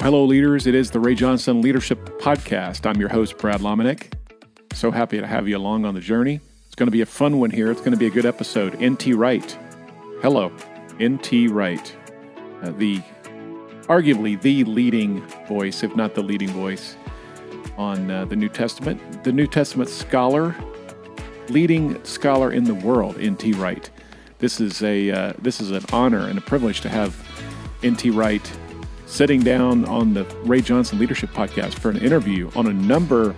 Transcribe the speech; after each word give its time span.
Hello, 0.00 0.24
leaders. 0.24 0.66
It 0.66 0.74
is 0.74 0.90
the 0.90 1.00
Ray 1.00 1.14
Johnson 1.14 1.60
Leadership 1.62 1.98
Podcast. 2.20 2.86
I'm 2.86 3.00
your 3.00 3.08
host, 3.08 3.38
Brad 3.38 3.60
Lomenick. 3.60 4.12
So 4.72 4.90
happy 4.90 5.18
to 5.18 5.26
have 5.26 5.48
you 5.48 5.56
along 5.56 5.84
on 5.84 5.94
the 5.94 6.00
journey. 6.00 6.40
It's 6.66 6.74
going 6.74 6.86
to 6.86 6.92
be 6.92 7.00
a 7.00 7.06
fun 7.06 7.40
one 7.40 7.50
here. 7.50 7.70
It's 7.70 7.80
going 7.80 7.92
to 7.92 7.96
be 7.96 8.06
a 8.06 8.10
good 8.10 8.26
episode. 8.26 8.80
N.T. 8.82 9.14
Wright. 9.14 9.58
Hello, 10.20 10.52
N.T. 11.00 11.48
Wright, 11.48 11.96
uh, 12.62 12.70
the 12.72 13.00
arguably 13.88 14.40
the 14.40 14.64
leading 14.64 15.26
voice, 15.48 15.82
if 15.82 15.96
not 15.96 16.14
the 16.14 16.22
leading 16.22 16.50
voice, 16.50 16.96
on 17.76 18.10
uh, 18.10 18.24
the 18.26 18.36
New 18.36 18.48
Testament. 18.48 19.24
The 19.24 19.32
New 19.32 19.46
Testament 19.46 19.88
scholar, 19.90 20.54
leading 21.48 22.02
scholar 22.04 22.52
in 22.52 22.64
the 22.64 22.74
world, 22.74 23.18
N.T. 23.18 23.52
Wright. 23.54 23.90
This 24.38 24.60
is 24.60 24.82
a 24.82 25.10
uh, 25.10 25.32
this 25.40 25.60
is 25.60 25.70
an 25.70 25.84
honor 25.92 26.28
and 26.28 26.38
a 26.38 26.42
privilege 26.42 26.80
to 26.82 26.88
have 26.88 27.25
N.T. 27.86 28.10
Wright 28.10 28.52
sitting 29.06 29.40
down 29.40 29.84
on 29.84 30.12
the 30.12 30.24
Ray 30.42 30.60
Johnson 30.60 30.98
Leadership 30.98 31.30
Podcast 31.30 31.74
for 31.74 31.90
an 31.90 31.98
interview 31.98 32.50
on 32.56 32.66
a 32.66 32.72
number 32.72 33.34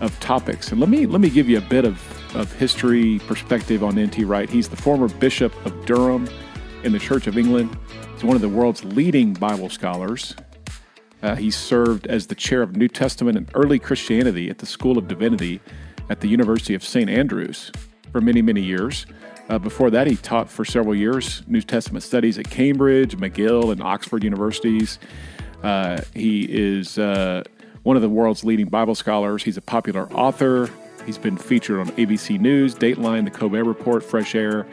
of 0.00 0.18
topics. 0.20 0.70
And 0.70 0.80
let 0.80 0.88
me 0.88 1.06
let 1.06 1.20
me 1.20 1.28
give 1.28 1.48
you 1.48 1.58
a 1.58 1.62
bit 1.62 1.84
of, 1.84 2.00
of 2.36 2.52
history 2.52 3.18
perspective 3.26 3.82
on 3.82 3.98
N.T. 3.98 4.24
Wright. 4.24 4.48
He's 4.48 4.68
the 4.68 4.76
former 4.76 5.08
Bishop 5.08 5.52
of 5.66 5.84
Durham 5.84 6.28
in 6.84 6.92
the 6.92 7.00
Church 7.00 7.26
of 7.26 7.36
England. 7.36 7.76
He's 8.14 8.22
one 8.22 8.36
of 8.36 8.42
the 8.42 8.48
world's 8.48 8.84
leading 8.84 9.32
Bible 9.34 9.68
scholars. 9.68 10.36
Uh, 11.22 11.34
he 11.34 11.50
served 11.50 12.06
as 12.06 12.28
the 12.28 12.34
chair 12.34 12.62
of 12.62 12.76
New 12.76 12.88
Testament 12.88 13.36
and 13.36 13.50
Early 13.54 13.78
Christianity 13.80 14.48
at 14.48 14.58
the 14.58 14.66
School 14.66 14.96
of 14.96 15.08
Divinity 15.08 15.60
at 16.08 16.20
the 16.20 16.28
University 16.28 16.74
of 16.74 16.84
St. 16.84 17.10
Andrews 17.10 17.72
for 18.12 18.20
many, 18.20 18.42
many 18.42 18.60
years. 18.60 19.06
Uh, 19.52 19.58
before 19.58 19.90
that, 19.90 20.06
he 20.06 20.16
taught 20.16 20.48
for 20.48 20.64
several 20.64 20.94
years 20.94 21.42
New 21.46 21.60
Testament 21.60 22.02
studies 22.02 22.38
at 22.38 22.48
Cambridge, 22.48 23.18
McGill, 23.18 23.70
and 23.70 23.82
Oxford 23.82 24.24
universities. 24.24 24.98
Uh, 25.62 26.00
he 26.14 26.46
is 26.48 26.96
uh, 26.96 27.42
one 27.82 27.94
of 27.94 28.00
the 28.00 28.08
world's 28.08 28.44
leading 28.44 28.70
Bible 28.70 28.94
scholars. 28.94 29.42
He's 29.42 29.58
a 29.58 29.60
popular 29.60 30.10
author. 30.14 30.70
He's 31.04 31.18
been 31.18 31.36
featured 31.36 31.80
on 31.80 31.88
ABC 31.96 32.40
News, 32.40 32.74
Dateline, 32.74 33.26
The 33.26 33.30
Colbert 33.30 33.64
Report, 33.64 34.02
Fresh 34.02 34.34
Air. 34.34 34.66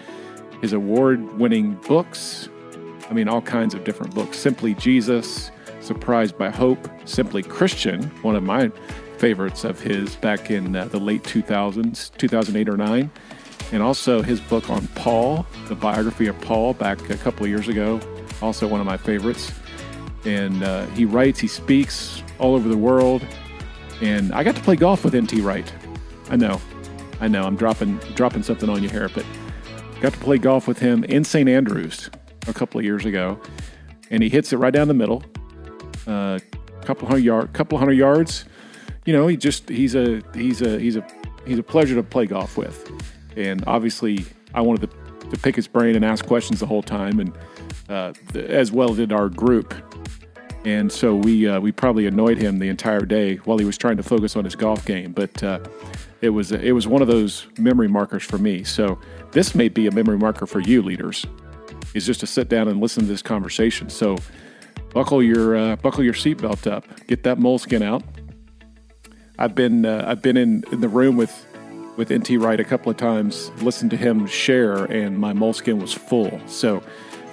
His 0.62 0.72
award 0.72 1.38
winning 1.38 1.74
books, 1.86 2.48
I 3.10 3.14
mean, 3.14 3.28
all 3.28 3.42
kinds 3.42 3.74
of 3.74 3.84
different 3.84 4.16
books 4.16 4.38
Simply 4.38 4.76
Jesus, 4.76 5.52
Surprised 5.82 6.38
by 6.38 6.50
Hope, 6.50 6.88
Simply 7.04 7.44
Christian, 7.44 8.04
one 8.22 8.38
of 8.38 8.44
my 8.44 8.70
favorites 9.18 9.66
of 9.66 9.82
his 9.82 10.16
back 10.16 10.50
in 10.50 10.74
uh, 10.74 10.86
the 10.86 11.00
late 11.00 11.24
2000s, 11.24 12.16
2008 12.16 12.70
or 12.70 12.78
9 12.78 13.12
and 13.72 13.84
also 13.84 14.22
his 14.22 14.40
book 14.40 14.70
on 14.70 14.88
Paul, 14.90 15.46
the 15.68 15.76
biography 15.76 16.28
of 16.28 16.40
Paul, 16.42 16.74
back 16.74 17.10
a 17.10 17.18
couple 17.18 17.44
of 17.44 17.50
years 17.50 17.68
ago, 17.68 18.00
also 18.42 18.68
one 18.68 18.80
of 18.80 18.86
my 18.86 18.98
favorites. 18.98 19.52
And 20.26 20.64
uh, 20.64 20.86
he 20.88 21.06
writes, 21.06 21.40
he 21.40 21.48
speaks 21.48 22.24
all 22.40 22.56
over 22.56 22.68
the 22.68 22.78
world, 22.78 23.26
and 24.02 24.34
I 24.34 24.44
got 24.44 24.56
to 24.56 24.62
play 24.62 24.76
golf 24.76 25.04
with 25.04 25.16
NT 25.16 25.42
Wright. 25.44 25.72
I 26.30 26.36
know, 26.36 26.60
I 27.22 27.28
know, 27.28 27.44
I'm 27.44 27.56
dropping 27.56 27.98
dropping 28.16 28.44
something 28.44 28.70
on 28.70 28.84
you 28.84 28.90
here, 28.90 29.10
but 29.14 29.26
got 30.02 30.14
to 30.14 30.20
play 30.20 30.38
golf 30.38 30.68
with 30.68 30.80
him 30.80 31.04
in 31.06 31.24
St. 31.24 31.48
Andrews 31.48 32.10
a 32.48 32.54
couple 32.54 32.80
of 32.80 32.86
years 32.86 33.06
ago, 33.06 33.40
and 34.10 34.24
he 34.24 34.30
hits 34.30 34.52
it 34.52 34.58
right 34.58 34.74
down 34.74 34.88
the 34.88 34.94
middle, 34.94 35.24
a 36.08 36.12
uh, 36.12 36.40
couple 36.82 37.08
hundred 37.08 37.24
yard, 37.24 37.54
couple 37.54 37.78
hundred 37.78 37.94
yards. 37.94 38.46
You 39.06 39.14
know, 39.14 39.28
he 39.28 39.38
just 39.38 39.70
he's 39.70 39.96
a 39.96 40.22
he's 40.34 40.62
a 40.62 40.80
he's 40.80 40.96
a 40.96 41.08
he's 41.46 41.60
a 41.60 41.64
pleasure 41.64 41.96
to 41.96 42.04
play 42.04 42.26
golf 42.26 42.58
with 42.58 42.92
and 43.36 43.64
obviously 43.68 44.26
I 44.54 44.62
wanted 44.62 44.90
to, 44.90 45.30
to 45.30 45.38
pick 45.38 45.56
his 45.56 45.68
brain 45.68 45.96
and 45.96 46.04
ask 46.04 46.26
questions 46.26 46.60
the 46.60 46.66
whole 46.66 46.84
time, 46.84 47.20
and 47.20 47.34
uh, 47.88 48.14
as 48.36 48.72
well 48.72 48.94
did 48.94 49.12
our 49.12 49.30
group. 49.30 49.74
And 50.66 50.92
so 50.92 51.16
we 51.16 51.48
uh, 51.48 51.60
we 51.60 51.72
probably 51.72 52.06
annoyed 52.06 52.38
him 52.38 52.60
the 52.60 52.68
entire 52.68 53.06
day 53.06 53.38
while 53.38 53.58
he 53.58 53.66
was 53.66 53.78
trying 53.78 53.98
to 53.98 54.04
focus 54.04 54.36
on 54.36 54.44
his 54.44 54.56
golf 54.56 54.86
game. 54.86 55.14
But 55.14 55.42
uh, 55.42 55.60
it 56.22 56.30
was 56.30 56.52
it 56.52 56.74
was 56.74 56.88
one 56.88 57.02
of 57.02 57.08
those 57.08 57.48
memory 57.58 57.88
markers 57.88 58.24
for 58.24 58.38
me. 58.38 58.64
So 58.64 59.00
this 59.32 59.56
may 59.56 59.70
be 59.70 59.88
a 59.88 59.92
memory 59.92 60.18
marker 60.18 60.46
for 60.46 60.60
you, 60.60 60.82
leaders. 60.82 61.26
Is 61.94 62.06
just 62.06 62.20
to 62.20 62.28
sit 62.28 62.50
down 62.50 62.68
and 62.68 62.80
listen 62.82 63.04
to 63.04 63.10
this 63.10 63.22
conversation. 63.22 63.90
So 63.90 64.18
buckle 64.94 65.24
your 65.24 65.56
uh, 65.56 65.76
buckle 65.78 66.04
your 66.04 66.14
seatbelt 66.14 66.70
up, 66.70 66.86
get 67.08 67.24
that 67.24 67.38
Moleskine 67.40 67.82
out. 67.82 68.04
I've 69.38 69.56
been 69.56 69.86
uh, 69.86 70.04
I've 70.06 70.22
been 70.22 70.38
in, 70.38 70.66
in 70.72 70.82
the 70.82 70.90
room 70.90 71.16
with 71.16 71.46
with 72.00 72.14
NT 72.14 72.40
Wright 72.40 72.62
a 72.62 72.64
couple 72.64 72.90
of 72.90 72.96
times, 72.96 73.52
listened 73.62 73.92
to 73.92 73.98
him 73.98 74.26
share, 74.26 74.86
and 74.86 75.20
my 75.20 75.34
Moleskine 75.34 75.82
was 75.82 75.94
full. 75.94 76.40
So 76.48 76.82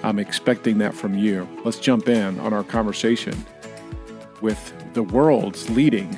I'm 0.03 0.19
expecting 0.19 0.79
that 0.79 0.93
from 0.93 1.17
you. 1.17 1.47
Let's 1.63 1.79
jump 1.79 2.09
in 2.09 2.37
on 2.41 2.51
our 2.51 2.65
conversation 2.65 3.33
with 4.41 4.73
the 4.93 5.03
world's 5.03 5.69
leading, 5.69 6.13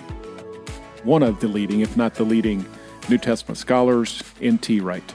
one 1.04 1.22
of 1.22 1.40
the 1.42 1.48
leading, 1.48 1.82
if 1.82 1.96
not 1.96 2.16
the 2.16 2.24
leading, 2.24 2.66
New 3.08 3.20
Testament 3.20 3.60
scholars, 3.60 4.24
NT 4.44 4.81
Wright. 4.81 5.14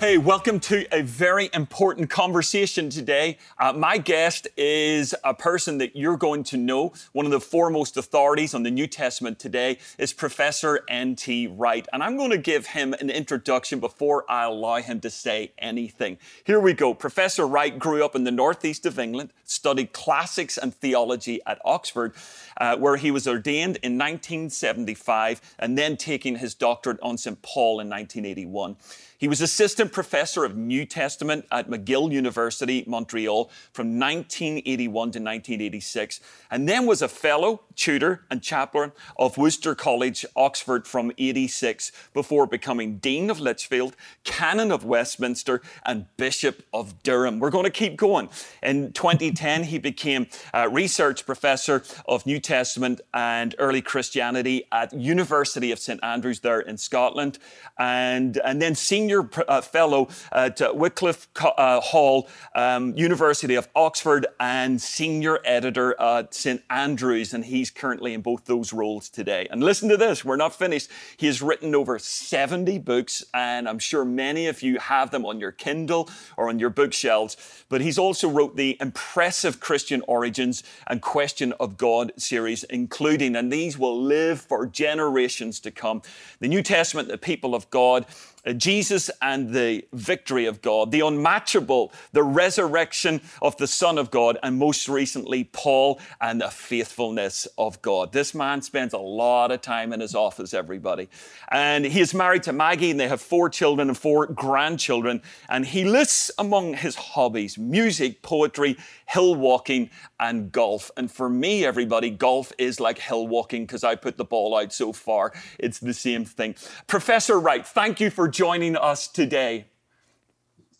Hey, 0.00 0.16
welcome 0.16 0.60
to 0.60 0.86
a 0.94 1.02
very 1.02 1.50
important 1.52 2.08
conversation 2.08 2.88
today. 2.88 3.36
Uh, 3.58 3.72
my 3.72 3.98
guest 3.98 4.46
is 4.56 5.12
a 5.24 5.34
person 5.34 5.78
that 5.78 5.96
you're 5.96 6.16
going 6.16 6.44
to 6.44 6.56
know. 6.56 6.92
One 7.10 7.26
of 7.26 7.32
the 7.32 7.40
foremost 7.40 7.96
authorities 7.96 8.54
on 8.54 8.62
the 8.62 8.70
New 8.70 8.86
Testament 8.86 9.40
today 9.40 9.78
is 9.98 10.12
Professor 10.12 10.84
N.T. 10.88 11.48
Wright. 11.48 11.84
And 11.92 12.00
I'm 12.00 12.16
going 12.16 12.30
to 12.30 12.38
give 12.38 12.68
him 12.68 12.94
an 13.00 13.10
introduction 13.10 13.80
before 13.80 14.24
I 14.30 14.44
allow 14.44 14.76
him 14.76 15.00
to 15.00 15.10
say 15.10 15.50
anything. 15.58 16.18
Here 16.44 16.60
we 16.60 16.74
go. 16.74 16.94
Professor 16.94 17.44
Wright 17.44 17.76
grew 17.76 18.04
up 18.04 18.14
in 18.14 18.22
the 18.22 18.30
northeast 18.30 18.86
of 18.86 19.00
England, 19.00 19.32
studied 19.42 19.92
classics 19.92 20.56
and 20.56 20.72
theology 20.72 21.40
at 21.44 21.60
Oxford, 21.64 22.14
uh, 22.58 22.76
where 22.76 22.98
he 22.98 23.10
was 23.10 23.26
ordained 23.26 23.78
in 23.82 23.98
1975 23.98 25.40
and 25.58 25.76
then 25.76 25.96
taking 25.96 26.36
his 26.36 26.54
doctorate 26.54 27.00
on 27.02 27.18
St. 27.18 27.42
Paul 27.42 27.80
in 27.80 27.88
1981. 27.88 28.76
He 29.18 29.26
was 29.26 29.40
assistant 29.40 29.90
professor 29.90 30.44
of 30.44 30.56
New 30.56 30.86
Testament 30.86 31.44
at 31.50 31.68
McGill 31.68 32.12
University, 32.12 32.84
Montreal 32.86 33.50
from 33.72 33.98
1981 33.98 34.92
to 34.92 35.18
1986, 35.18 36.20
and 36.52 36.68
then 36.68 36.86
was 36.86 37.02
a 37.02 37.08
fellow, 37.08 37.62
tutor, 37.74 38.24
and 38.30 38.40
chaplain 38.40 38.92
of 39.18 39.36
Worcester 39.36 39.74
College, 39.74 40.24
Oxford 40.36 40.86
from 40.86 41.10
86 41.18 41.90
before 42.14 42.46
becoming 42.46 42.98
Dean 42.98 43.28
of 43.28 43.40
Lichfield, 43.40 43.96
Canon 44.22 44.70
of 44.70 44.84
Westminster, 44.84 45.62
and 45.84 46.06
Bishop 46.16 46.62
of 46.72 47.02
Durham. 47.02 47.40
We're 47.40 47.50
going 47.50 47.64
to 47.64 47.70
keep 47.70 47.96
going. 47.96 48.28
In 48.62 48.92
2010, 48.92 49.64
he 49.64 49.78
became 49.78 50.28
a 50.54 50.68
research 50.68 51.26
professor 51.26 51.82
of 52.06 52.24
New 52.24 52.38
Testament 52.38 53.00
and 53.12 53.56
early 53.58 53.82
Christianity 53.82 54.62
at 54.70 54.92
University 54.92 55.72
of 55.72 55.80
St 55.80 55.98
Andrews 56.04 56.38
there 56.38 56.60
in 56.60 56.78
Scotland, 56.78 57.40
and, 57.80 58.36
and 58.44 58.62
then 58.62 58.76
senior 58.76 59.07
senior 59.08 59.30
uh, 59.48 59.62
fellow 59.62 60.06
at 60.32 60.60
uh, 60.60 60.70
Wycliffe 60.74 61.28
uh, 61.42 61.80
Hall, 61.80 62.28
um, 62.54 62.94
University 62.94 63.54
of 63.54 63.66
Oxford, 63.74 64.26
and 64.38 64.78
senior 64.78 65.38
editor 65.46 65.98
at 65.98 66.34
St 66.34 66.62
Andrews. 66.68 67.32
And 67.32 67.46
he's 67.46 67.70
currently 67.70 68.12
in 68.12 68.20
both 68.20 68.44
those 68.44 68.74
roles 68.74 69.08
today. 69.08 69.48
And 69.50 69.64
listen 69.64 69.88
to 69.88 69.96
this, 69.96 70.26
we're 70.26 70.36
not 70.36 70.54
finished. 70.54 70.90
He 71.16 71.24
has 71.24 71.40
written 71.40 71.74
over 71.74 71.98
70 71.98 72.78
books, 72.80 73.24
and 73.32 73.66
I'm 73.66 73.78
sure 73.78 74.04
many 74.04 74.46
of 74.46 74.60
you 74.60 74.78
have 74.78 75.10
them 75.10 75.24
on 75.24 75.40
your 75.40 75.52
Kindle 75.52 76.10
or 76.36 76.50
on 76.50 76.58
your 76.58 76.68
bookshelves. 76.68 77.64
But 77.70 77.80
he's 77.80 77.96
also 77.96 78.28
wrote 78.28 78.56
the 78.56 78.76
impressive 78.78 79.58
Christian 79.58 80.02
Origins 80.06 80.62
and 80.86 81.00
Question 81.00 81.54
of 81.58 81.78
God 81.78 82.12
series, 82.18 82.62
including, 82.64 83.36
and 83.36 83.50
these 83.50 83.78
will 83.78 83.98
live 83.98 84.38
for 84.38 84.66
generations 84.66 85.60
to 85.60 85.70
come, 85.70 86.02
the 86.40 86.48
New 86.48 86.62
Testament, 86.62 87.08
the 87.08 87.16
people 87.16 87.54
of 87.54 87.70
God, 87.70 88.04
uh, 88.04 88.37
Jesus 88.54 89.10
and 89.20 89.54
the 89.54 89.84
victory 89.92 90.46
of 90.46 90.62
God, 90.62 90.90
the 90.90 91.00
unmatchable, 91.00 91.92
the 92.12 92.22
resurrection 92.22 93.20
of 93.42 93.56
the 93.56 93.66
Son 93.66 93.98
of 93.98 94.10
God, 94.10 94.38
and 94.42 94.58
most 94.58 94.88
recently, 94.88 95.44
Paul 95.44 96.00
and 96.20 96.40
the 96.40 96.48
faithfulness 96.48 97.46
of 97.56 97.80
God. 97.82 98.12
This 98.12 98.34
man 98.34 98.62
spends 98.62 98.94
a 98.94 98.98
lot 98.98 99.50
of 99.50 99.60
time 99.60 99.92
in 99.92 100.00
his 100.00 100.14
office, 100.14 100.54
everybody. 100.54 101.08
And 101.50 101.84
he 101.84 102.00
is 102.00 102.14
married 102.14 102.42
to 102.44 102.52
Maggie, 102.52 102.90
and 102.90 103.00
they 103.00 103.08
have 103.08 103.20
four 103.20 103.48
children 103.48 103.88
and 103.88 103.96
four 103.96 104.26
grandchildren. 104.26 105.22
And 105.48 105.66
he 105.66 105.84
lists 105.84 106.30
among 106.38 106.74
his 106.74 106.94
hobbies 106.94 107.58
music, 107.58 108.22
poetry, 108.22 108.76
hill 109.06 109.34
walking, 109.34 109.90
and 110.20 110.52
golf. 110.52 110.90
And 110.96 111.10
for 111.10 111.28
me, 111.28 111.64
everybody, 111.64 112.10
golf 112.10 112.52
is 112.58 112.80
like 112.80 112.98
hill 112.98 113.26
walking 113.26 113.64
because 113.64 113.84
I 113.84 113.94
put 113.94 114.16
the 114.16 114.24
ball 114.24 114.56
out 114.56 114.72
so 114.72 114.92
far. 114.92 115.32
It's 115.58 115.78
the 115.78 115.94
same 115.94 116.24
thing. 116.24 116.54
Professor 116.86 117.38
Wright, 117.40 117.66
thank 117.66 118.00
you 118.00 118.10
for 118.10 118.28
joining 118.38 118.76
us 118.76 119.08
today. 119.08 119.66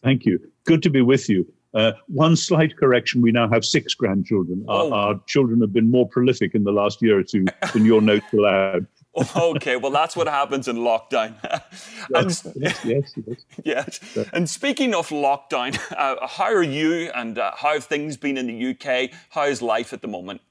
Thank 0.04 0.24
you. 0.24 0.38
Good 0.62 0.80
to 0.84 0.90
be 0.90 1.02
with 1.02 1.28
you. 1.28 1.44
Uh, 1.74 1.90
one 2.06 2.36
slight 2.36 2.76
correction 2.76 3.20
we 3.20 3.32
now 3.32 3.48
have 3.48 3.64
six 3.64 3.94
grandchildren. 3.94 4.64
Our, 4.68 4.84
oh. 4.84 4.92
our, 4.92 5.20
children 5.26 5.60
have 5.62 5.72
been 5.72 5.90
more 5.90 6.08
prolific 6.08 6.54
in 6.54 6.62
the 6.62 6.70
last 6.70 7.02
year 7.02 7.18
or 7.18 7.24
two 7.24 7.46
than 7.72 7.84
your 7.84 8.00
notes 8.00 8.32
allowed. 8.32 8.86
okay, 9.36 9.74
well, 9.74 9.90
that's 9.90 10.14
what 10.14 10.28
happens 10.28 10.68
in 10.68 10.76
lockdown. 10.76 11.34
and, 12.14 12.30
yes, 12.54 12.84
yes, 12.84 13.14
yes. 13.26 13.44
yes. 14.14 14.28
And 14.32 14.48
speaking 14.48 14.94
of 14.94 15.08
lockdown, 15.08 15.76
uh, 15.96 16.28
how 16.28 16.44
are 16.44 16.62
you 16.62 17.10
and 17.12 17.38
uh, 17.38 17.50
how 17.56 17.72
have 17.74 17.84
things 17.84 18.16
been 18.16 18.38
in 18.38 18.46
the 18.46 18.70
UK? 18.70 19.10
How 19.30 19.46
is 19.46 19.60
life 19.60 19.92
at 19.92 20.00
the 20.00 20.08
moment? 20.08 20.42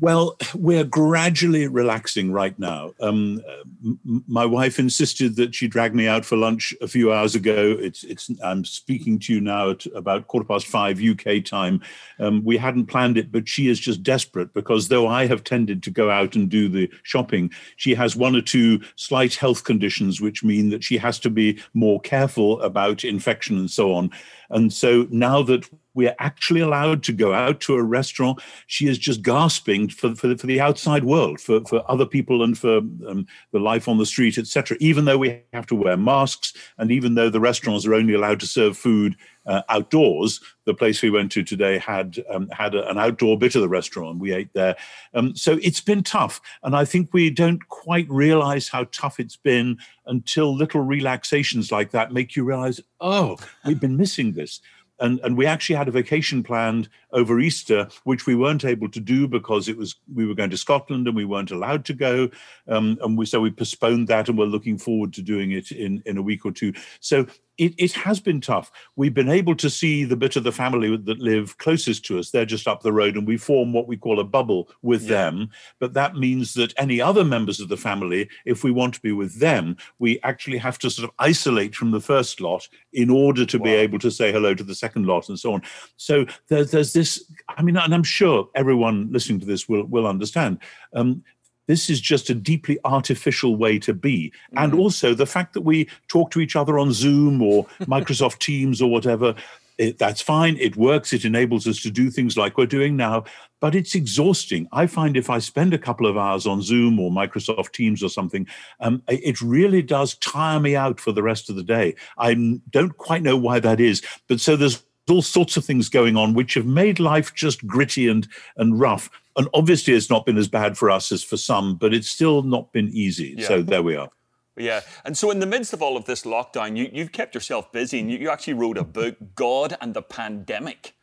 Well, 0.00 0.36
we're 0.54 0.84
gradually 0.84 1.68
relaxing 1.68 2.32
right 2.32 2.58
now. 2.58 2.92
Um, 2.98 3.42
m- 3.84 4.24
my 4.26 4.44
wife 4.44 4.78
insisted 4.78 5.36
that 5.36 5.54
she 5.54 5.68
drag 5.68 5.94
me 5.94 6.08
out 6.08 6.24
for 6.24 6.36
lunch 6.36 6.74
a 6.80 6.88
few 6.88 7.12
hours 7.12 7.34
ago. 7.34 7.76
It's, 7.78 8.02
it's. 8.04 8.30
I'm 8.42 8.64
speaking 8.64 9.18
to 9.20 9.34
you 9.34 9.40
now 9.40 9.70
at 9.70 9.86
about 9.94 10.26
quarter 10.28 10.46
past 10.46 10.66
five 10.66 11.00
UK 11.00 11.44
time. 11.44 11.82
Um, 12.18 12.42
we 12.42 12.56
hadn't 12.56 12.86
planned 12.86 13.18
it, 13.18 13.30
but 13.30 13.48
she 13.48 13.68
is 13.68 13.78
just 13.78 14.02
desperate 14.02 14.54
because 14.54 14.88
though 14.88 15.06
I 15.06 15.26
have 15.26 15.44
tended 15.44 15.82
to 15.84 15.90
go 15.90 16.10
out 16.10 16.34
and 16.36 16.48
do 16.48 16.68
the 16.68 16.90
shopping, 17.02 17.52
she 17.76 17.94
has 17.94 18.16
one 18.16 18.34
or 18.34 18.42
two 18.42 18.80
slight 18.96 19.34
health 19.34 19.64
conditions 19.64 20.20
which 20.20 20.42
mean 20.42 20.70
that 20.70 20.82
she 20.82 20.96
has 20.96 21.18
to 21.20 21.30
be 21.30 21.60
more 21.74 22.00
careful 22.00 22.60
about 22.62 23.04
infection 23.04 23.58
and 23.58 23.70
so 23.70 23.92
on. 23.92 24.10
And 24.50 24.72
so 24.72 25.06
now 25.10 25.42
that 25.42 25.68
we're 25.94 26.14
actually 26.18 26.60
allowed 26.60 27.02
to 27.04 27.12
go 27.12 27.32
out 27.32 27.60
to 27.60 27.74
a 27.74 27.82
restaurant, 27.82 28.40
she 28.66 28.88
is 28.88 28.98
just 28.98 29.22
gasping 29.22 29.88
for, 29.88 30.14
for, 30.14 30.36
for 30.36 30.46
the 30.46 30.60
outside 30.60 31.04
world, 31.04 31.40
for, 31.40 31.60
for 31.62 31.82
other 31.90 32.06
people 32.06 32.42
and 32.42 32.56
for 32.56 32.78
um, 32.78 33.26
the 33.52 33.58
life 33.58 33.88
on 33.88 33.98
the 33.98 34.06
street, 34.06 34.38
etc. 34.38 34.76
Even 34.80 35.04
though 35.04 35.18
we 35.18 35.42
have 35.52 35.66
to 35.66 35.74
wear 35.74 35.96
masks, 35.96 36.54
and 36.78 36.90
even 36.90 37.14
though 37.14 37.30
the 37.30 37.40
restaurants 37.40 37.86
are 37.86 37.94
only 37.94 38.14
allowed 38.14 38.40
to 38.40 38.46
serve 38.46 38.76
food 38.76 39.16
uh, 39.46 39.62
outdoors, 39.68 40.40
the 40.66 40.74
place 40.74 41.02
we 41.02 41.10
went 41.10 41.32
to 41.32 41.42
today 41.42 41.76
had 41.76 42.22
um, 42.30 42.48
had 42.50 42.74
a, 42.74 42.88
an 42.88 42.96
outdoor 42.96 43.36
bit 43.36 43.56
of 43.56 43.62
the 43.62 43.68
restaurant. 43.68 44.20
We 44.20 44.32
ate 44.32 44.52
there, 44.52 44.76
um, 45.14 45.34
so 45.34 45.58
it's 45.62 45.80
been 45.80 46.04
tough, 46.04 46.40
and 46.62 46.76
I 46.76 46.84
think 46.84 47.12
we 47.12 47.28
don't 47.28 47.66
quite 47.68 48.08
realize 48.08 48.68
how 48.68 48.84
tough 48.92 49.18
it's 49.18 49.36
been 49.36 49.78
until 50.06 50.54
little 50.54 50.82
relaxations 50.82 51.72
like 51.72 51.90
that 51.90 52.12
make 52.12 52.36
you 52.36 52.44
realize, 52.44 52.80
oh, 53.00 53.36
we've 53.64 53.80
been 53.80 53.96
missing 53.96 54.32
this 54.32 54.60
and 55.02 55.20
and 55.20 55.36
we 55.36 55.44
actually 55.44 55.76
had 55.76 55.88
a 55.88 55.92
vacation 55.92 56.42
planned 56.42 56.88
over 57.12 57.40
Easter, 57.40 57.88
which 58.04 58.26
we 58.26 58.34
weren't 58.34 58.64
able 58.64 58.88
to 58.90 59.00
do 59.00 59.28
because 59.28 59.68
it 59.68 59.76
was 59.76 59.96
we 60.12 60.26
were 60.26 60.34
going 60.34 60.50
to 60.50 60.56
Scotland 60.56 61.06
and 61.06 61.16
we 61.16 61.24
weren't 61.24 61.50
allowed 61.50 61.84
to 61.86 61.94
go, 61.94 62.30
um, 62.68 62.98
and 63.02 63.16
we 63.18 63.26
so 63.26 63.40
we 63.40 63.50
postponed 63.50 64.08
that, 64.08 64.28
and 64.28 64.38
we're 64.38 64.46
looking 64.46 64.78
forward 64.78 65.12
to 65.14 65.22
doing 65.22 65.52
it 65.52 65.70
in 65.70 66.02
in 66.06 66.16
a 66.16 66.22
week 66.22 66.44
or 66.44 66.52
two. 66.52 66.72
So 67.00 67.26
it, 67.58 67.74
it 67.78 67.92
has 67.92 68.18
been 68.18 68.40
tough. 68.40 68.72
We've 68.96 69.12
been 69.12 69.28
able 69.28 69.54
to 69.56 69.68
see 69.68 70.04
the 70.04 70.16
bit 70.16 70.36
of 70.36 70.44
the 70.44 70.52
family 70.52 70.96
that 70.96 71.18
live 71.18 71.58
closest 71.58 72.04
to 72.06 72.18
us. 72.18 72.30
They're 72.30 72.44
just 72.46 72.66
up 72.66 72.82
the 72.82 72.92
road, 72.92 73.16
and 73.16 73.26
we 73.26 73.36
form 73.36 73.72
what 73.72 73.86
we 73.86 73.96
call 73.96 74.20
a 74.20 74.24
bubble 74.24 74.68
with 74.80 75.02
yeah. 75.02 75.08
them. 75.08 75.50
But 75.78 75.92
that 75.94 76.16
means 76.16 76.54
that 76.54 76.72
any 76.78 77.00
other 77.00 77.24
members 77.24 77.60
of 77.60 77.68
the 77.68 77.76
family, 77.76 78.28
if 78.46 78.64
we 78.64 78.70
want 78.70 78.94
to 78.94 79.00
be 79.00 79.12
with 79.12 79.38
them, 79.38 79.76
we 79.98 80.18
actually 80.22 80.58
have 80.58 80.78
to 80.78 80.90
sort 80.90 81.08
of 81.08 81.14
isolate 81.18 81.74
from 81.74 81.90
the 81.90 82.00
first 82.00 82.40
lot 82.40 82.68
in 82.92 83.10
order 83.10 83.44
to 83.44 83.58
wow. 83.58 83.64
be 83.64 83.70
able 83.72 83.98
to 83.98 84.10
say 84.10 84.32
hello 84.32 84.54
to 84.54 84.64
the 84.64 84.74
second 84.74 85.06
lot 85.06 85.28
and 85.28 85.38
so 85.38 85.52
on. 85.52 85.62
So 85.96 86.26
there's, 86.48 86.70
there's 86.70 86.92
this, 86.92 87.01
I 87.48 87.62
mean, 87.62 87.76
and 87.76 87.94
I'm 87.94 88.02
sure 88.02 88.48
everyone 88.54 89.10
listening 89.12 89.40
to 89.40 89.46
this 89.46 89.68
will, 89.68 89.84
will 89.84 90.06
understand. 90.06 90.58
Um, 90.94 91.22
this 91.66 91.88
is 91.88 92.00
just 92.00 92.28
a 92.30 92.34
deeply 92.34 92.78
artificial 92.84 93.56
way 93.56 93.78
to 93.80 93.94
be. 93.94 94.30
Mm-hmm. 94.30 94.64
And 94.64 94.74
also 94.74 95.14
the 95.14 95.26
fact 95.26 95.54
that 95.54 95.62
we 95.62 95.88
talk 96.08 96.30
to 96.32 96.40
each 96.40 96.56
other 96.56 96.78
on 96.78 96.92
Zoom 96.92 97.40
or 97.42 97.64
Microsoft 97.82 98.38
Teams 98.38 98.82
or 98.82 98.90
whatever, 98.90 99.34
it, 99.78 99.98
that's 99.98 100.20
fine. 100.20 100.56
It 100.58 100.76
works. 100.76 101.12
It 101.12 101.24
enables 101.24 101.66
us 101.66 101.80
to 101.82 101.90
do 101.90 102.10
things 102.10 102.36
like 102.36 102.58
we're 102.58 102.66
doing 102.66 102.96
now, 102.96 103.24
but 103.60 103.74
it's 103.74 103.94
exhausting. 103.94 104.68
I 104.72 104.86
find 104.86 105.16
if 105.16 105.30
I 105.30 105.38
spend 105.38 105.72
a 105.72 105.78
couple 105.78 106.06
of 106.06 106.16
hours 106.16 106.46
on 106.46 106.62
Zoom 106.62 107.00
or 107.00 107.10
Microsoft 107.10 107.72
Teams 107.72 108.02
or 108.02 108.10
something, 108.10 108.46
um, 108.80 109.02
it 109.08 109.40
really 109.40 109.82
does 109.82 110.14
tire 110.16 110.60
me 110.60 110.76
out 110.76 111.00
for 111.00 111.12
the 111.12 111.22
rest 111.22 111.48
of 111.48 111.56
the 111.56 111.62
day. 111.62 111.94
I 112.18 112.60
don't 112.70 112.96
quite 112.96 113.22
know 113.22 113.36
why 113.36 113.60
that 113.60 113.80
is, 113.80 114.02
but 114.28 114.40
so 114.40 114.56
there's 114.56 114.82
all 115.08 115.22
sorts 115.22 115.56
of 115.56 115.64
things 115.64 115.88
going 115.88 116.16
on 116.16 116.34
which 116.34 116.54
have 116.54 116.66
made 116.66 117.00
life 117.00 117.34
just 117.34 117.66
gritty 117.66 118.08
and 118.08 118.28
and 118.56 118.78
rough. 118.78 119.10
And 119.36 119.48
obviously 119.54 119.94
it's 119.94 120.10
not 120.10 120.26
been 120.26 120.38
as 120.38 120.48
bad 120.48 120.76
for 120.76 120.90
us 120.90 121.10
as 121.12 121.24
for 121.24 121.36
some 121.36 121.76
but 121.76 121.92
it's 121.94 122.08
still 122.08 122.42
not 122.42 122.72
been 122.72 122.88
easy. 122.92 123.34
Yeah. 123.36 123.48
so 123.48 123.62
there 123.62 123.82
we 123.82 123.96
are. 123.96 124.10
Yeah. 124.56 124.82
And 125.04 125.16
so 125.16 125.30
in 125.30 125.38
the 125.38 125.46
midst 125.46 125.72
of 125.72 125.82
all 125.82 125.96
of 125.96 126.04
this 126.04 126.22
lockdown 126.22 126.76
you, 126.76 126.88
you've 126.92 127.12
kept 127.12 127.34
yourself 127.34 127.72
busy 127.72 128.00
and 128.00 128.10
you, 128.10 128.18
you 128.18 128.30
actually 128.30 128.54
wrote 128.54 128.78
a 128.78 128.84
book 128.84 129.16
god 129.34 129.76
and 129.80 129.94
the 129.94 130.02
pandemic. 130.02 130.94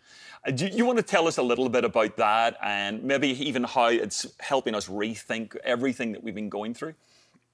Uh, 0.47 0.51
do 0.51 0.67
you 0.67 0.85
want 0.85 0.97
to 0.97 1.03
tell 1.03 1.27
us 1.27 1.37
a 1.37 1.43
little 1.43 1.67
bit 1.67 1.83
about 1.83 2.15
that 2.17 2.57
and 2.63 3.03
maybe 3.03 3.29
even 3.45 3.63
how 3.63 3.87
it's 3.87 4.25
helping 4.39 4.75
us 4.75 4.87
rethink 4.87 5.55
everything 5.63 6.13
that 6.13 6.23
we've 6.23 6.35
been 6.35 6.49
going 6.49 6.73
through 6.73 6.93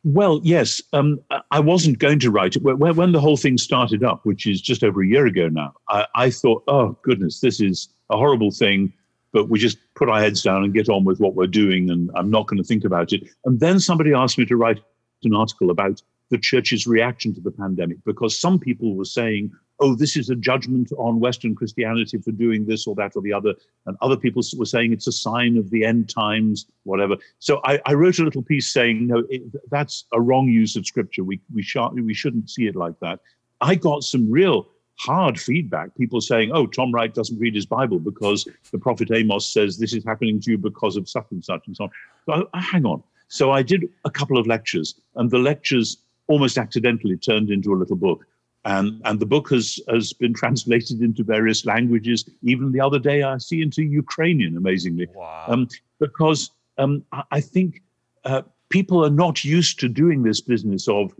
well, 0.05 0.39
yes. 0.43 0.83
Um, 0.93 1.19
I 1.49 1.59
wasn't 1.59 1.97
going 1.97 2.19
to 2.19 2.29
write 2.29 2.55
it. 2.55 2.61
When 2.61 3.11
the 3.11 3.19
whole 3.19 3.37
thing 3.37 3.57
started 3.57 4.03
up, 4.03 4.23
which 4.23 4.45
is 4.45 4.61
just 4.61 4.83
over 4.83 5.01
a 5.01 5.07
year 5.07 5.25
ago 5.25 5.49
now, 5.49 5.73
I, 5.89 6.05
I, 6.13 6.29
thought, 6.29 6.63
oh, 6.67 6.95
goodness, 7.01 7.39
this 7.39 7.59
is 7.59 7.89
a 8.11 8.17
horrible 8.17 8.51
thing, 8.51 8.93
but 9.33 9.49
we 9.49 9.57
just 9.57 9.79
put 9.95 10.07
our 10.07 10.19
heads 10.19 10.43
down 10.43 10.63
and 10.63 10.75
get 10.75 10.89
on 10.89 11.05
with 11.05 11.19
what 11.19 11.33
we're 11.33 11.47
doing, 11.47 11.89
and 11.89 12.11
I'm 12.15 12.29
not 12.29 12.45
going 12.45 12.61
to 12.61 12.63
think 12.63 12.85
about 12.85 13.13
it. 13.13 13.23
And 13.45 13.59
then 13.59 13.79
somebody 13.79 14.13
asked 14.13 14.37
me 14.37 14.45
to 14.45 14.55
write 14.55 14.79
an 15.23 15.33
article 15.33 15.71
about 15.71 16.03
the 16.29 16.37
church's 16.37 16.85
reaction 16.85 17.33
to 17.33 17.41
the 17.41 17.51
pandemic 17.51 17.97
because 18.05 18.39
some 18.39 18.59
people 18.59 18.95
were 18.95 19.05
saying, 19.05 19.51
oh, 19.79 19.95
this 19.95 20.15
is 20.15 20.29
a 20.29 20.35
judgment 20.35 20.91
on 20.97 21.19
Western 21.19 21.55
Christianity 21.55 22.17
for 22.17 22.31
doing 22.31 22.65
this 22.65 22.87
or 22.87 22.95
that 22.95 23.13
or 23.15 23.21
the 23.21 23.33
other. 23.33 23.53
And 23.85 23.97
other 24.01 24.17
people 24.17 24.41
were 24.57 24.65
saying 24.65 24.93
it's 24.93 25.07
a 25.07 25.11
sign 25.11 25.57
of 25.57 25.69
the 25.69 25.85
end 25.85 26.09
times, 26.09 26.65
whatever. 26.83 27.15
So 27.39 27.61
I, 27.65 27.79
I 27.85 27.93
wrote 27.93 28.19
a 28.19 28.23
little 28.23 28.43
piece 28.43 28.71
saying, 28.71 29.07
no, 29.07 29.23
it, 29.29 29.43
that's 29.69 30.05
a 30.13 30.21
wrong 30.21 30.47
use 30.47 30.75
of 30.75 30.85
scripture. 30.85 31.23
We, 31.23 31.41
we, 31.53 31.61
sh- 31.61 31.77
we 31.93 32.13
shouldn't 32.13 32.49
see 32.49 32.67
it 32.67 32.75
like 32.75 32.99
that. 33.01 33.19
I 33.61 33.75
got 33.75 34.03
some 34.03 34.31
real 34.31 34.67
hard 34.97 35.39
feedback. 35.39 35.95
People 35.97 36.21
saying, 36.21 36.51
oh, 36.53 36.67
Tom 36.67 36.91
Wright 36.91 37.13
doesn't 37.13 37.39
read 37.39 37.55
his 37.55 37.65
Bible 37.65 37.99
because 37.99 38.47
the 38.71 38.79
prophet 38.79 39.09
Amos 39.11 39.51
says 39.51 39.77
this 39.77 39.93
is 39.93 40.03
happening 40.05 40.39
to 40.41 40.51
you 40.51 40.57
because 40.57 40.95
of 40.95 41.09
such 41.09 41.27
and 41.31 41.43
such 41.43 41.67
and 41.67 41.75
so 41.75 41.85
on. 41.85 41.89
So 42.25 42.49
I, 42.53 42.61
hang 42.61 42.85
on. 42.85 43.03
So 43.27 43.51
I 43.51 43.61
did 43.63 43.89
a 44.05 44.11
couple 44.11 44.37
of 44.37 44.47
lectures, 44.47 44.95
and 45.15 45.31
the 45.31 45.39
lectures 45.39 45.97
almost 46.27 46.57
accidentally 46.57 47.17
turned 47.17 47.49
into 47.49 47.73
a 47.73 47.75
little 47.75 47.95
book. 47.95 48.25
And, 48.65 48.99
and 49.05 49.19
the 49.19 49.27
book 49.27 49.51
has, 49.51 49.79
has 49.89 50.11
been 50.11 50.33
translated 50.33 51.01
into 51.01 51.23
various 51.23 51.65
languages. 51.65 52.27
Even 52.41 52.71
the 52.71 52.81
other 52.81 52.97
day, 52.97 53.21
I 53.21 53.37
see 53.37 53.61
into 53.61 53.83
Ukrainian, 53.83 54.57
amazingly. 54.57 55.07
Wow. 55.13 55.45
Um, 55.47 55.67
because 55.99 56.49
um, 56.79 57.05
I 57.31 57.41
think 57.41 57.83
uh, 58.25 58.41
people 58.69 59.05
are 59.05 59.11
not 59.11 59.43
used 59.43 59.79
to 59.79 59.87
doing 59.87 60.23
this 60.23 60.41
business 60.41 60.87
of 60.87 61.13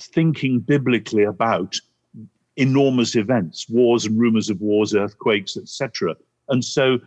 thinking 0.00 0.58
biblically 0.58 1.24
about 1.24 1.76
enormous 2.56 3.14
events, 3.14 3.68
wars 3.68 4.06
and 4.06 4.18
rumors 4.18 4.48
of 4.48 4.60
wars, 4.62 4.94
earthquakes, 4.94 5.56
etc. 5.56 6.16
And 6.48 6.64
so 6.64 6.98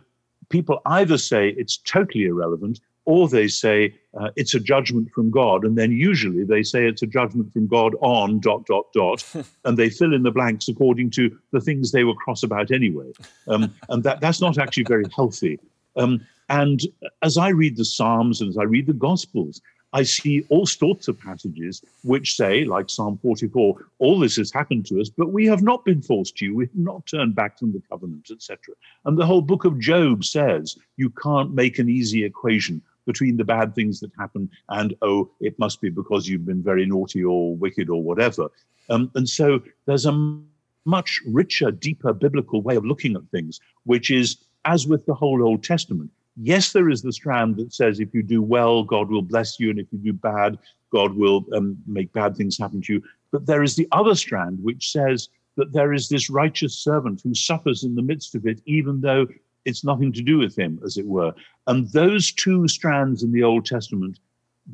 people 0.48 0.80
either 0.86 1.18
say 1.18 1.50
it's 1.50 1.78
totally 1.78 2.26
irrelevant 2.26 2.80
or 3.04 3.28
they 3.28 3.48
say 3.48 3.94
uh, 4.18 4.30
it's 4.36 4.54
a 4.54 4.60
judgment 4.60 5.10
from 5.12 5.30
God, 5.30 5.64
and 5.64 5.78
then 5.78 5.92
usually 5.92 6.44
they 6.44 6.62
say 6.62 6.86
it's 6.86 7.02
a 7.02 7.06
judgment 7.06 7.52
from 7.52 7.66
God 7.66 7.94
on 8.00 8.40
dot 8.40 8.66
dot 8.66 8.86
dot, 8.92 9.24
and 9.64 9.76
they 9.76 9.90
fill 9.90 10.14
in 10.14 10.22
the 10.22 10.30
blanks 10.30 10.68
according 10.68 11.10
to 11.10 11.36
the 11.52 11.60
things 11.60 11.92
they 11.92 12.04
were 12.04 12.14
cross 12.14 12.42
about 12.42 12.70
anyway, 12.70 13.12
um, 13.48 13.72
and 13.88 14.02
that 14.02 14.20
that's 14.20 14.40
not 14.40 14.58
actually 14.58 14.84
very 14.84 15.06
healthy. 15.14 15.58
Um, 15.96 16.26
and 16.48 16.80
as 17.22 17.36
I 17.36 17.50
read 17.50 17.76
the 17.76 17.84
Psalms 17.84 18.40
and 18.40 18.50
as 18.50 18.58
I 18.58 18.64
read 18.64 18.86
the 18.86 18.92
Gospels, 18.92 19.60
I 19.92 20.02
see 20.02 20.44
all 20.50 20.66
sorts 20.66 21.08
of 21.08 21.18
passages 21.18 21.82
which 22.02 22.36
say, 22.36 22.64
like 22.64 22.90
Psalm 22.90 23.18
44, 23.22 23.86
all 23.98 24.18
this 24.18 24.36
has 24.36 24.52
happened 24.52 24.86
to 24.86 25.00
us, 25.00 25.08
but 25.08 25.32
we 25.32 25.46
have 25.46 25.62
not 25.62 25.84
been 25.84 26.00
forced 26.00 26.36
to 26.38 26.44
you. 26.44 26.54
We 26.54 26.66
have 26.66 26.76
not 26.76 27.06
turned 27.06 27.34
back 27.34 27.58
from 27.58 27.72
the 27.72 27.82
covenant, 27.88 28.28
etc. 28.30 28.74
And 29.04 29.18
the 29.18 29.26
whole 29.26 29.42
book 29.42 29.64
of 29.64 29.78
Job 29.80 30.24
says 30.24 30.76
you 30.96 31.10
can't 31.10 31.54
make 31.54 31.78
an 31.78 31.88
easy 31.88 32.24
equation 32.24 32.82
between 33.10 33.36
the 33.36 33.50
bad 33.54 33.68
things 33.74 34.00
that 34.00 34.12
happen 34.22 34.42
and, 34.78 34.88
oh, 35.02 35.18
it 35.40 35.54
must 35.58 35.80
be 35.84 35.90
because 36.00 36.22
you've 36.28 36.50
been 36.52 36.62
very 36.62 36.86
naughty 36.94 37.22
or 37.32 37.56
wicked 37.64 37.88
or 37.94 38.00
whatever. 38.08 38.44
Um, 38.92 39.10
and 39.14 39.28
so 39.28 39.46
there's 39.86 40.06
a 40.06 40.14
much 40.84 41.20
richer, 41.40 41.70
deeper 41.70 42.12
biblical 42.12 42.62
way 42.62 42.76
of 42.76 42.84
looking 42.84 43.14
at 43.16 43.30
things, 43.34 43.60
which 43.92 44.10
is, 44.10 44.28
as 44.64 44.86
with 44.86 45.02
the 45.06 45.14
whole 45.14 45.42
Old 45.42 45.62
Testament, 45.72 46.10
yes, 46.36 46.72
there 46.72 46.90
is 46.94 47.02
the 47.02 47.12
strand 47.20 47.56
that 47.56 47.72
says 47.72 48.00
if 48.00 48.14
you 48.14 48.22
do 48.22 48.42
well, 48.42 48.84
God 48.84 49.10
will 49.10 49.22
bless 49.32 49.58
you, 49.60 49.70
and 49.70 49.78
if 49.78 49.86
you 49.92 49.98
do 49.98 50.12
bad, 50.12 50.58
God 50.90 51.14
will 51.14 51.44
um, 51.54 51.76
make 51.86 52.12
bad 52.12 52.36
things 52.36 52.58
happen 52.58 52.80
to 52.82 52.94
you. 52.94 53.02
But 53.32 53.46
there 53.46 53.62
is 53.62 53.76
the 53.76 53.88
other 53.92 54.14
strand 54.14 54.58
which 54.62 54.90
says 54.90 55.28
that 55.56 55.72
there 55.72 55.92
is 55.92 56.08
this 56.08 56.30
righteous 56.30 56.74
servant 56.88 57.20
who 57.22 57.34
suffers 57.34 57.84
in 57.84 57.94
the 57.94 58.08
midst 58.10 58.34
of 58.34 58.46
it, 58.46 58.60
even 58.66 59.00
though 59.00 59.26
it's 59.64 59.84
nothing 59.84 60.12
to 60.12 60.22
do 60.22 60.38
with 60.38 60.58
him, 60.58 60.80
as 60.84 60.96
it 60.96 61.06
were. 61.06 61.32
And 61.66 61.88
those 61.92 62.32
two 62.32 62.66
strands 62.68 63.22
in 63.22 63.32
the 63.32 63.42
Old 63.42 63.66
Testament 63.66 64.18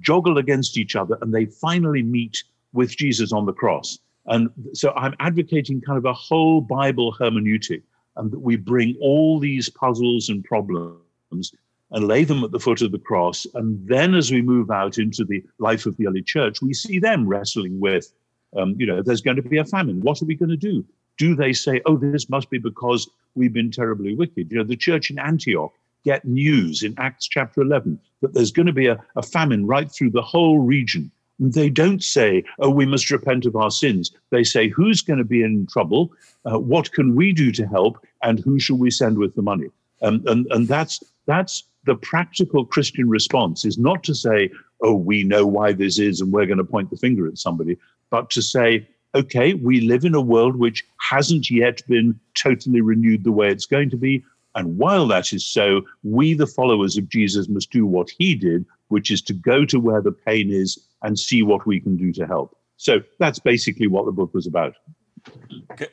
joggle 0.01 0.39
against 0.39 0.77
each 0.79 0.97
other 0.97 1.17
and 1.21 1.33
they 1.33 1.47
finally 1.47 2.03
meet 2.03 2.43
with 2.73 2.97
Jesus 2.97 3.33
on 3.33 3.47
the 3.47 3.53
cross. 3.53 3.99
And 4.27 4.51
so 4.73 4.93
I'm 4.97 5.15
advocating 5.21 5.81
kind 5.81 5.99
of 5.99 6.05
a 6.05 6.13
whole 6.13 6.61
Bible 6.61 7.15
hermeneutic 7.19 7.83
and 8.17 8.31
that 8.31 8.41
we 8.41 8.57
bring 8.57 8.97
all 9.01 9.39
these 9.39 9.69
puzzles 9.69 10.29
and 10.29 10.45
problems 10.45 11.53
and 11.93 12.09
lay 12.09 12.25
them 12.25 12.43
at 12.43 12.51
the 12.51 12.59
foot 12.59 12.83
of 12.83 12.93
the 12.93 12.99
cross. 12.99 13.47
And 13.55 13.87
then 13.87 14.15
as 14.15 14.31
we 14.33 14.43
move 14.43 14.71
out 14.71 14.99
into 14.99 15.25
the 15.25 15.45
life 15.59 15.87
of 15.87 15.97
the 15.97 16.09
early 16.09 16.23
church, 16.23 16.61
we 16.61 16.75
see 16.75 16.99
them 16.99 17.29
wrestling 17.29 17.79
with, 17.79 18.13
um, 18.57 18.75
you 18.79 18.87
know, 18.87 19.03
there's 19.03 19.21
going 19.21 19.37
to 19.37 19.43
be 19.43 19.59
a 19.59 19.65
famine. 19.65 20.01
What 20.01 20.21
are 20.21 20.27
we 20.27 20.35
going 20.35 20.49
to 20.51 20.57
do? 20.57 20.85
Do 21.19 21.35
they 21.35 21.53
say, 21.53 21.81
oh, 21.87 21.97
this 21.97 22.29
must 22.29 22.51
be 22.51 22.59
because 22.59 23.09
we've 23.35 23.53
been 23.53 23.71
terribly 23.71 24.15
wicked? 24.15 24.51
You 24.51 24.59
know, 24.59 24.65
the 24.65 24.77
church 24.77 25.11
in 25.11 25.19
Antioch 25.19 25.73
get 26.05 26.25
news 26.25 26.83
in 26.83 26.95
Acts 26.99 27.27
chapter 27.27 27.61
11 27.63 27.99
that 28.23 28.33
there's 28.33 28.53
going 28.53 28.67
to 28.67 28.73
be 28.73 28.87
a, 28.87 28.99
a 29.17 29.23
famine 29.23 29.67
right 29.67 29.91
through 29.91 30.11
the 30.11 30.23
whole 30.23 30.59
region. 30.59 31.11
And 31.39 31.53
they 31.53 31.69
don't 31.69 32.03
say, 32.03 32.45
oh, 32.61 32.71
we 32.71 32.87
must 32.87 33.11
repent 33.11 33.45
of 33.45 33.57
our 33.57 33.71
sins. 33.71 34.11
They 34.31 34.45
say, 34.45 34.69
who's 34.69 35.03
going 35.03 35.19
to 35.19 35.25
be 35.25 35.43
in 35.43 35.67
trouble? 35.67 36.13
Uh, 36.45 36.59
what 36.59 36.93
can 36.93 37.15
we 37.15 37.33
do 37.33 37.53
to 37.53 37.67
help? 37.67 37.99
And 38.23 38.41
who 38.41 38.59
shall 38.59 38.79
we 38.79 38.91
send 38.91 39.19
with 39.19 39.35
the 39.35 39.43
money? 39.43 39.69
Um, 40.03 40.23
and 40.27 40.47
and 40.51 40.69
that's 40.69 41.03
that's 41.27 41.65
the 41.85 41.97
practical 41.97 42.65
Christian 42.65 43.09
response 43.09 43.65
is 43.65 43.79
not 43.79 44.03
to 44.05 44.15
say, 44.15 44.51
oh, 44.83 44.95
we 44.95 45.25
know 45.25 45.47
why 45.47 45.73
this 45.73 45.99
is 45.99 46.21
and 46.21 46.33
we're 46.33 46.47
going 46.47 46.59
to 46.59 46.65
point 46.65 46.91
the 46.91 46.97
finger 46.97 47.27
at 47.27 47.39
somebody, 47.39 47.77
but 48.11 48.29
to 48.31 48.43
say, 48.43 48.87
okay, 49.17 49.55
we 49.55 49.81
live 49.81 50.05
in 50.05 50.15
a 50.15 50.21
world 50.21 50.57
which 50.57 50.85
hasn't 51.11 51.51
yet 51.51 51.81
been 51.89 52.19
totally 52.35 52.81
renewed 52.81 53.25
the 53.25 53.33
way 53.33 53.49
it's 53.49 53.67
going 53.67 53.91
to 53.91 53.97
be. 53.97 54.23
And 54.55 54.79
while 54.79 55.07
that 55.09 55.33
is 55.33 55.45
so, 55.45 55.83
we, 56.03 56.35
the 56.35 56.47
followers 56.47 56.97
of 56.97 57.09
Jesus, 57.09 57.49
must 57.49 57.71
do 57.71 57.87
what 57.87 58.11
he 58.19 58.35
did, 58.35 58.65
which 58.89 59.11
is 59.11 59.21
to 59.23 59.33
go 59.33 59.65
to 59.65 59.81
where 59.81 60.01
the 60.01 60.13
pain 60.13 60.51
is 60.51 60.79
and 61.03 61.19
see 61.19 61.43
what 61.43 61.67
we 61.67 61.81
can 61.81 61.97
do 61.97 62.13
to 62.13 62.27
help. 62.27 62.57
So 62.77 63.01
that's 63.19 63.39
basically 63.39 63.87
what 63.87 64.07
the 64.07 64.13
book 64.13 64.33
was 64.35 64.47
about. 64.47 64.75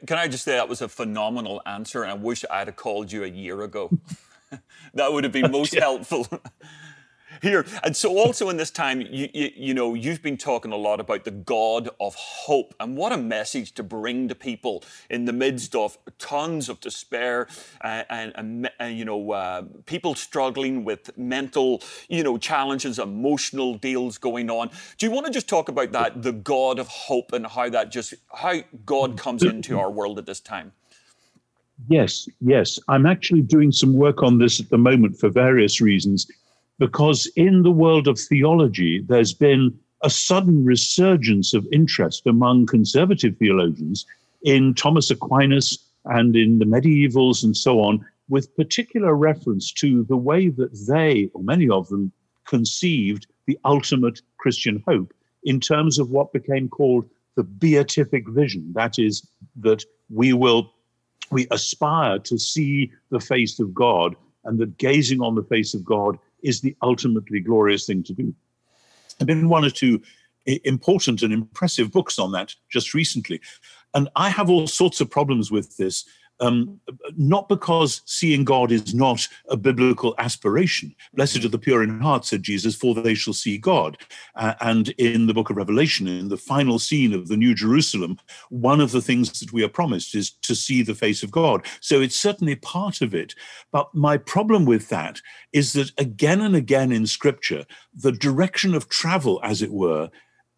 Can 0.06 0.18
I 0.18 0.28
just 0.28 0.44
say 0.44 0.54
that 0.54 0.70
was 0.70 0.82
a 0.82 0.90
phenomenal 0.90 1.62
answer, 1.66 2.04
and 2.04 2.12
I 2.12 2.16
wish 2.16 2.46
I'd 2.52 2.68
have 2.68 2.76
called 2.76 3.12
you 3.12 3.24
a 3.24 3.28
year 3.28 3.62
ago. 3.62 3.90
that 4.94 5.12
would 5.12 5.24
have 5.24 5.34
been 5.34 5.52
most 5.60 5.74
helpful. 5.74 6.28
Here, 7.44 7.66
and 7.84 7.94
so 7.94 8.18
also 8.18 8.48
in 8.48 8.56
this 8.56 8.72
time, 8.72 9.02
you, 9.02 9.28
you, 9.34 9.52
you, 9.54 9.74
know, 9.74 9.96
you've 9.96 10.22
been 10.22 10.38
talking 10.38 10.72
a 10.72 10.78
lot 10.78 11.02
about 11.02 11.26
the 11.26 11.32
God 11.32 11.90
of 12.00 12.16
hope, 12.16 12.74
and 12.80 12.96
what 12.96 13.12
a 13.12 13.18
message 13.18 13.74
to 13.74 13.84
bring 13.84 14.30
to 14.30 14.36
people 14.36 14.82
in 15.10 15.26
the 15.26 15.34
midst 15.34 15.76
of 15.76 15.98
tons 16.20 16.70
of 16.70 16.80
despair 16.80 17.50
uh, 17.84 18.04
and, 18.10 18.32
and, 18.36 18.70
and, 18.80 18.98
you 18.98 19.04
know, 19.04 19.34
uh, 19.34 19.64
people 19.86 20.16
struggling 20.16 20.86
with 20.86 21.18
mental, 21.18 21.84
you 22.08 22.24
know, 22.24 22.38
challenges, 22.38 22.98
emotional 22.98 23.76
deals 23.76 24.18
going 24.18 24.50
on. 24.50 24.70
Do 24.98 25.06
you 25.06 25.12
want 25.12 25.26
to 25.26 25.32
just 25.34 25.50
talk 25.50 25.68
about 25.68 25.92
that, 25.92 26.24
the 26.24 26.32
God 26.32 26.80
of 26.80 26.88
hope, 26.88 27.34
and 27.34 27.46
how 27.46 27.68
that 27.68 27.92
just 27.92 28.14
how 28.34 28.62
God 28.86 29.18
comes 29.18 29.44
into 29.44 29.78
our 29.78 29.92
world 29.92 30.18
at 30.18 30.26
this 30.26 30.40
time? 30.40 30.72
Yes, 31.90 32.30
yes. 32.40 32.80
I'm 32.88 33.06
actually 33.06 33.42
doing 33.42 33.74
some 33.74 33.94
work 33.94 34.24
on 34.24 34.38
this 34.38 34.62
at 34.62 34.70
the 34.70 34.78
moment 34.78 35.20
for 35.20 35.28
various 35.28 35.82
reasons, 35.82 36.26
because 36.80 37.28
in 37.36 37.64
the 37.64 37.72
world 37.72 38.08
of 38.08 38.20
theology, 38.20 39.02
there's 39.08 39.34
been 39.34 39.78
a 40.02 40.10
sudden 40.10 40.66
resurgence 40.66 41.54
of 41.54 41.68
interest 41.72 42.28
among 42.28 42.66
conservative 42.66 43.38
theologians 43.38 44.06
in 44.44 44.74
Thomas 44.74 45.10
Aquinas 45.10 45.78
and 46.06 46.36
in 46.36 46.60
the 46.60 46.66
medievals 46.66 47.44
and 47.44 47.56
so 47.56 47.80
on, 47.80 48.06
with 48.30 48.56
particular 48.56 49.16
reference 49.16 49.72
to 49.72 50.04
the 50.04 50.18
way 50.18 50.50
that 50.50 50.88
they, 50.88 51.30
or 51.34 51.44
many 51.44 51.70
of 51.70 51.88
them, 51.90 52.12
conceived 52.46 53.28
the 53.46 53.58
ultimate 53.64 54.22
Christian 54.38 54.84
hope 54.86 55.14
in 55.44 55.60
terms 55.60 56.00
of 56.00 56.10
what 56.10 56.34
became 56.34 56.68
called 56.68 57.10
the 57.36 57.44
beatific 57.44 58.28
vision. 58.30 58.72
That 58.74 59.00
is, 59.00 59.28
that 59.58 59.84
we 60.10 60.34
will 60.34 60.72
we 61.32 61.48
aspire 61.52 62.20
to 62.20 62.38
see 62.38 62.92
the 63.10 63.20
face 63.20 63.60
of 63.60 63.74
God, 63.74 64.16
and 64.46 64.60
that 64.60 64.78
gazing 64.78 65.22
on 65.22 65.36
the 65.36 65.44
face 65.44 65.74
of 65.74 65.84
God 65.84 66.20
is 66.44 66.62
the 66.62 66.76
ultimately 66.82 67.40
glorious 67.40 67.86
thing 67.86 68.04
to 68.04 68.14
do. 68.14 68.34
I've 69.20 69.28
been 69.28 69.50
one 69.50 69.66
or 69.66 69.70
two 69.70 70.02
important 70.46 71.22
and 71.22 71.34
impressive 71.34 71.92
books 71.92 72.20
on 72.20 72.32
that 72.34 72.54
just 72.70 72.94
recently. 72.94 73.40
And 73.94 74.10
I 74.16 74.30
have 74.30 74.50
all 74.50 74.68
sorts 74.68 75.02
of 75.02 75.10
problems 75.10 75.52
with 75.52 75.78
this 75.78 76.06
um, 76.40 76.80
not 77.16 77.48
because 77.48 78.02
seeing 78.06 78.44
God 78.44 78.72
is 78.72 78.94
not 78.94 79.28
a 79.50 79.58
biblical 79.58 80.16
aspiration. 80.18 80.96
Blessed 81.14 81.46
are 81.46 81.50
the 81.50 81.60
pure 81.60 81.84
in 81.84 82.00
heart, 82.00 82.26
said 82.26 82.44
Jesus, 82.44 82.76
for 82.76 82.96
they 82.96 83.14
shall 83.14 83.34
see 83.34 83.58
God. 83.58 83.98
Uh, 84.36 84.54
and 84.62 84.90
in 84.90 85.28
the 85.28 85.34
book 85.34 85.50
of 85.50 85.58
Revelation, 85.58 86.08
in 86.08 86.30
the 86.30 86.38
final 86.38 86.80
scene 86.80 87.14
of 87.14 87.28
the 87.28 87.38
New 87.38 87.54
Jerusalem, 87.54 88.18
one 88.50 88.82
of 88.82 88.92
the 88.92 89.02
things 89.02 89.40
that 89.40 89.54
we 89.54 89.64
are 89.64 89.70
promised 89.70 90.16
is 90.16 90.32
to 90.32 90.56
see 90.56 90.82
the 90.82 90.96
face 90.96 91.24
of 91.24 91.32
God. 91.32 91.66
So 91.80 92.02
it's 92.02 92.16
certainly 92.16 92.56
part 92.56 93.02
of 93.02 93.14
it. 93.14 93.36
But 93.72 93.94
my 93.94 94.18
problem 94.18 94.66
with 94.66 94.90
that 94.90 95.22
is 95.52 95.74
that 95.74 95.92
again 95.98 96.42
and 96.42 96.56
again 96.56 96.92
in 96.92 97.08
Scripture, 97.08 97.66
the 97.94 98.12
direction 98.12 98.74
of 98.74 98.90
travel, 98.90 99.40
as 99.44 99.62
it 99.62 99.72
were, 99.72 100.10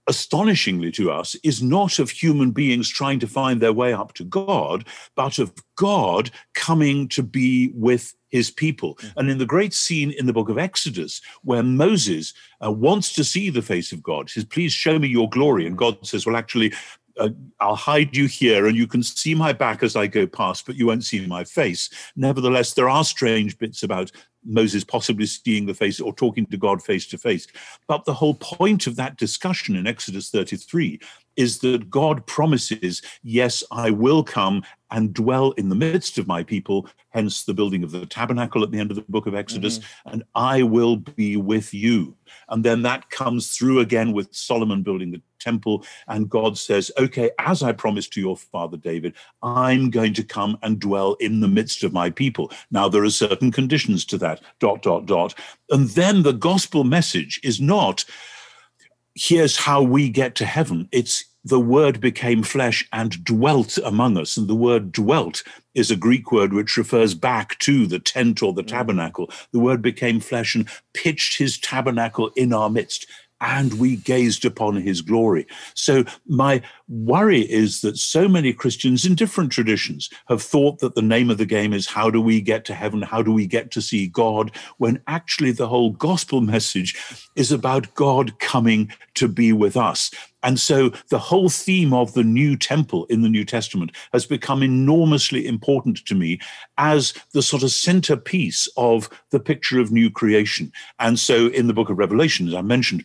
astonishingly 0.07 0.91
to 0.91 1.11
us, 1.11 1.35
is 1.43 1.63
not 1.63 1.99
of 1.99 2.09
human 2.09 2.51
beings 2.51 2.89
trying 2.89 3.19
to 3.19 3.27
find 3.27 3.61
their 3.61 3.73
way 3.73 3.93
up 3.93 4.13
to 4.13 4.23
God, 4.23 4.85
but 5.15 5.39
of 5.39 5.53
God 5.75 6.29
coming 6.53 7.07
to 7.09 7.23
be 7.23 7.71
with 7.73 8.13
his 8.29 8.51
people. 8.51 8.95
Mm-hmm. 8.95 9.19
And 9.19 9.31
in 9.31 9.37
the 9.37 9.45
great 9.45 9.73
scene 9.73 10.11
in 10.11 10.25
the 10.25 10.33
book 10.33 10.49
of 10.49 10.57
Exodus, 10.57 11.21
where 11.43 11.63
Moses 11.63 12.33
uh, 12.63 12.71
wants 12.71 13.13
to 13.13 13.23
see 13.23 13.49
the 13.49 13.61
face 13.61 13.91
of 13.91 14.03
God, 14.03 14.29
says, 14.29 14.45
Please 14.45 14.73
show 14.73 14.99
me 14.99 15.07
your 15.07 15.29
glory. 15.29 15.65
And 15.65 15.77
God 15.77 16.05
says, 16.05 16.25
Well, 16.25 16.35
actually, 16.35 16.73
uh, 17.17 17.29
I'll 17.59 17.75
hide 17.75 18.15
you 18.15 18.27
here 18.27 18.67
and 18.67 18.75
you 18.75 18.87
can 18.87 19.01
see 19.01 19.35
my 19.35 19.53
back 19.53 19.83
as 19.83 19.95
I 19.95 20.07
go 20.07 20.27
past, 20.27 20.65
but 20.65 20.75
you 20.75 20.87
won't 20.87 21.05
see 21.05 21.25
my 21.25 21.43
face. 21.43 21.89
Nevertheless, 22.15 22.73
there 22.73 22.89
are 22.89 23.03
strange 23.03 23.57
bits 23.57 23.83
about 23.83 24.11
Moses 24.45 24.83
possibly 24.83 25.25
seeing 25.25 25.65
the 25.65 25.73
face 25.73 25.99
or 25.99 26.13
talking 26.13 26.45
to 26.47 26.57
God 26.57 26.81
face 26.81 27.07
to 27.07 27.17
face. 27.17 27.47
But 27.87 28.05
the 28.05 28.13
whole 28.13 28.35
point 28.35 28.87
of 28.87 28.95
that 28.95 29.17
discussion 29.17 29.75
in 29.75 29.87
Exodus 29.87 30.29
33 30.29 30.99
is 31.35 31.59
that 31.59 31.89
God 31.89 32.25
promises, 32.25 33.01
Yes, 33.23 33.63
I 33.71 33.89
will 33.91 34.23
come 34.23 34.63
and 34.91 35.13
dwell 35.13 35.51
in 35.51 35.69
the 35.69 35.75
midst 35.75 36.17
of 36.17 36.27
my 36.27 36.43
people, 36.43 36.87
hence 37.09 37.43
the 37.43 37.53
building 37.53 37.83
of 37.83 37.91
the 37.91 38.05
tabernacle 38.05 38.63
at 38.63 38.71
the 38.71 38.79
end 38.79 38.91
of 38.91 38.95
the 38.95 39.05
book 39.09 39.25
of 39.25 39.35
Exodus, 39.35 39.79
mm-hmm. 39.79 40.09
and 40.09 40.23
I 40.35 40.63
will 40.63 40.95
be 40.95 41.37
with 41.37 41.73
you. 41.73 42.15
And 42.49 42.63
then 42.63 42.83
that 42.83 43.09
comes 43.09 43.57
through 43.57 43.79
again 43.79 44.13
with 44.13 44.33
Solomon 44.33 44.83
building 44.83 45.11
the 45.11 45.21
temple. 45.39 45.85
And 46.07 46.29
God 46.29 46.57
says, 46.57 46.91
Okay, 46.99 47.31
as 47.39 47.63
I 47.63 47.71
promised 47.71 48.13
to 48.13 48.21
your 48.21 48.37
father 48.37 48.77
David, 48.77 49.13
I'm 49.41 49.89
going 49.89 50.13
to 50.15 50.23
come 50.23 50.57
and 50.61 50.79
dwell 50.79 51.13
in 51.15 51.39
the 51.39 51.47
midst 51.47 51.83
of 51.83 51.93
my 51.93 52.09
people. 52.09 52.51
Now, 52.71 52.89
there 52.89 53.03
are 53.03 53.09
certain 53.09 53.51
conditions 53.51 54.05
to 54.05 54.17
that, 54.19 54.41
dot, 54.59 54.81
dot, 54.81 55.05
dot. 55.05 55.35
And 55.69 55.89
then 55.89 56.23
the 56.23 56.33
gospel 56.33 56.83
message 56.83 57.39
is 57.43 57.61
not, 57.61 58.05
here's 59.15 59.57
how 59.57 59.81
we 59.81 60.09
get 60.09 60.35
to 60.35 60.45
heaven. 60.45 60.87
It's 60.91 61.25
the 61.43 61.59
word 61.59 62.01
became 62.01 62.41
flesh 62.41 62.87
and 62.91 63.23
dwelt 63.23 63.77
among 63.85 64.17
us. 64.17 64.35
And 64.35 64.47
the 64.47 64.55
word 64.55 64.91
dwelt 64.91 65.43
is 65.75 65.91
a 65.91 65.95
Greek 65.95 66.31
word 66.31 66.53
which 66.53 66.75
refers 66.75 67.13
back 67.13 67.59
to 67.59 67.85
the 67.85 67.99
tent 67.99 68.41
or 68.41 68.51
the 68.51 68.63
mm. 68.63 68.67
tabernacle. 68.67 69.29
The 69.51 69.59
word 69.59 69.81
became 69.81 70.19
flesh 70.19 70.55
and 70.55 70.67
pitched 70.93 71.37
his 71.37 71.59
tabernacle 71.59 72.31
in 72.35 72.51
our 72.51 72.69
midst 72.69 73.05
and 73.41 73.73
we 73.79 73.97
gazed 73.97 74.45
upon 74.45 74.75
his 74.75 75.01
glory. 75.01 75.45
So, 75.73 76.05
my 76.27 76.61
worry 76.87 77.41
is 77.41 77.81
that 77.81 77.97
so 77.97 78.27
many 78.27 78.53
Christians 78.53 79.05
in 79.05 79.15
different 79.15 79.51
traditions 79.51 80.09
have 80.27 80.41
thought 80.41 80.79
that 80.79 80.95
the 80.95 81.01
name 81.01 81.29
of 81.29 81.37
the 81.37 81.45
game 81.45 81.73
is 81.73 81.87
how 81.87 82.09
do 82.09 82.21
we 82.21 82.41
get 82.41 82.65
to 82.65 82.73
heaven? 82.73 83.01
How 83.01 83.21
do 83.21 83.31
we 83.31 83.47
get 83.47 83.71
to 83.71 83.81
see 83.81 84.07
God? 84.07 84.55
When 84.77 85.01
actually 85.07 85.51
the 85.51 85.67
whole 85.67 85.91
gospel 85.91 86.41
message 86.41 86.95
is 87.35 87.51
about 87.51 87.93
God 87.95 88.39
coming 88.39 88.91
to 89.15 89.27
be 89.27 89.51
with 89.51 89.75
us. 89.75 90.11
And 90.43 90.59
so 90.59 90.91
the 91.09 91.17
whole 91.17 91.49
theme 91.49 91.91
of 91.91 92.13
the 92.13 92.23
new 92.23 92.55
temple 92.55 93.05
in 93.05 93.23
the 93.23 93.29
New 93.29 93.43
Testament 93.43 93.91
has 94.13 94.27
become 94.27 94.61
enormously 94.61 95.47
important 95.47 96.05
to 96.05 96.13
me 96.13 96.39
as 96.77 97.15
the 97.31 97.41
sort 97.41 97.63
of 97.63 97.71
centerpiece 97.71 98.69
of 98.77 99.09
the 99.31 99.39
picture 99.39 99.79
of 99.79 99.91
new 99.91 100.11
creation. 100.11 100.71
And 100.99 101.17
so 101.17 101.47
in 101.47 101.65
the 101.65 101.73
book 101.73 101.89
of 101.89 101.97
Revelation, 101.97 102.47
as 102.47 102.53
I 102.53 102.61
mentioned, 102.61 103.03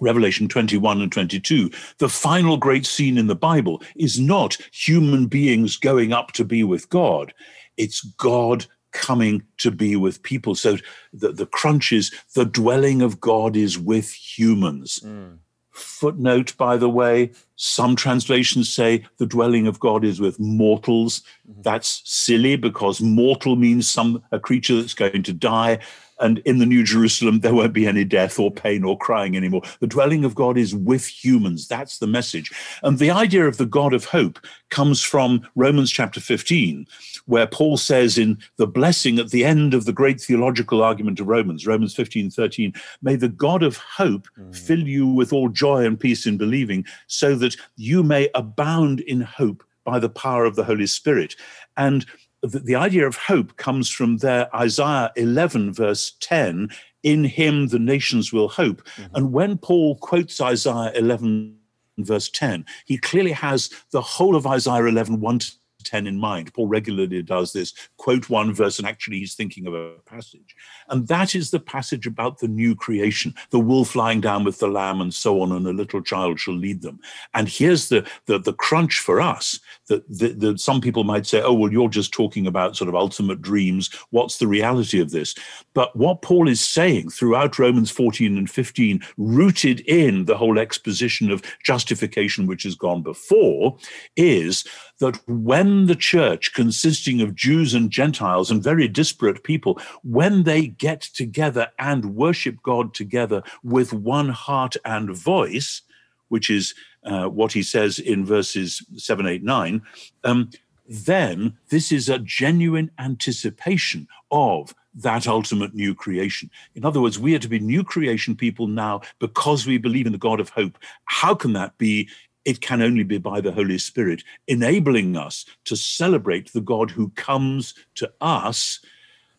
Revelation 0.00 0.48
21 0.48 1.00
and 1.00 1.10
22, 1.10 1.70
the 1.98 2.08
final 2.08 2.56
great 2.56 2.86
scene 2.86 3.18
in 3.18 3.26
the 3.26 3.34
Bible 3.34 3.82
is 3.96 4.18
not 4.18 4.56
human 4.72 5.26
beings 5.26 5.76
going 5.76 6.12
up 6.12 6.32
to 6.32 6.44
be 6.44 6.62
with 6.62 6.88
God. 6.88 7.32
It's 7.76 8.02
God 8.02 8.66
coming 8.92 9.42
to 9.58 9.70
be 9.70 9.96
with 9.96 10.22
people. 10.22 10.54
So 10.54 10.76
the, 11.12 11.32
the 11.32 11.46
crunch 11.46 11.92
is 11.92 12.12
the 12.34 12.44
dwelling 12.44 13.02
of 13.02 13.20
God 13.20 13.56
is 13.56 13.78
with 13.78 14.12
humans. 14.12 15.00
Mm. 15.04 15.38
Footnote, 15.70 16.56
by 16.56 16.76
the 16.76 16.88
way, 16.88 17.30
some 17.54 17.94
translations 17.94 18.68
say 18.68 19.06
the 19.18 19.26
dwelling 19.26 19.68
of 19.68 19.78
God 19.78 20.04
is 20.04 20.20
with 20.20 20.40
mortals. 20.40 21.22
Mm-hmm. 21.48 21.62
That's 21.62 22.02
silly 22.04 22.56
because 22.56 23.00
mortal 23.00 23.54
means 23.54 23.88
some 23.88 24.22
a 24.32 24.40
creature 24.40 24.80
that's 24.80 24.94
going 24.94 25.22
to 25.22 25.32
die 25.32 25.78
and 26.20 26.38
in 26.40 26.58
the 26.58 26.66
New 26.66 26.82
Jerusalem, 26.82 27.40
there 27.40 27.54
won't 27.54 27.72
be 27.72 27.86
any 27.86 28.04
death 28.04 28.38
or 28.38 28.50
pain 28.50 28.84
or 28.84 28.98
crying 28.98 29.36
anymore. 29.36 29.62
The 29.80 29.86
dwelling 29.86 30.24
of 30.24 30.34
God 30.34 30.58
is 30.58 30.74
with 30.74 31.06
humans. 31.06 31.68
That's 31.68 31.98
the 31.98 32.06
message. 32.06 32.52
And 32.82 32.98
the 32.98 33.10
idea 33.10 33.46
of 33.46 33.56
the 33.56 33.66
God 33.66 33.94
of 33.94 34.04
hope 34.04 34.38
comes 34.70 35.02
from 35.02 35.48
Romans 35.54 35.90
chapter 35.90 36.20
15, 36.20 36.86
where 37.26 37.46
Paul 37.46 37.76
says 37.76 38.18
in 38.18 38.38
the 38.56 38.66
blessing 38.66 39.18
at 39.18 39.30
the 39.30 39.44
end 39.44 39.74
of 39.74 39.84
the 39.84 39.92
great 39.92 40.20
theological 40.20 40.82
argument 40.82 41.20
of 41.20 41.28
Romans, 41.28 41.66
Romans 41.66 41.94
15, 41.94 42.30
13, 42.30 42.72
may 43.02 43.16
the 43.16 43.28
God 43.28 43.62
of 43.62 43.76
hope 43.76 44.26
mm. 44.38 44.54
fill 44.54 44.80
you 44.80 45.06
with 45.06 45.32
all 45.32 45.48
joy 45.48 45.84
and 45.84 45.98
peace 45.98 46.26
in 46.26 46.36
believing, 46.36 46.84
so 47.06 47.34
that 47.36 47.56
you 47.76 48.02
may 48.02 48.28
abound 48.34 49.00
in 49.00 49.20
hope 49.20 49.64
by 49.84 49.98
the 49.98 50.10
power 50.10 50.44
of 50.44 50.54
the 50.54 50.64
Holy 50.64 50.86
Spirit. 50.86 51.34
And 51.76 52.04
the, 52.42 52.60
the 52.60 52.74
idea 52.74 53.06
of 53.06 53.16
hope 53.16 53.56
comes 53.56 53.90
from 53.90 54.18
there, 54.18 54.54
Isaiah 54.54 55.10
11, 55.16 55.72
verse 55.72 56.12
10 56.20 56.70
in 57.02 57.24
him 57.24 57.68
the 57.68 57.78
nations 57.78 58.32
will 58.32 58.48
hope. 58.48 58.82
Mm-hmm. 58.96 59.16
And 59.16 59.32
when 59.32 59.58
Paul 59.58 59.96
quotes 59.96 60.40
Isaiah 60.40 60.92
11, 60.94 61.56
verse 61.98 62.28
10, 62.30 62.64
he 62.86 62.98
clearly 62.98 63.32
has 63.32 63.70
the 63.92 64.00
whole 64.00 64.36
of 64.36 64.46
Isaiah 64.46 64.84
11, 64.84 65.20
1 65.20 65.38
to 65.38 65.52
10 65.84 66.06
in 66.06 66.18
mind. 66.18 66.52
Paul 66.54 66.68
regularly 66.68 67.22
does 67.22 67.52
this, 67.52 67.72
quote 67.96 68.28
one 68.28 68.52
verse, 68.52 68.78
and 68.78 68.88
actually 68.88 69.18
he's 69.18 69.34
thinking 69.34 69.66
of 69.66 69.74
a 69.74 69.94
passage. 70.06 70.56
And 70.88 71.06
that 71.08 71.34
is 71.34 71.50
the 71.50 71.60
passage 71.60 72.06
about 72.06 72.38
the 72.38 72.48
new 72.48 72.74
creation, 72.74 73.34
the 73.50 73.60
wolf 73.60 73.94
lying 73.94 74.20
down 74.20 74.44
with 74.44 74.58
the 74.58 74.68
lamb 74.68 75.00
and 75.00 75.12
so 75.12 75.40
on, 75.40 75.52
and 75.52 75.66
a 75.66 75.72
little 75.72 76.02
child 76.02 76.40
shall 76.40 76.54
lead 76.54 76.82
them. 76.82 77.00
And 77.34 77.48
here's 77.48 77.88
the, 77.88 78.08
the, 78.26 78.38
the 78.38 78.52
crunch 78.52 78.98
for 78.98 79.20
us 79.20 79.60
that, 79.88 80.04
that 80.08 80.60
some 80.60 80.80
people 80.80 81.04
might 81.04 81.26
say, 81.26 81.42
oh, 81.42 81.52
well, 81.52 81.72
you're 81.72 81.88
just 81.88 82.12
talking 82.12 82.46
about 82.46 82.76
sort 82.76 82.88
of 82.88 82.94
ultimate 82.94 83.40
dreams. 83.40 83.90
What's 84.10 84.38
the 84.38 84.46
reality 84.46 85.00
of 85.00 85.10
this? 85.10 85.34
But 85.74 85.94
what 85.96 86.22
Paul 86.22 86.48
is 86.48 86.60
saying 86.60 87.10
throughout 87.10 87.58
Romans 87.58 87.90
14 87.90 88.36
and 88.36 88.50
15, 88.50 89.00
rooted 89.16 89.80
in 89.80 90.24
the 90.24 90.36
whole 90.36 90.58
exposition 90.58 91.30
of 91.30 91.42
justification 91.62 92.46
which 92.46 92.64
has 92.64 92.74
gone 92.74 93.02
before, 93.02 93.78
is 94.16 94.64
that 94.98 95.20
when 95.28 95.86
the 95.86 95.94
church, 95.94 96.52
consisting 96.54 97.20
of 97.20 97.34
Jews 97.34 97.74
and 97.74 97.90
Gentiles 97.90 98.50
and 98.50 98.62
very 98.62 98.88
disparate 98.88 99.44
people, 99.44 99.80
when 100.02 100.42
they 100.42 100.66
get 100.66 101.00
together 101.00 101.68
and 101.78 102.16
worship 102.16 102.62
God 102.62 102.94
together 102.94 103.42
with 103.62 103.92
one 103.92 104.30
heart 104.30 104.76
and 104.84 105.16
voice, 105.16 105.82
which 106.28 106.50
is 106.50 106.74
uh, 107.04 107.28
what 107.28 107.52
he 107.52 107.62
says 107.62 107.98
in 107.98 108.24
verses 108.24 108.84
7, 108.96 109.26
8, 109.26 109.42
9, 109.42 109.82
um, 110.24 110.50
then 110.88 111.56
this 111.68 111.92
is 111.92 112.08
a 112.08 112.18
genuine 112.18 112.90
anticipation 112.98 114.08
of 114.30 114.74
that 114.94 115.28
ultimate 115.28 115.74
new 115.74 115.94
creation. 115.94 116.50
In 116.74 116.84
other 116.84 117.00
words, 117.00 117.18
we 117.18 117.34
are 117.34 117.40
to 117.40 117.48
be 117.48 117.60
new 117.60 117.84
creation 117.84 118.34
people 118.34 118.66
now 118.66 119.02
because 119.18 119.66
we 119.66 119.78
believe 119.78 120.06
in 120.06 120.12
the 120.12 120.18
God 120.18 120.40
of 120.40 120.48
hope. 120.48 120.78
How 121.04 121.34
can 121.34 121.52
that 121.52 121.76
be 121.78 122.08
it 122.48 122.62
can 122.62 122.80
only 122.80 123.04
be 123.04 123.18
by 123.18 123.42
the 123.42 123.52
Holy 123.52 123.76
Spirit, 123.76 124.24
enabling 124.46 125.18
us 125.18 125.44
to 125.66 125.76
celebrate 125.76 126.50
the 126.50 126.62
God 126.62 126.90
who 126.90 127.10
comes 127.10 127.74
to 127.96 128.10
us. 128.22 128.80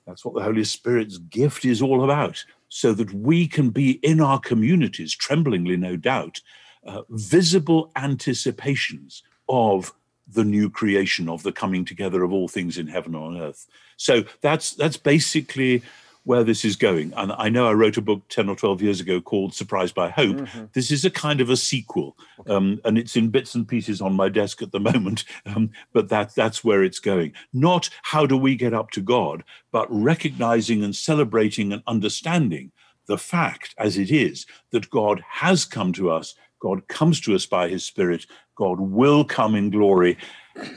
That's 0.06 0.24
what 0.24 0.36
the 0.36 0.44
Holy 0.44 0.64
Spirit's 0.64 1.18
gift 1.18 1.66
is 1.66 1.82
all 1.82 2.04
about, 2.04 2.46
so 2.68 2.94
that 2.94 3.12
we 3.12 3.48
can 3.48 3.72
be 3.72 3.94
in 4.04 4.22
our 4.22 4.40
communities, 4.40 5.16
tremblingly, 5.16 5.76
no 5.76 5.96
doubt, 5.96 6.40
uh, 6.86 7.02
visible 7.10 7.92
anticipations 7.96 9.24
of 9.50 9.92
the 10.28 10.46
new 10.46 10.70
creation, 10.70 11.28
of 11.28 11.42
the 11.42 11.52
coming 11.52 11.86
together 11.86 12.24
of 12.24 12.32
all 12.32 12.48
things 12.48 12.78
in 12.78 12.86
heaven 12.86 13.16
and 13.16 13.24
on 13.24 13.42
earth. 13.42 13.66
So 13.98 14.24
that's 14.42 14.76
that's 14.76 14.98
basically 14.98 15.82
where 16.24 16.44
this 16.44 16.66
is 16.66 16.76
going. 16.76 17.14
And 17.16 17.32
I 17.34 17.50
know 17.50 17.68
I 17.68 17.74
wrote 17.74 17.98
a 17.98 18.02
book 18.02 18.22
10 18.30 18.50
or 18.50 18.56
12 18.56 18.82
years 18.82 19.00
ago 19.00 19.22
called 19.22 19.54
Surprised 19.54 19.96
by 19.96 20.10
Hope. 20.10 20.38
Mm-hmm. 20.38 20.66
This 20.74 20.92
is 20.92 21.06
a 21.06 21.10
kind 21.10 21.42
of 21.42 21.50
a 21.50 21.58
sequel, 21.58 22.18
um, 22.48 22.80
and 22.86 22.98
it's 22.98 23.16
in 23.16 23.30
bits 23.30 23.56
and 23.56 23.68
pieces 23.68 24.02
on 24.02 24.14
my 24.14 24.30
desk 24.30 24.62
at 24.62 24.72
the 24.72 24.80
moment, 24.92 25.24
um, 25.46 25.72
but 25.94 26.10
that, 26.10 26.36
that's 26.36 26.64
where 26.64 26.84
it's 26.84 27.00
going. 27.00 27.34
Not 27.54 27.90
how 28.04 28.26
do 28.26 28.38
we 28.38 28.56
get 28.56 28.74
up 28.74 28.92
to 28.92 29.02
God, 29.02 29.44
but 29.72 29.88
recognizing 29.90 30.84
and 30.84 30.96
celebrating 30.96 31.74
and 31.74 31.84
understanding 31.88 32.72
the 33.08 33.18
fact 33.18 33.74
as 33.78 33.98
it 33.98 34.12
is 34.12 34.46
that 34.72 34.90
God 34.90 35.24
has 35.28 35.66
come 35.66 35.94
to 35.94 36.12
us, 36.12 36.36
God 36.60 36.88
comes 36.88 37.20
to 37.22 37.34
us 37.34 37.46
by 37.46 37.70
his 37.70 37.84
Spirit, 37.84 38.26
God 38.56 38.80
will 38.80 39.24
come 39.24 39.56
in 39.56 39.70
glory 39.70 40.18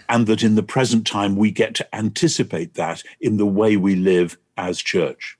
and 0.09 0.27
that 0.27 0.43
in 0.43 0.55
the 0.55 0.63
present 0.63 1.07
time 1.07 1.37
we 1.37 1.51
get 1.51 1.75
to 1.77 1.95
anticipate 1.95 2.75
that 2.75 3.03
in 3.21 3.37
the 3.37 3.47
way 3.47 3.77
we 3.77 3.97
live 3.97 4.39
as 4.57 4.81
church. 4.81 5.39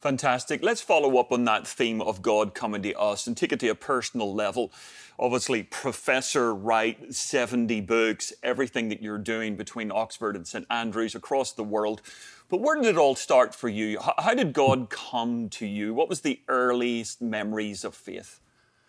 Fantastic. 0.00 0.62
Let's 0.62 0.80
follow 0.80 1.18
up 1.18 1.32
on 1.32 1.44
that 1.46 1.66
theme 1.66 2.00
of 2.00 2.22
God 2.22 2.54
coming 2.54 2.82
to 2.82 2.94
us 2.96 3.26
and 3.26 3.36
take 3.36 3.50
it 3.50 3.58
to 3.60 3.68
a 3.68 3.74
personal 3.74 4.32
level. 4.32 4.70
Obviously, 5.18 5.64
Professor 5.64 6.54
Wright, 6.54 7.12
70 7.12 7.80
books, 7.80 8.32
everything 8.42 8.88
that 8.90 9.02
you're 9.02 9.18
doing 9.18 9.56
between 9.56 9.90
Oxford 9.90 10.36
and 10.36 10.46
St. 10.46 10.66
Andrews 10.70 11.14
across 11.14 11.52
the 11.52 11.64
world. 11.64 12.02
But 12.48 12.60
where 12.60 12.76
did 12.76 12.86
it 12.86 12.98
all 12.98 13.16
start 13.16 13.54
for 13.54 13.68
you? 13.68 13.98
How 14.18 14.34
did 14.34 14.52
God 14.52 14.90
come 14.90 15.48
to 15.48 15.66
you? 15.66 15.92
What 15.92 16.08
was 16.08 16.20
the 16.20 16.40
earliest 16.46 17.20
memories 17.20 17.82
of 17.82 17.94
faith? 17.94 18.40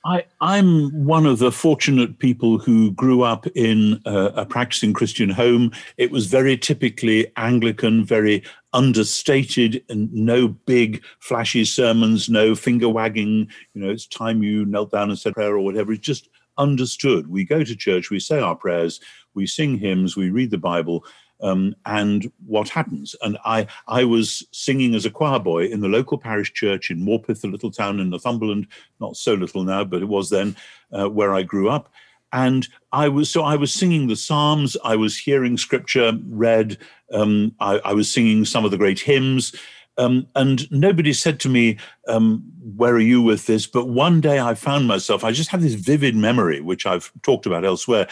I, 0.08 0.24
am 0.58 1.06
one 1.06 1.26
of 1.26 1.40
the 1.40 1.52
fortunate 1.52 2.20
people 2.20 2.60
who 2.60 2.92
grew 2.92 3.24
up 3.24 3.46
in 3.48 4.02
a, 4.06 4.26
a, 4.36 4.46
practicing 4.46 4.94
Christian 4.94 5.30
home. 5.30 5.74
It 5.98 6.12
was 6.12 6.28
very 6.28 6.58
typically 6.58 7.30
Anglican, 7.36 8.06
very 8.06 8.42
understated, 8.72 9.84
and 9.90 10.12
no 10.14 10.48
big 10.48 11.04
flashy 11.20 11.66
sermons, 11.66 12.30
no 12.30 12.56
finger 12.56 12.88
wagging. 12.88 13.50
You 13.74 13.82
know, 13.82 13.90
it's 13.90 14.08
time 14.08 14.44
you 14.44 14.66
knelt 14.66 14.92
down 14.92 15.10
and 15.10 15.20
said 15.20 15.34
prayer 15.34 15.56
or 15.56 15.60
whatever. 15.60 15.92
It's 15.92 16.06
just 16.06 16.30
understood. 16.58 17.28
We 17.28 17.44
go 17.44 17.66
to 17.66 17.76
church, 17.76 18.10
we 18.10 18.22
say 18.22 18.40
our 18.40 18.56
prayers, 18.56 19.02
we 19.34 19.46
sing 19.46 19.78
hymns, 19.78 20.16
we 20.16 20.30
read 20.30 20.52
the 20.52 20.58
Bible, 20.58 21.04
um, 21.42 21.76
and 21.86 22.32
what 22.46 22.70
happens. 22.70 23.16
And 23.22 23.38
I, 23.46 23.68
I 23.88 24.04
was 24.04 24.46
singing 24.52 24.96
as 24.96 25.06
a 25.06 25.12
choir 25.12 25.40
boy 25.40 25.66
in 25.66 25.82
the 25.82 25.88
local 25.88 26.18
parish 26.18 26.54
church 26.54 26.90
in 26.90 27.00
Morpeth, 27.00 27.44
a 27.44 27.48
little 27.48 27.72
town 27.72 28.00
in 28.00 28.10
Northumberland, 28.10 28.68
not 29.00 29.18
so 29.18 29.34
little 29.34 29.64
now, 29.64 29.84
but 29.84 30.02
it 30.02 30.08
was 30.08 30.30
then 30.30 30.56
uh, 30.92 31.10
where 31.10 31.34
I 31.34 31.44
grew 31.44 31.70
up. 31.70 31.90
And 32.34 32.68
I 32.92 33.08
was 33.08 33.30
so 33.30 33.44
I 33.44 33.56
was 33.56 33.72
singing 33.72 34.08
the 34.08 34.16
Psalms, 34.16 34.76
I 34.84 34.98
was 34.98 35.18
hearing 35.18 35.58
scripture 35.58 36.12
read, 36.28 36.78
um, 37.14 37.56
I, 37.60 37.80
I, 37.86 37.94
was 37.94 38.12
singing 38.12 38.44
some 38.44 38.66
of 38.66 38.72
the 38.72 38.78
great 38.78 39.00
hymns. 39.00 39.56
Um, 39.98 40.28
and 40.36 40.70
nobody 40.70 41.14
said 41.14 41.40
to 41.40 41.50
me, 41.50 41.78
um, 42.08 42.44
Where 42.76 42.94
are 42.94 43.00
you 43.00 43.22
with 43.22 43.46
this? 43.46 43.66
But 43.66 43.88
one 43.88 44.20
day 44.20 44.40
I 44.40 44.56
found 44.56 44.88
myself, 44.88 45.24
I 45.24 45.32
just 45.32 45.50
have 45.52 45.62
this 45.62 45.74
vivid 45.74 46.16
memory, 46.16 46.60
which 46.60 46.86
I've 46.86 47.12
talked 47.24 47.46
about 47.46 47.64
elsewhere, 47.64 48.08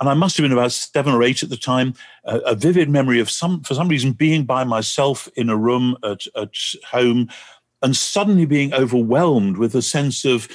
and 0.00 0.08
I 0.08 0.14
must 0.14 0.36
have 0.38 0.44
been 0.44 0.52
about 0.52 0.72
seven 0.72 1.12
or 1.12 1.22
eight 1.22 1.42
at 1.42 1.50
the 1.50 1.58
time, 1.58 1.94
a, 2.24 2.38
a 2.38 2.54
vivid 2.54 2.88
memory 2.88 3.20
of 3.20 3.30
some, 3.30 3.62
for 3.62 3.74
some 3.74 3.88
reason, 3.88 4.12
being 4.12 4.44
by 4.44 4.64
myself 4.64 5.28
in 5.36 5.50
a 5.50 5.56
room 5.56 5.96
at, 6.02 6.26
at 6.34 6.54
home 6.90 7.28
and 7.82 7.94
suddenly 7.94 8.46
being 8.46 8.72
overwhelmed 8.72 9.58
with 9.58 9.74
a 9.74 9.82
sense 9.82 10.24
of 10.24 10.48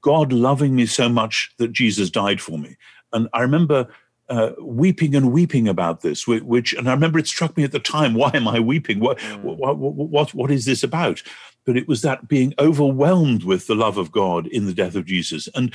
God 0.00 0.32
loving 0.32 0.76
me 0.76 0.86
so 0.86 1.08
much 1.08 1.52
that 1.58 1.72
Jesus 1.72 2.10
died 2.10 2.40
for 2.40 2.58
me. 2.58 2.76
And 3.12 3.28
I 3.34 3.42
remember 3.42 3.88
uh, 4.28 4.52
weeping 4.60 5.14
and 5.14 5.32
weeping 5.32 5.68
about 5.68 6.00
this, 6.02 6.26
which, 6.26 6.72
and 6.72 6.88
I 6.88 6.94
remember 6.94 7.18
it 7.18 7.26
struck 7.26 7.56
me 7.56 7.64
at 7.64 7.72
the 7.72 7.80
time, 7.80 8.14
why 8.14 8.30
am 8.34 8.46
I 8.46 8.60
weeping? 8.60 9.00
What, 9.00 9.18
mm. 9.18 9.42
what, 9.42 9.78
what, 9.78 9.94
what, 9.94 10.34
what 10.34 10.50
is 10.50 10.64
this 10.64 10.84
about? 10.84 11.22
But 11.64 11.76
it 11.76 11.88
was 11.88 12.02
that 12.02 12.28
being 12.28 12.54
overwhelmed 12.58 13.44
with 13.44 13.66
the 13.66 13.74
love 13.74 13.98
of 13.98 14.12
God 14.12 14.46
in 14.46 14.66
the 14.66 14.74
death 14.74 14.94
of 14.94 15.06
Jesus. 15.06 15.48
And 15.54 15.74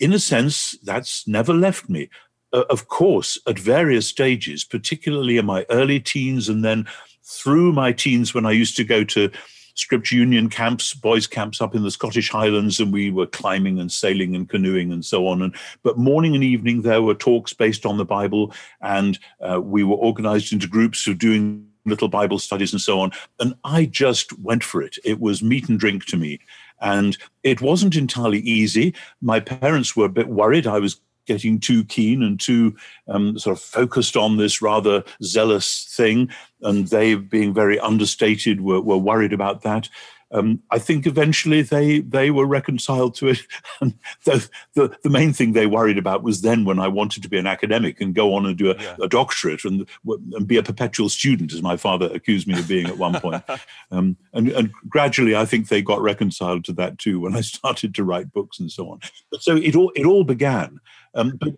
in 0.00 0.12
a 0.12 0.18
sense, 0.18 0.76
that's 0.82 1.26
never 1.26 1.52
left 1.52 1.88
me 1.88 2.08
uh, 2.52 2.64
of 2.70 2.88
course, 2.88 3.38
at 3.46 3.58
various 3.58 4.06
stages, 4.06 4.64
particularly 4.64 5.36
in 5.36 5.46
my 5.46 5.66
early 5.70 6.00
teens 6.00 6.48
and 6.48 6.64
then 6.64 6.86
through 7.22 7.72
my 7.72 7.92
teens 7.92 8.32
when 8.32 8.46
I 8.46 8.52
used 8.52 8.76
to 8.76 8.84
go 8.84 9.04
to 9.04 9.30
Scripture 9.74 10.16
Union 10.16 10.48
camps, 10.48 10.92
boys' 10.92 11.28
camps 11.28 11.60
up 11.60 11.74
in 11.74 11.84
the 11.84 11.90
Scottish 11.90 12.30
Highlands, 12.30 12.80
and 12.80 12.92
we 12.92 13.10
were 13.10 13.26
climbing 13.26 13.78
and 13.78 13.92
sailing 13.92 14.34
and 14.34 14.48
canoeing 14.48 14.92
and 14.92 15.04
so 15.04 15.28
on. 15.28 15.40
And 15.40 15.54
but 15.84 15.96
morning 15.96 16.34
and 16.34 16.42
evening 16.42 16.82
there 16.82 17.02
were 17.02 17.14
talks 17.14 17.52
based 17.52 17.86
on 17.86 17.96
the 17.96 18.04
Bible, 18.04 18.52
and 18.80 19.18
uh, 19.40 19.60
we 19.60 19.84
were 19.84 19.96
organised 19.96 20.52
into 20.52 20.66
groups 20.66 21.06
of 21.06 21.18
doing 21.18 21.68
little 21.84 22.08
Bible 22.08 22.38
studies 22.38 22.72
and 22.72 22.80
so 22.80 23.00
on. 23.00 23.12
And 23.38 23.54
I 23.64 23.84
just 23.84 24.38
went 24.40 24.64
for 24.64 24.82
it. 24.82 24.96
It 25.04 25.20
was 25.20 25.42
meat 25.42 25.68
and 25.68 25.78
drink 25.78 26.06
to 26.06 26.16
me. 26.16 26.40
And 26.80 27.16
it 27.42 27.60
wasn't 27.60 27.96
entirely 27.96 28.40
easy. 28.40 28.94
My 29.20 29.40
parents 29.40 29.96
were 29.96 30.04
a 30.04 30.10
bit 30.10 30.28
worried 30.28 30.66
I 30.66 30.78
was 30.78 31.00
getting 31.28 31.60
too 31.60 31.84
keen 31.84 32.22
and 32.24 32.40
too 32.40 32.74
um, 33.06 33.38
sort 33.38 33.56
of 33.56 33.62
focused 33.62 34.16
on 34.16 34.36
this 34.36 34.60
rather 34.60 35.04
zealous 35.22 35.84
thing, 35.96 36.30
and 36.62 36.88
they, 36.88 37.14
being 37.14 37.54
very 37.54 37.78
understated, 37.78 38.60
were, 38.60 38.80
were 38.80 38.98
worried 38.98 39.32
about 39.32 39.62
that. 39.62 39.88
Um, 40.30 40.62
I 40.70 40.78
think 40.78 41.06
eventually 41.06 41.62
they 41.62 42.00
they 42.00 42.30
were 42.30 42.46
reconciled 42.46 43.14
to 43.16 43.28
it. 43.28 43.40
And 43.80 43.94
the, 44.24 44.48
the, 44.74 44.96
the 45.04 45.10
main 45.10 45.32
thing 45.32 45.52
they 45.52 45.66
worried 45.66 45.98
about 45.98 46.24
was 46.24 46.42
then 46.42 46.64
when 46.64 46.80
I 46.80 46.88
wanted 46.88 47.22
to 47.22 47.28
be 47.28 47.38
an 47.38 47.46
academic 47.46 48.00
and 48.00 48.12
go 48.12 48.34
on 48.34 48.44
and 48.44 48.58
do 48.58 48.72
a, 48.72 48.74
yeah. 48.76 48.96
a 49.00 49.08
doctorate 49.08 49.64
and, 49.64 49.86
and 50.04 50.48
be 50.48 50.56
a 50.56 50.64
perpetual 50.64 51.08
student, 51.08 51.52
as 51.52 51.62
my 51.62 51.76
father 51.76 52.10
accused 52.12 52.48
me 52.48 52.58
of 52.58 52.66
being 52.66 52.86
at 52.86 52.98
one 52.98 53.20
point. 53.20 53.44
Um, 53.90 54.18
and, 54.34 54.48
and 54.48 54.70
gradually, 54.86 55.34
I 55.34 55.46
think 55.46 55.68
they 55.68 55.80
got 55.80 56.02
reconciled 56.02 56.64
to 56.66 56.74
that 56.74 56.98
too 56.98 57.20
when 57.20 57.34
I 57.34 57.40
started 57.56 57.94
to 57.94 58.04
write 58.04 58.32
books 58.32 58.58
and 58.58 58.70
so 58.70 58.90
on. 58.90 59.00
But 59.30 59.42
so 59.42 59.56
it 59.56 59.74
all 59.74 59.92
it 59.94 60.04
all 60.04 60.24
began. 60.24 60.78
Um, 61.18 61.36
but 61.40 61.54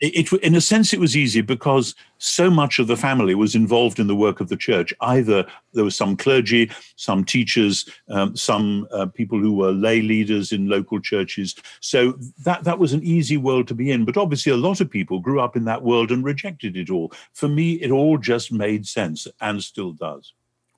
it, 0.00 0.32
it, 0.32 0.42
in 0.42 0.54
a 0.56 0.60
sense, 0.60 0.92
it 0.92 0.98
was 1.00 1.16
easy 1.16 1.40
because 1.40 1.94
so 2.18 2.50
much 2.50 2.78
of 2.78 2.88
the 2.88 2.96
family 2.96 3.34
was 3.34 3.54
involved 3.54 4.00
in 4.00 4.08
the 4.08 4.16
work 4.16 4.40
of 4.40 4.48
the 4.48 4.56
church. 4.56 4.92
Either 5.00 5.46
there 5.72 5.84
was 5.84 5.94
some 5.94 6.16
clergy, 6.16 6.70
some 6.96 7.24
teachers, 7.24 7.88
um, 8.10 8.36
some 8.36 8.88
uh, 8.92 9.06
people 9.06 9.38
who 9.38 9.54
were 9.54 9.70
lay 9.70 10.02
leaders 10.02 10.52
in 10.52 10.68
local 10.68 11.00
churches. 11.00 11.54
So 11.80 12.18
that 12.44 12.64
that 12.64 12.78
was 12.78 12.92
an 12.92 13.04
easy 13.04 13.36
world 13.36 13.68
to 13.68 13.74
be 13.74 13.92
in. 13.92 14.04
But 14.04 14.16
obviously, 14.16 14.52
a 14.52 14.56
lot 14.56 14.80
of 14.80 14.90
people 14.90 15.20
grew 15.20 15.40
up 15.40 15.56
in 15.56 15.64
that 15.66 15.82
world 15.82 16.10
and 16.10 16.24
rejected 16.24 16.76
it 16.76 16.90
all. 16.90 17.12
For 17.32 17.48
me, 17.48 17.74
it 17.74 17.92
all 17.92 18.18
just 18.18 18.52
made 18.52 18.86
sense 18.86 19.28
and 19.40 19.62
still 19.62 19.92
does. 19.92 20.34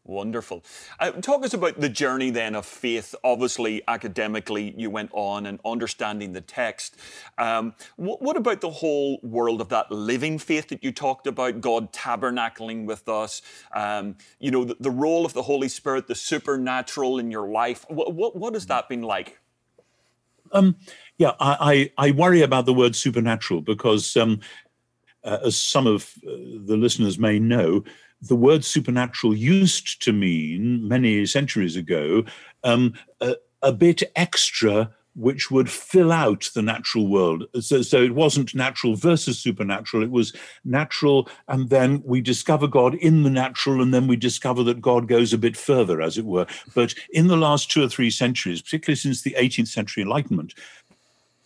Wonderful. 0.06 0.62
Uh, 1.00 1.10
talk 1.10 1.44
us 1.44 1.52
about 1.52 1.80
the 1.80 1.88
journey 1.88 2.30
then 2.30 2.54
of 2.54 2.64
faith. 2.64 3.12
Obviously, 3.24 3.82
academically, 3.88 4.72
you 4.76 4.88
went 4.88 5.10
on 5.12 5.46
and 5.46 5.58
understanding 5.64 6.32
the 6.32 6.40
text. 6.40 6.96
Um, 7.38 7.74
what, 7.96 8.22
what, 8.22 8.36
about 8.36 8.60
the 8.60 8.70
whole 8.70 9.18
world 9.24 9.60
of 9.60 9.68
that 9.70 9.90
living 9.90 10.38
faith 10.38 10.68
that 10.68 10.84
you 10.84 10.92
talked 10.92 11.26
about, 11.26 11.60
God 11.60 11.92
tabernacling 11.92 12.84
with 12.84 13.08
us? 13.08 13.42
Um, 13.74 14.14
you 14.38 14.52
know, 14.52 14.64
the, 14.64 14.76
the, 14.78 14.92
role 14.92 15.26
of 15.26 15.32
the 15.32 15.42
Holy 15.42 15.68
Spirit, 15.68 16.06
the 16.06 16.14
supernatural 16.14 17.18
in 17.18 17.32
your 17.32 17.48
life. 17.48 17.84
What, 17.88 18.14
what, 18.14 18.36
what 18.36 18.54
has 18.54 18.66
that 18.66 18.88
been 18.88 19.02
like? 19.02 19.40
Um, 20.52 20.76
yeah, 21.18 21.32
I, 21.40 21.90
I, 21.98 22.06
I, 22.06 22.10
worry 22.12 22.42
about 22.42 22.66
the 22.66 22.72
word 22.72 22.94
supernatural 22.94 23.60
because, 23.60 24.16
um, 24.16 24.38
uh, 25.24 25.38
as 25.46 25.60
some 25.60 25.88
of 25.88 26.14
uh, 26.24 26.30
the 26.64 26.76
listeners 26.76 27.18
may 27.18 27.40
know, 27.40 27.82
the 28.22 28.36
word 28.36 28.64
supernatural 28.64 29.34
used 29.34 30.02
to 30.02 30.12
mean 30.12 30.86
many 30.88 31.26
centuries 31.26 31.76
ago 31.76 32.24
um, 32.64 32.94
a, 33.20 33.36
a, 33.62 33.72
bit 33.72 34.02
extra 34.16 34.90
which 35.16 35.50
would 35.50 35.70
fill 35.70 36.12
out 36.12 36.50
the 36.54 36.62
natural 36.62 37.08
world. 37.08 37.44
So, 37.60 37.80
so 37.80 38.02
it 38.02 38.14
wasn't 38.14 38.54
natural 38.54 38.94
versus 38.94 39.38
supernatural, 39.38 40.02
it 40.02 40.10
was 40.10 40.34
natural, 40.64 41.28
and 41.48 41.70
then 41.70 42.02
we 42.04 42.20
discover 42.20 42.66
God 42.66 42.94
in 42.96 43.22
the 43.22 43.30
natural, 43.30 43.80
and 43.80 43.94
then 43.94 44.06
we 44.06 44.16
discover 44.16 44.62
that 44.64 44.82
God 44.82 45.08
goes 45.08 45.32
a 45.32 45.38
bit 45.38 45.56
further, 45.56 46.02
as 46.02 46.18
it 46.18 46.26
were. 46.26 46.46
But 46.74 46.94
in 47.10 47.28
the 47.28 47.36
last 47.36 47.70
two 47.70 47.82
or 47.82 47.88
three 47.88 48.10
centuries, 48.10 48.60
particularly 48.60 48.96
since 48.96 49.22
the 49.22 49.34
18th 49.38 49.68
century 49.68 50.02
Enlightenment, 50.02 50.54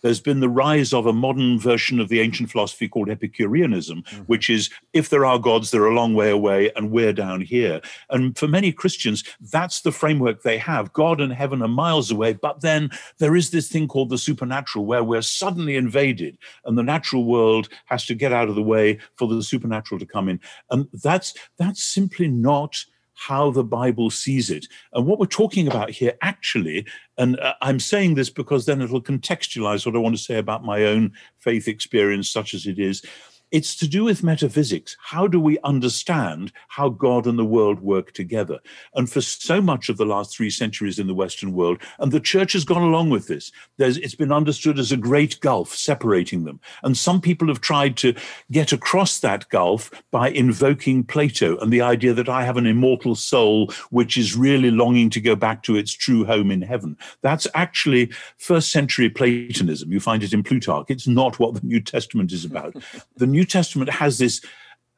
there's 0.03 0.21
been 0.21 0.41
the 0.41 0.49
rise 0.49 0.93
of 0.93 1.07
a 1.07 1.13
modern 1.13 1.59
version 1.59 2.01
of 2.01 2.09
the 2.09 2.21
ancient 2.21 2.51
philosophy 2.51 2.89
called 2.89 3.11
Epicureanism, 3.11 4.03
mm-hmm. 4.03 4.23
which 4.23 4.49
is 4.51 4.71
if 4.93 5.09
there 5.09 5.25
are 5.25 5.39
gods, 5.39 5.71
they're 5.71 5.87
a 5.87 5.95
long 5.95 6.15
way 6.15 6.31
away 6.31 6.71
and 6.77 6.91
we're 6.91 7.13
down 7.13 7.41
here. 7.41 7.81
And 8.11 8.37
for 8.37 8.49
many 8.49 8.73
Christians, 8.73 9.25
that's 9.53 9.81
the 9.81 9.93
framework 9.93 10.43
they 10.43 10.59
have. 10.59 10.93
God 10.93 11.21
and 11.21 11.33
heaven 11.33 11.63
are 11.63 11.69
miles 11.69 12.11
away, 12.11 12.35
but 12.35 12.61
then 12.61 12.91
there 13.19 13.37
is 13.37 13.51
this 13.51 13.69
thing 13.69 13.89
called 13.89 14.11
the 14.11 14.19
supernatural 14.19 14.87
where 14.87 15.05
we're 15.05 15.23
suddenly 15.23 15.77
invaded 15.77 16.39
and 16.65 16.77
the 16.77 16.83
natural 16.83 17.25
world 17.25 17.69
has 17.87 18.07
to 18.07 18.15
get 18.15 18.33
out 18.33 18.49
of 18.49 18.55
the 18.55 18.63
way 18.63 18.99
for 19.17 19.29
the 19.29 19.43
supernatural 19.43 19.99
to 19.99 20.07
come 20.07 20.29
in. 20.29 20.41
And 20.71 20.89
that's 20.93 21.35
that's 21.59 21.83
simply 21.83 22.29
not 22.29 22.85
how 23.21 23.51
the 23.51 23.63
Bible 23.63 24.09
sees 24.09 24.49
it. 24.49 24.67
And 24.95 25.05
what 25.05 25.19
we're 25.19 25.27
talking 25.27 25.69
about 25.69 25.91
here, 25.91 26.15
actually, 26.23 26.87
and 27.19 27.39
uh, 27.39 27.53
I'm 27.61 27.79
saying 27.79 28.15
this 28.15 28.31
because 28.31 28.65
then 28.65 28.81
it'll 28.81 29.03
contextualize 29.03 29.85
what 29.85 29.95
I 29.95 29.99
want 29.99 30.17
to 30.17 30.23
say 30.23 30.39
about 30.39 30.65
my 30.65 30.87
own 30.87 31.13
faith 31.37 31.69
experience, 31.69 32.31
such 32.31 32.55
as 32.55 32.67
it 32.67 32.79
is. 32.79 33.05
It's 33.51 33.75
to 33.77 33.89
do 33.89 34.05
with 34.05 34.23
metaphysics. 34.23 34.97
How 35.01 35.27
do 35.27 35.41
we 35.41 35.59
understand 35.65 36.53
how 36.69 36.89
God 36.89 37.27
and 37.27 37.39
the 37.39 37.45
world 37.45 37.81
work 37.81 38.13
together? 38.13 38.61
And 38.95 39.11
for 39.11 39.21
so 39.21 39.61
much 39.61 39.89
of 39.89 39.97
the 39.97 40.05
last 40.05 40.37
three 40.37 40.51
centuries 40.51 40.99
in 40.99 41.07
the 41.07 41.15
Western 41.15 41.53
world, 41.53 41.83
and 41.99 42.13
the 42.13 42.21
church 42.21 42.53
has 42.53 42.65
gone 42.65 42.83
along 42.83 43.11
with 43.11 43.27
this, 43.27 43.51
it's 43.79 44.15
been 44.15 44.33
understood 44.33 44.79
as 44.79 44.93
a 44.93 44.97
great 44.97 45.41
gulf 45.41 45.75
separating 45.75 46.45
them. 46.45 46.61
And 46.83 46.97
some 46.97 47.21
people 47.21 47.49
have 47.49 47.61
tried 47.61 47.97
to 47.99 48.15
get 48.53 48.73
across 48.73 49.19
that 49.21 49.49
gulf 49.49 49.91
by 50.11 50.31
invoking 50.31 51.05
Plato 51.05 51.59
and 51.59 51.73
the 51.73 51.81
idea 51.81 52.15
that 52.15 52.29
I 52.29 52.45
have 52.45 52.57
an 52.57 52.67
immortal 52.67 53.15
soul 53.15 53.73
which 53.91 54.17
is 54.17 54.37
really 54.37 54.71
longing 54.71 55.11
to 55.11 55.21
go 55.21 55.35
back 55.35 55.63
to 55.65 55.77
its 55.77 55.93
true 55.93 56.25
home 56.25 56.51
in 56.51 56.63
heaven. 56.63 56.97
That's 57.23 57.47
actually 57.55 58.11
first 58.39 58.71
century 58.71 59.11
Platonism. 59.11 59.91
You 59.91 60.01
find 60.01 60.23
it 60.23 60.33
in 60.33 60.43
Plutarch. 60.43 60.87
It's 60.89 61.09
not 61.09 61.39
what 61.39 61.55
the 61.55 61.67
New 61.67 61.81
Testament 61.81 62.33
is 62.33 62.45
about. 62.45 62.77
The 63.17 63.27
New 63.27 63.40
New 63.41 63.47
Testament 63.47 63.89
has 63.89 64.19
this 64.19 64.45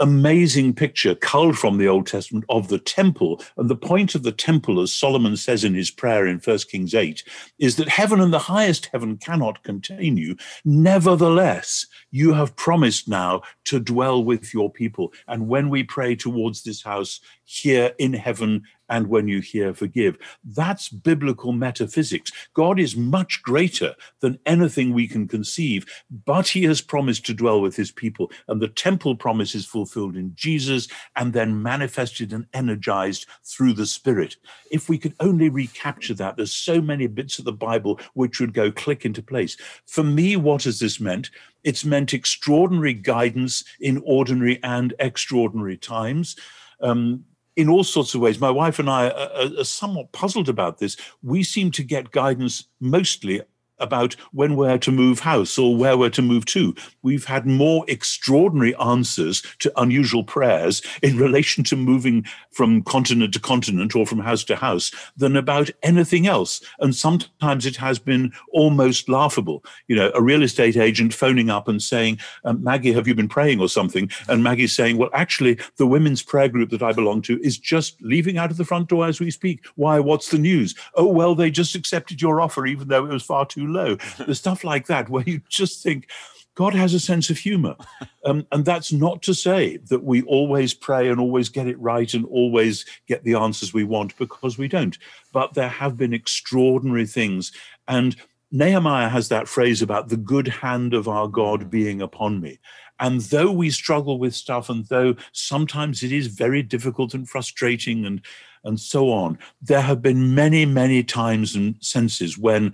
amazing 0.00 0.74
picture 0.74 1.14
culled 1.14 1.56
from 1.56 1.78
the 1.78 1.86
Old 1.86 2.08
Testament 2.08 2.44
of 2.48 2.66
the 2.66 2.80
temple. 2.80 3.40
And 3.56 3.70
the 3.70 3.76
point 3.76 4.16
of 4.16 4.24
the 4.24 4.32
temple, 4.32 4.80
as 4.80 4.92
Solomon 4.92 5.36
says 5.36 5.62
in 5.62 5.74
his 5.74 5.92
prayer 5.92 6.26
in 6.26 6.40
1 6.40 6.58
Kings 6.68 6.92
8, 6.92 7.22
is 7.60 7.76
that 7.76 7.88
heaven 7.88 8.20
and 8.20 8.32
the 8.32 8.40
highest 8.40 8.86
heaven 8.86 9.16
cannot 9.16 9.62
contain 9.62 10.16
you. 10.16 10.36
Nevertheless, 10.64 11.86
you 12.12 12.34
have 12.34 12.54
promised 12.54 13.08
now 13.08 13.42
to 13.64 13.80
dwell 13.80 14.22
with 14.22 14.54
your 14.54 14.70
people. 14.70 15.12
And 15.26 15.48
when 15.48 15.68
we 15.68 15.82
pray 15.82 16.14
towards 16.14 16.62
this 16.62 16.82
house 16.82 17.18
here 17.44 17.92
in 17.98 18.12
heaven 18.12 18.62
and 18.88 19.06
when 19.06 19.26
you 19.26 19.40
hear 19.40 19.72
forgive. 19.72 20.18
That's 20.44 20.90
biblical 20.90 21.52
metaphysics. 21.52 22.30
God 22.52 22.78
is 22.78 22.94
much 22.94 23.42
greater 23.42 23.94
than 24.20 24.38
anything 24.44 24.92
we 24.92 25.08
can 25.08 25.26
conceive, 25.26 25.86
but 26.26 26.48
he 26.48 26.64
has 26.64 26.82
promised 26.82 27.24
to 27.26 27.34
dwell 27.34 27.62
with 27.62 27.74
his 27.74 27.90
people. 27.90 28.30
And 28.48 28.60
the 28.60 28.68
temple 28.68 29.16
promise 29.16 29.54
is 29.54 29.64
fulfilled 29.64 30.14
in 30.14 30.34
Jesus 30.34 30.88
and 31.16 31.32
then 31.32 31.62
manifested 31.62 32.32
and 32.34 32.46
energized 32.52 33.26
through 33.44 33.72
the 33.72 33.86
Spirit. 33.86 34.36
If 34.70 34.90
we 34.90 34.98
could 34.98 35.14
only 35.20 35.48
recapture 35.48 36.14
that, 36.14 36.36
there's 36.36 36.52
so 36.52 36.82
many 36.82 37.06
bits 37.06 37.38
of 37.38 37.46
the 37.46 37.52
Bible 37.52 37.98
which 38.12 38.40
would 38.40 38.52
go 38.52 38.70
click 38.70 39.06
into 39.06 39.22
place. 39.22 39.56
For 39.86 40.04
me, 40.04 40.36
what 40.36 40.64
has 40.64 40.80
this 40.80 41.00
meant? 41.00 41.30
It's 41.64 41.84
meant 41.84 42.14
extraordinary 42.14 42.94
guidance 42.94 43.64
in 43.80 44.02
ordinary 44.04 44.58
and 44.62 44.94
extraordinary 44.98 45.76
times. 45.76 46.36
Um, 46.80 47.24
in 47.54 47.68
all 47.68 47.84
sorts 47.84 48.14
of 48.14 48.20
ways. 48.20 48.40
My 48.40 48.50
wife 48.50 48.78
and 48.78 48.88
I 48.88 49.10
are, 49.10 49.58
are, 49.58 49.64
somewhat 49.64 50.12
puzzled 50.12 50.48
about 50.48 50.78
this. 50.78 50.96
We 51.22 51.42
seem 51.42 51.70
to 51.72 51.82
get 51.82 52.10
guidance 52.10 52.64
mostly 52.80 53.42
about 53.82 54.14
when 54.32 54.56
we're 54.56 54.78
to 54.78 54.92
move 54.92 55.20
house 55.20 55.58
or 55.58 55.76
where 55.76 55.96
we're 55.96 56.10
to 56.10 56.22
move 56.22 56.44
to. 56.46 56.74
We've 57.02 57.24
had 57.24 57.46
more 57.46 57.84
extraordinary 57.88 58.74
answers 58.76 59.42
to 59.58 59.72
unusual 59.80 60.24
prayers 60.24 60.82
in 61.02 61.16
relation 61.26 61.64
to 61.64 61.76
moving 61.76 62.24
from 62.50 62.82
continent 62.82 63.34
to 63.34 63.40
continent 63.40 63.94
or 63.94 64.06
from 64.06 64.20
house 64.20 64.44
to 64.44 64.56
house 64.56 64.90
than 65.16 65.36
about 65.36 65.70
anything 65.82 66.26
else. 66.26 66.62
And 66.80 66.94
sometimes 66.94 67.66
it 67.66 67.76
has 67.76 67.98
been 67.98 68.32
almost 68.52 69.08
laughable. 69.08 69.64
You 69.88 69.96
know, 69.96 70.12
a 70.14 70.22
real 70.22 70.42
estate 70.42 70.76
agent 70.76 71.14
phoning 71.14 71.50
up 71.50 71.68
and 71.68 71.82
saying, 71.82 72.18
um, 72.44 72.62
Maggie, 72.62 72.92
have 72.92 73.08
you 73.08 73.14
been 73.14 73.28
praying 73.28 73.60
or 73.60 73.68
something? 73.68 74.10
And 74.28 74.42
Maggie 74.42 74.66
saying, 74.66 74.96
well, 74.96 75.10
actually, 75.12 75.58
the 75.76 75.86
women's 75.86 76.22
prayer 76.22 76.48
group 76.48 76.70
that 76.70 76.82
I 76.82 76.92
belong 76.92 77.22
to 77.22 77.40
is 77.42 77.58
just 77.58 78.00
leaving 78.02 78.38
out 78.38 78.50
of 78.50 78.56
the 78.56 78.64
front 78.64 78.88
door 78.88 79.06
as 79.06 79.20
we 79.20 79.30
speak. 79.30 79.64
Why? 79.76 79.98
What's 80.00 80.30
the 80.30 80.38
news? 80.38 80.74
Oh, 80.94 81.06
well, 81.06 81.34
they 81.34 81.50
just 81.50 81.74
accepted 81.74 82.20
your 82.20 82.40
offer, 82.40 82.66
even 82.66 82.88
though 82.88 83.04
it 83.04 83.12
was 83.12 83.22
far 83.22 83.46
too 83.46 83.66
low. 83.72 83.96
the 84.26 84.34
stuff 84.34 84.64
like 84.64 84.86
that, 84.86 85.08
where 85.08 85.24
you 85.24 85.40
just 85.48 85.82
think, 85.82 86.08
God 86.54 86.74
has 86.74 86.92
a 86.92 87.00
sense 87.00 87.30
of 87.30 87.38
humor. 87.38 87.76
Um, 88.24 88.46
and 88.52 88.64
that's 88.64 88.92
not 88.92 89.20
to 89.22 89.34
say 89.34 89.78
that 89.88 90.04
we 90.04 90.22
always 90.22 90.74
pray 90.74 91.08
and 91.08 91.18
always 91.18 91.48
get 91.48 91.66
it 91.66 91.76
right 91.80 92.14
and 92.14 92.24
always 92.26 92.86
get 93.08 93.24
the 93.24 93.34
answers 93.34 93.74
we 93.74 93.82
want, 93.82 94.16
because 94.16 94.56
we 94.56 94.68
don't. 94.68 94.96
But 95.32 95.54
there 95.54 95.68
have 95.68 95.96
been 95.96 96.14
extraordinary 96.14 97.04
things. 97.04 97.50
And 97.88 98.14
Nehemiah 98.52 99.08
has 99.08 99.28
that 99.30 99.48
phrase 99.48 99.82
about 99.82 100.08
the 100.08 100.16
good 100.16 100.46
hand 100.46 100.94
of 100.94 101.08
our 101.08 101.26
God 101.26 101.64
mm. 101.64 101.70
being 101.70 102.00
upon 102.00 102.40
me. 102.40 102.60
And 103.00 103.22
though 103.22 103.50
we 103.50 103.70
struggle 103.70 104.18
with 104.18 104.32
stuff, 104.32 104.68
and 104.68 104.86
though 104.86 105.16
sometimes 105.32 106.04
it 106.04 106.12
is 106.12 106.28
very 106.28 106.62
difficult 106.62 107.12
and 107.12 107.28
frustrating 107.28 108.06
and, 108.06 108.20
and 108.62 108.78
so 108.78 109.10
on, 109.10 109.36
there 109.60 109.80
have 109.80 110.00
been 110.00 110.36
many, 110.36 110.64
many 110.64 111.02
times 111.02 111.56
and 111.56 111.74
senses 111.80 112.38
when 112.38 112.72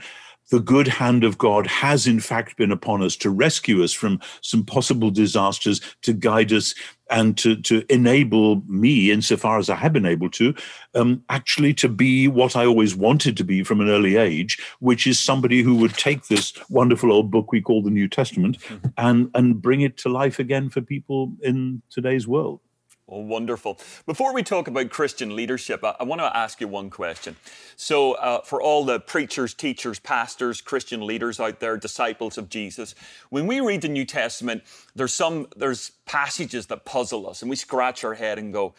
the 0.51 0.61
good 0.61 0.89
hand 0.89 1.25
of 1.25 1.39
God 1.39 1.67
has 1.67 2.07
in 2.07 2.21
fact 2.21 2.57
been 2.57 2.73
upon 2.73 3.03
us 3.03 3.17
to 3.17 3.31
rescue 3.31 3.83
us 3.83 3.93
from 3.93 4.21
some 4.41 4.65
possible 4.65 5.11
disasters, 5.11 5.81
to 6.03 6.13
guide 6.13 6.53
us, 6.53 6.75
and 7.11 7.37
to, 7.39 7.57
to 7.63 7.85
enable 7.89 8.63
me, 8.67 9.11
insofar 9.11 9.59
as 9.59 9.71
I 9.71 9.77
have 9.77 9.93
been 9.93 10.07
able 10.07 10.31
to, 10.31 10.55
um, 10.95 11.23
actually 11.29 11.73
to 11.75 11.89
be 11.89 12.29
what 12.29 12.57
I 12.57 12.67
always 12.67 12.95
wanted 12.95 13.37
to 13.39 13.45
be 13.45 13.63
from 13.63 13.81
an 13.81 13.89
early 13.89 14.17
age, 14.17 14.59
which 14.81 15.07
is 15.07 15.19
somebody 15.19 15.63
who 15.63 15.77
would 15.77 15.95
take 15.95 16.27
this 16.27 16.53
wonderful 16.69 17.13
old 17.13 17.31
book 17.31 17.51
we 17.51 17.61
call 17.61 17.83
the 17.83 17.91
New 17.91 18.09
Testament 18.09 18.59
mm-hmm. 18.61 18.89
and, 18.99 19.31
and 19.35 19.63
bring 19.63 19.81
it 19.81 19.97
to 19.99 20.09
life 20.09 20.39
again 20.39 20.69
for 20.69 20.81
people 20.81 21.33
in 21.43 21.83
today's 21.91 22.29
world. 22.29 22.61
Well, 23.09 23.23
wonderful. 23.23 23.79
Before 24.05 24.35
we 24.35 24.43
talk 24.43 24.69
about 24.69 24.91
Christian 24.91 25.35
leadership, 25.35 25.83
I, 25.83 25.95
I 25.99 26.05
want 26.05 26.21
to 26.21 26.37
ask 26.37 26.61
you 26.61 26.69
one 26.69 26.91
question. 26.91 27.37
So, 27.75 28.13
uh, 28.13 28.43
for 28.43 28.61
all 28.61 28.85
the 28.85 29.01
preachers, 29.01 29.55
teachers, 29.55 29.99
pastors, 29.99 30.61
Christian 30.61 31.07
leaders 31.07 31.41
out 31.41 31.59
there, 31.59 31.79
disciples 31.79 32.37
of 32.37 32.51
Jesus, 32.51 32.95
when 33.31 33.47
we 33.47 33.61
read 33.61 33.81
the 33.81 33.89
New 33.89 34.05
Testament, 34.05 34.63
there's 34.95 35.15
some 35.15 35.47
there's 35.57 35.93
passages 36.05 36.67
that 36.67 36.85
puzzle 36.85 37.27
us, 37.27 37.41
and 37.41 37.49
we 37.49 37.57
scratch 37.57 38.05
our 38.05 38.13
head 38.13 38.39
and 38.39 38.53
go, 38.53 38.75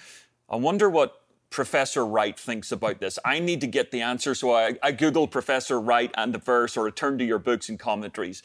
"I 0.48 0.58
wonder 0.58 0.92
what 0.92 1.24
Professor 1.50 2.06
Wright 2.06 2.40
thinks 2.40 2.72
about 2.72 3.00
this. 3.00 3.18
I 3.26 3.40
need 3.40 3.62
to 3.62 3.68
get 3.68 3.90
the 3.90 4.02
answer, 4.02 4.36
so 4.36 4.54
I, 4.54 4.76
I 4.84 4.92
Google 4.92 5.28
Professor 5.28 5.82
Wright 5.82 6.12
and 6.14 6.36
the 6.36 6.40
verse, 6.40 6.78
or 6.78 6.88
I 6.88 6.92
turn 6.92 7.18
to 7.18 7.26
your 7.26 7.40
books 7.40 7.68
and 7.68 7.80
commentaries." 7.80 8.44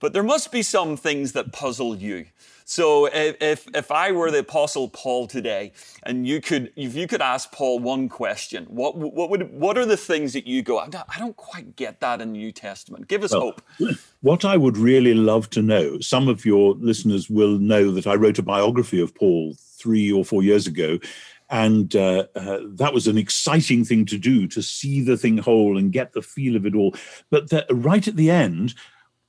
But 0.00 0.14
there 0.14 0.22
must 0.22 0.50
be 0.50 0.62
some 0.62 0.96
things 0.96 1.32
that 1.32 1.52
puzzle 1.52 1.94
you. 1.94 2.26
So 2.70 3.06
if, 3.06 3.66
if 3.74 3.90
I 3.90 4.12
were 4.12 4.30
the 4.30 4.38
apostle 4.38 4.88
Paul 4.88 5.26
today 5.26 5.72
and 6.04 6.24
you 6.24 6.40
could, 6.40 6.72
if 6.76 6.94
you 6.94 7.08
could 7.08 7.20
ask 7.20 7.50
Paul 7.50 7.80
one 7.80 8.08
question, 8.08 8.64
what, 8.66 8.96
what 8.96 9.28
would, 9.28 9.52
what 9.52 9.76
are 9.76 9.84
the 9.84 9.96
things 9.96 10.34
that 10.34 10.46
you 10.46 10.62
go, 10.62 10.78
I 10.78 10.86
don't 10.86 11.04
I 11.08 11.18
don't 11.18 11.36
quite 11.36 11.74
get 11.74 11.98
that 11.98 12.20
in 12.20 12.32
the 12.32 12.38
New 12.38 12.52
Testament. 12.52 13.08
Give 13.08 13.24
us 13.24 13.32
well, 13.32 13.56
hope. 13.80 13.96
What 14.20 14.44
I 14.44 14.56
would 14.56 14.76
really 14.76 15.14
love 15.14 15.50
to 15.50 15.62
know, 15.62 15.98
some 15.98 16.28
of 16.28 16.44
your 16.44 16.74
listeners 16.74 17.28
will 17.28 17.58
know 17.58 17.90
that 17.90 18.06
I 18.06 18.14
wrote 18.14 18.38
a 18.38 18.42
biography 18.42 19.00
of 19.00 19.16
Paul 19.16 19.56
three 19.58 20.12
or 20.12 20.24
four 20.24 20.44
years 20.44 20.68
ago. 20.68 21.00
And 21.48 21.96
uh, 21.96 22.26
uh, 22.36 22.58
that 22.74 22.94
was 22.94 23.08
an 23.08 23.18
exciting 23.18 23.84
thing 23.84 24.04
to 24.06 24.16
do, 24.16 24.46
to 24.46 24.62
see 24.62 25.02
the 25.02 25.16
thing 25.16 25.38
whole 25.38 25.76
and 25.76 25.90
get 25.90 26.12
the 26.12 26.22
feel 26.22 26.54
of 26.54 26.66
it 26.66 26.76
all. 26.76 26.94
But 27.30 27.50
the, 27.50 27.66
right 27.70 28.06
at 28.06 28.14
the 28.14 28.30
end, 28.30 28.76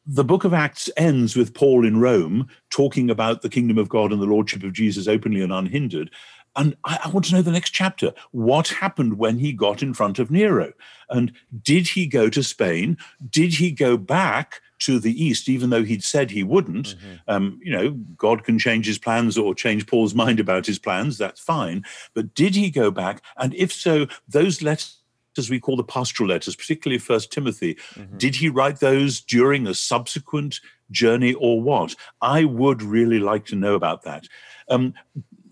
the 0.06 0.24
book 0.24 0.44
of 0.44 0.54
Acts 0.54 0.90
ends 0.98 1.36
with 1.36 1.54
Paul 1.54 1.86
in 1.86 2.00
Rome 2.00 2.48
talking 2.70 3.10
about 3.10 3.42
the 3.42 3.50
kingdom 3.50 3.78
of 3.78 3.90
God 3.90 4.12
and 4.12 4.22
the 4.22 4.26
lordship 4.26 4.64
of 4.64 4.74
Jesus 4.74 5.08
openly 5.08 5.42
and 5.42 5.52
unhindered. 5.52 6.10
And 6.56 6.76
I, 6.84 7.00
I, 7.06 7.10
want 7.10 7.26
to 7.28 7.36
know 7.36 7.42
the 7.42 7.52
next 7.52 7.70
chapter. 7.70 8.14
What 8.32 8.70
happened 8.70 9.18
when 9.18 9.40
he 9.40 9.54
got 9.54 9.82
in 9.82 9.94
front 9.94 10.20
of 10.20 10.30
Nero? 10.30 10.74
And 11.10 11.32
did 11.62 11.88
he 11.88 12.08
go 12.08 12.30
to 12.30 12.44
Spain? 12.44 12.98
Did 13.30 13.54
he 13.54 13.72
go 13.72 13.96
back 13.96 14.62
to 14.80 15.00
the 15.00 15.24
east, 15.24 15.48
even 15.48 15.70
though 15.70 15.84
he'd 15.84 16.04
said 16.04 16.32
he 16.32 16.44
wouldn't? 16.44 16.98
Mm-hmm. 16.98 17.16
Um, 17.28 17.60
you 17.64 17.72
know, 17.72 17.92
God 18.18 18.44
can 18.44 18.60
change 18.60 18.86
his 18.86 18.98
plans 18.98 19.38
or 19.38 19.56
change 19.56 19.88
Paul's 19.88 20.16
mind 20.24 20.40
about 20.40 20.66
his 20.66 20.80
plans. 20.80 21.18
That's 21.18 21.40
fine. 21.40 21.86
But 22.14 22.34
did 22.34 22.56
he 22.56 22.70
go 22.70 22.92
back? 22.92 23.24
And 23.38 23.54
if 23.56 23.72
so, 23.72 24.08
those 24.28 24.62
letters 24.62 25.01
as 25.38 25.50
we 25.50 25.60
call 25.60 25.78
the 25.78 25.84
pastoral 25.84 26.30
letters, 26.30 26.56
particularly 26.56 27.00
First 27.00 27.32
Timothy. 27.32 27.76
Mm-hmm. 27.96 28.17
Did 28.17 28.36
he 28.36 28.50
write 28.50 28.80
those 28.80 29.22
during 29.22 29.67
a 29.67 29.74
subsequent 29.74 30.60
journey 30.89 31.34
or 31.34 31.62
what? 31.62 31.96
I 32.22 32.46
would 32.46 32.82
really 32.82 33.20
like 33.20 33.46
to 33.48 33.56
know 33.56 33.76
about 33.76 34.04
that. 34.04 34.28
Um, 34.70 34.94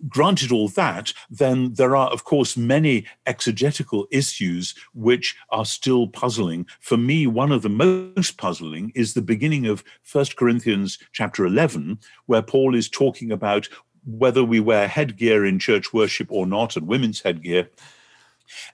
granted 0.08 0.52
all 0.52 0.70
that, 0.70 1.14
then 1.30 1.74
there 1.74 1.96
are, 1.96 2.10
of 2.10 2.24
course, 2.24 2.56
many 2.56 3.06
exegetical 3.26 4.08
issues 4.12 4.74
which 4.94 5.36
are 5.50 5.66
still 5.66 6.08
puzzling. 6.08 6.66
For 6.80 6.98
me, 6.98 7.28
one 7.28 7.52
of 7.52 7.62
the 7.62 7.70
most 7.70 8.38
puzzling 8.38 8.92
is 8.96 9.14
the 9.14 9.22
beginning 9.22 9.66
of 9.66 9.84
First 10.04 10.38
Corinthians 10.38 10.98
chapter 11.12 11.46
11, 11.46 12.00
where 12.28 12.42
Paul 12.42 12.76
is 12.76 12.90
talking 12.90 13.32
about 13.32 13.68
whether 14.06 14.44
we 14.44 14.60
wear 14.60 14.88
headgear 14.88 15.46
in 15.46 15.60
church 15.60 15.94
worship 15.94 16.28
or 16.32 16.48
not, 16.48 16.76
and 16.76 16.88
women's 16.88 17.22
headgear. 17.22 17.70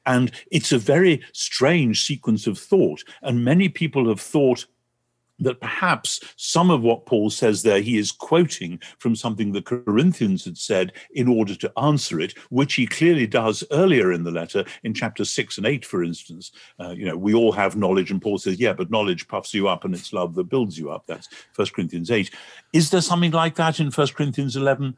And 0.05 0.31
it's 0.51 0.71
a 0.71 0.77
very 0.77 1.23
strange 1.33 2.05
sequence 2.05 2.47
of 2.47 2.57
thought. 2.57 3.03
And 3.21 3.45
many 3.45 3.69
people 3.69 4.07
have 4.09 4.21
thought 4.21 4.65
that 5.39 5.59
perhaps 5.59 6.19
some 6.38 6.71
of 6.71 6.81
what 6.81 7.05
Paul 7.05 7.29
says 7.29 7.63
there, 7.63 7.81
he 7.81 7.97
is 7.97 8.11
quoting 8.11 8.79
from 8.99 9.15
something 9.15 9.51
the 9.51 9.61
Corinthians 9.61 10.45
had 10.45 10.57
said 10.57 10.93
in 11.11 11.27
order 11.27 11.55
to 11.55 11.71
answer 11.77 12.19
it, 12.19 12.38
which 12.49 12.75
he 12.75 12.88
clearly 12.88 13.27
does 13.27 13.63
earlier 13.71 14.11
in 14.11 14.23
the 14.23 14.31
letter 14.31 14.63
in 14.83 14.93
chapter 14.93 15.25
six 15.25 15.57
and 15.57 15.67
eight, 15.67 15.85
for 15.85 16.03
instance. 16.03 16.51
Uh, 16.79 16.91
you 16.91 17.05
know, 17.05 17.17
we 17.17 17.33
all 17.33 17.51
have 17.51 17.75
knowledge, 17.75 18.11
and 18.11 18.21
Paul 18.21 18.38
says, 18.38 18.59
yeah, 18.59 18.73
but 18.73 18.91
knowledge 18.91 19.27
puffs 19.27 19.53
you 19.53 19.67
up 19.67 19.83
and 19.83 19.93
it's 19.93 20.13
love 20.13 20.35
that 20.35 20.49
builds 20.49 20.77
you 20.77 20.91
up. 20.91 21.05
That's 21.07 21.27
First 21.53 21.73
Corinthians 21.73 22.11
8. 22.11 22.31
Is 22.73 22.89
there 22.89 23.01
something 23.01 23.31
like 23.31 23.55
that 23.55 23.79
in 23.79 23.91
First 23.91 24.15
Corinthians 24.15 24.55
11? 24.55 24.95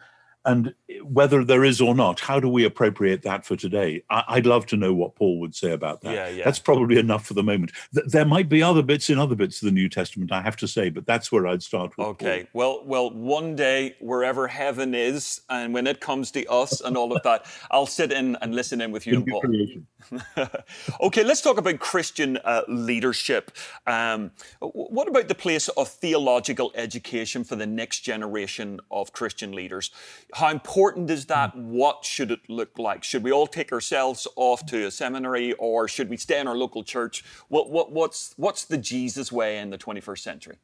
And 0.48 0.74
whether 1.04 1.44
there 1.44 1.66
is 1.66 1.82
or 1.82 1.94
not, 1.94 2.22
how 2.22 2.40
do 2.40 2.48
we 2.48 2.64
appropriate 2.64 3.22
that 3.24 3.46
for 3.46 3.58
today? 3.58 4.04
I, 4.10 4.36
would 4.36 4.46
love 4.46 4.66
to 4.68 4.78
know 4.78 4.94
what 4.94 5.14
Paul 5.16 5.42
would 5.42 5.54
say 5.54 5.72
about 5.72 6.02
that. 6.02 6.14
Yeah, 6.14 6.30
yeah. 6.30 6.46
That's 6.46 6.58
probably 6.58 6.98
enough 6.98 7.26
for 7.26 7.34
the 7.34 7.44
moment. 7.44 7.74
Th- 7.94 8.08
there 8.08 8.26
might 8.26 8.48
be 8.48 8.64
other 8.64 8.82
bits 8.82 9.10
in 9.10 9.20
other 9.20 9.36
bits 9.36 9.62
of 9.62 9.66
the 9.66 9.74
New 9.74 9.90
Testament, 9.90 10.32
I 10.32 10.42
have 10.42 10.56
to 10.58 10.68
say, 10.68 10.90
but 10.90 11.06
that's 11.06 11.34
where 11.34 11.46
I'd 11.48 11.62
start 11.62 11.98
with. 11.98 12.08
Okay. 12.08 12.44
Paul. 12.44 12.50
Well, 12.54 12.84
well, 12.86 13.10
one 13.12 13.58
day 13.58 13.98
wherever 14.00 14.48
heaven 14.48 14.96
is, 14.96 15.42
and 15.50 15.74
when 15.74 15.86
it 15.86 16.00
comes 16.00 16.32
to 16.32 16.46
us 16.48 16.80
and 16.80 16.96
all 16.96 17.14
of 17.14 17.22
that, 17.24 17.46
I'll 17.72 17.86
sit 17.86 18.14
in 18.14 18.38
and 18.38 18.56
listen 18.56 18.80
in 18.80 18.92
with 18.92 19.06
you, 19.06 19.16
and 19.18 19.28
Paul. 19.28 20.48
okay, 21.02 21.24
let's 21.26 21.42
talk 21.42 21.58
about 21.58 21.80
Christian 21.80 22.38
uh, 22.46 22.62
leadership. 22.70 23.52
Um, 23.86 24.32
what 24.62 25.10
about 25.10 25.28
the 25.28 25.36
place 25.36 25.68
of 25.70 25.90
theological 25.90 26.72
education 26.76 27.44
for 27.44 27.58
the 27.58 27.68
next 27.68 28.02
generation 28.02 28.80
of 28.90 29.12
Christian 29.12 29.52
leaders? 29.52 29.92
How 30.38 30.52
important 30.52 31.10
is 31.10 31.26
that? 31.26 31.56
What 31.56 32.06
should 32.06 32.30
it 32.30 32.48
look 32.48 32.78
like? 32.78 33.04
Should 33.04 33.24
we 33.24 33.32
all 33.32 33.48
take 33.48 33.72
ourselves 33.72 34.28
off 34.36 34.68
to 34.68 34.86
a 34.86 34.92
seminary 34.92 35.54
or 35.54 35.88
should 35.88 36.10
we 36.10 36.18
stay 36.18 36.40
in 36.40 36.48
our 36.48 36.56
local 36.56 36.84
church? 36.84 37.26
What, 37.48 37.72
what, 37.72 37.92
what's, 37.92 38.36
what's 38.38 38.64
the 38.64 38.78
Jesus 38.78 39.32
way 39.32 39.58
in 39.58 39.72
the 39.72 39.80
21st 39.80 40.20
century? 40.20 40.58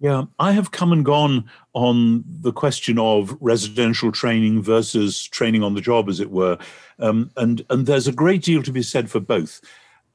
Yeah, 0.00 0.24
I 0.40 0.50
have 0.50 0.72
come 0.72 0.90
and 0.90 1.04
gone 1.04 1.48
on 1.74 2.24
the 2.26 2.52
question 2.52 2.98
of 2.98 3.38
residential 3.40 4.10
training 4.10 4.62
versus 4.62 5.22
training 5.22 5.62
on 5.62 5.74
the 5.74 5.80
job, 5.80 6.08
as 6.08 6.18
it 6.18 6.32
were. 6.32 6.58
Um, 6.98 7.30
and, 7.36 7.64
and 7.70 7.86
there's 7.86 8.08
a 8.08 8.12
great 8.12 8.42
deal 8.42 8.64
to 8.64 8.72
be 8.72 8.82
said 8.82 9.08
for 9.08 9.20
both. 9.20 9.60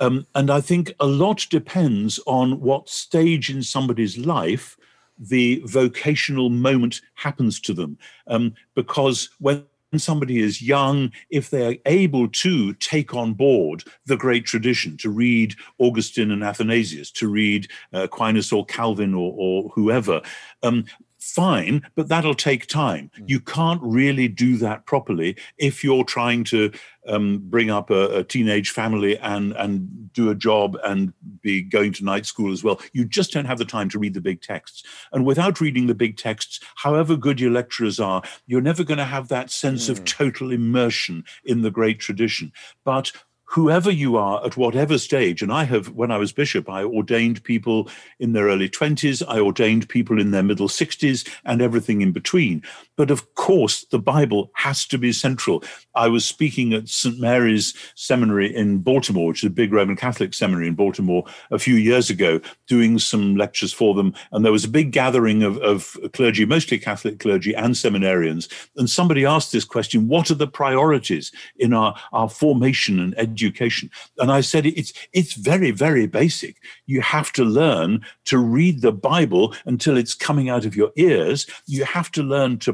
Um, 0.02 0.28
and 0.36 0.52
I 0.52 0.60
think 0.60 0.94
a 1.00 1.08
lot 1.08 1.48
depends 1.50 2.20
on 2.28 2.60
what 2.60 2.90
stage 2.90 3.50
in 3.50 3.64
somebody's 3.64 4.18
life 4.18 4.76
the 5.18 5.62
vocational 5.66 6.50
moment 6.50 7.02
happens 7.16 7.60
to 7.62 7.74
them. 7.74 7.98
Um, 8.28 8.54
because 8.76 9.30
when 9.40 9.66
somebody 9.98 10.40
is 10.40 10.62
young, 10.62 11.12
if 11.30 11.50
they 11.50 11.66
are 11.66 11.78
able 11.86 12.28
to 12.28 12.74
take 12.76 13.14
on 13.14 13.34
board 13.34 13.84
the 14.06 14.18
great 14.18 14.46
tradition, 14.46 14.98
to 14.98 15.10
read 15.10 15.56
Augustine 15.80 16.32
and 16.32 16.44
Athanasius, 16.44 17.12
to 17.12 17.28
read 17.28 17.68
uh, 17.94 18.04
Aquinas 18.04 18.52
or 18.52 18.66
Calvin 18.66 19.14
or, 19.14 19.34
or 19.38 19.70
whoever, 19.70 20.22
um, 20.64 20.86
fine, 21.26 21.82
but 21.96 22.08
that'll 22.08 22.36
take 22.36 22.68
time. 22.68 23.10
Mm. 23.18 23.30
You 23.30 23.40
can't 23.40 23.82
really 23.82 24.28
do 24.28 24.58
that 24.58 24.86
properly 24.86 25.36
if 25.58 25.84
you're 25.84 26.04
trying 26.04 26.44
to 26.46 26.72
um, 27.08 27.40
bring 27.46 27.70
up 27.70 27.90
a, 27.90 28.20
a, 28.20 28.24
teenage 28.24 28.72
family 28.72 29.18
and 29.20 29.54
and 29.54 30.12
do 30.14 30.30
a 30.30 30.36
job 30.36 30.78
and 30.84 31.14
be 31.42 31.62
going 31.62 31.94
to 31.94 32.04
night 32.04 32.26
school 32.26 32.52
as 32.52 32.64
well. 32.64 32.80
You 32.94 33.06
just 33.06 33.32
don't 33.32 33.46
have 33.46 33.58
the 33.58 33.66
time 33.66 33.90
to 33.90 34.00
read 34.00 34.14
the 34.14 34.22
big 34.22 34.42
texts. 34.42 34.84
And 35.12 35.26
without 35.26 35.62
reading 35.62 35.88
the 35.88 35.96
big 35.96 36.18
texts, 36.18 36.60
however 36.76 37.16
good 37.16 37.40
your 37.40 37.52
lecturers 37.52 38.00
are, 38.00 38.24
you're 38.48 38.62
never 38.62 38.84
going 38.84 38.98
to 38.98 39.06
have 39.06 39.28
that 39.28 39.52
sense 39.52 39.88
mm. 39.88 39.92
of 39.92 40.06
total 40.06 40.52
immersion 40.52 41.24
in 41.44 41.62
the 41.62 41.72
great 41.72 42.00
tradition. 42.00 42.52
But 42.84 43.12
whoever 43.46 43.92
you 43.92 44.18
are 44.18 44.46
at 44.46 44.58
whatever 44.58 44.98
stage, 44.98 45.42
and 45.42 45.52
I 45.52 45.64
have, 45.66 45.90
when 45.90 46.12
I 46.12 46.18
was 46.18 46.32
bishop, 46.32 46.70
I 46.70 46.84
ordained 46.84 47.44
people 47.44 47.90
in 48.20 48.34
their 48.34 48.46
early 48.46 48.70
20s, 48.70 49.24
I 49.28 49.40
ordained 49.40 49.88
people 49.88 50.20
in 50.20 50.32
their 50.32 50.44
middle 50.44 50.68
60s, 50.68 51.28
and 51.46 51.62
everything 51.62 52.02
in 52.02 52.12
between. 52.12 52.64
But 52.98 53.12
of 53.12 53.36
course, 53.36 53.86
the 53.92 54.00
Bible 54.00 54.52
has 54.56 54.86
to 54.86 54.98
be 54.98 55.12
central. 55.12 55.64
I 55.96 56.08
was 56.08 56.26
speaking 56.26 56.74
at 56.74 56.88
St. 56.88 57.20
Mary's 57.20 57.74
Seminary 57.96 58.56
in 58.56 58.80
Baltimore, 58.80 59.28
which 59.28 59.44
is 59.44 59.48
a 59.48 59.52
big 59.52 59.74
Roman 59.74 59.96
Catholic 59.96 60.34
seminary 60.34 60.68
in 60.68 60.76
Baltimore, 60.76 61.26
a 61.52 61.60
few 61.60 61.76
years 61.76 62.10
ago, 62.10 62.40
doing 62.68 63.00
some 63.00 63.36
lectures 63.36 63.74
for 63.74 63.94
them. 63.94 64.14
And 64.32 64.46
there 64.46 64.52
was 64.52 64.64
a 64.64 64.70
big 64.70 64.92
gathering 64.92 65.44
of, 65.44 65.58
of 65.58 65.98
clergy, 66.14 66.46
mostly 66.46 66.80
Catholic 66.80 67.20
clergy 67.20 67.54
and 67.54 67.74
seminarians. 67.74 68.48
And 68.78 68.90
somebody 68.90 69.26
asked 69.26 69.52
this 69.52 69.66
question 69.66 70.08
What 70.08 70.32
are 70.32 70.36
the 70.36 70.48
priorities 70.48 71.32
in 71.58 71.74
our, 71.74 71.96
our 72.14 72.30
formation 72.30 73.00
and 73.00 73.18
education? 73.18 73.90
And 74.20 74.32
I 74.32 74.42
said, 74.42 74.66
It's, 74.66 74.94
it's 75.14 75.34
very, 75.34 75.72
very 75.72 76.08
basic. 76.08 76.58
You 76.86 77.02
have 77.02 77.32
to 77.34 77.44
learn 77.44 78.06
to 78.26 78.38
read 78.38 78.82
the 78.82 78.92
Bible 78.92 79.54
until 79.66 79.98
it's 79.98 80.14
coming 80.14 80.50
out 80.50 80.66
of 80.66 80.76
your 80.76 80.92
ears. 80.96 81.48
You 81.66 81.84
have 81.86 82.12
to 82.12 82.24
learn 82.24 82.60
to 82.60 82.74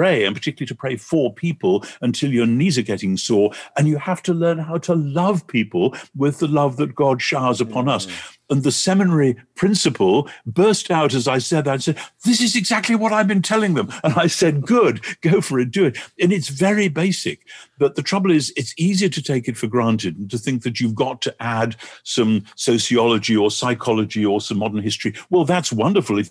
pray, 0.00 0.24
and 0.24 0.34
particularly 0.34 0.66
to 0.66 0.74
pray 0.74 0.96
for 0.96 1.30
people 1.30 1.84
until 2.00 2.32
your 2.32 2.46
knees 2.46 2.78
are 2.78 2.82
getting 2.82 3.18
sore. 3.18 3.52
And 3.76 3.86
you 3.86 3.98
have 3.98 4.22
to 4.22 4.32
learn 4.32 4.58
how 4.58 4.78
to 4.78 4.94
love 4.94 5.46
people 5.46 5.94
with 6.16 6.38
the 6.38 6.48
love 6.48 6.78
that 6.78 6.94
God 6.94 7.20
showers 7.20 7.60
upon 7.60 7.84
mm. 7.84 7.90
us. 7.90 8.06
And 8.48 8.62
the 8.62 8.72
seminary 8.72 9.36
principal 9.56 10.28
burst 10.46 10.90
out 10.90 11.12
as 11.12 11.28
I 11.28 11.36
said 11.36 11.66
that. 11.66 11.74
I 11.74 11.76
said, 11.76 11.98
This 12.24 12.40
is 12.40 12.56
exactly 12.56 12.96
what 12.96 13.12
I've 13.12 13.28
been 13.28 13.42
telling 13.42 13.74
them. 13.74 13.92
And 14.02 14.14
I 14.14 14.26
said, 14.26 14.62
Good, 14.62 15.04
go 15.20 15.42
for 15.42 15.60
it, 15.60 15.70
do 15.70 15.84
it. 15.84 15.98
And 16.18 16.32
it's 16.32 16.48
very 16.48 16.88
basic. 16.88 17.46
But 17.78 17.94
the 17.94 18.02
trouble 18.02 18.30
is, 18.30 18.52
it's 18.56 18.74
easier 18.78 19.10
to 19.10 19.22
take 19.22 19.48
it 19.48 19.56
for 19.56 19.66
granted 19.66 20.16
and 20.16 20.30
to 20.30 20.38
think 20.38 20.62
that 20.62 20.80
you've 20.80 20.94
got 20.94 21.20
to 21.22 21.34
add 21.40 21.76
some 22.02 22.44
sociology 22.56 23.36
or 23.36 23.50
psychology 23.50 24.24
or 24.24 24.40
some 24.40 24.58
modern 24.58 24.82
history. 24.82 25.14
Well, 25.28 25.44
that's 25.44 25.72
wonderful 25.72 26.18
if 26.18 26.30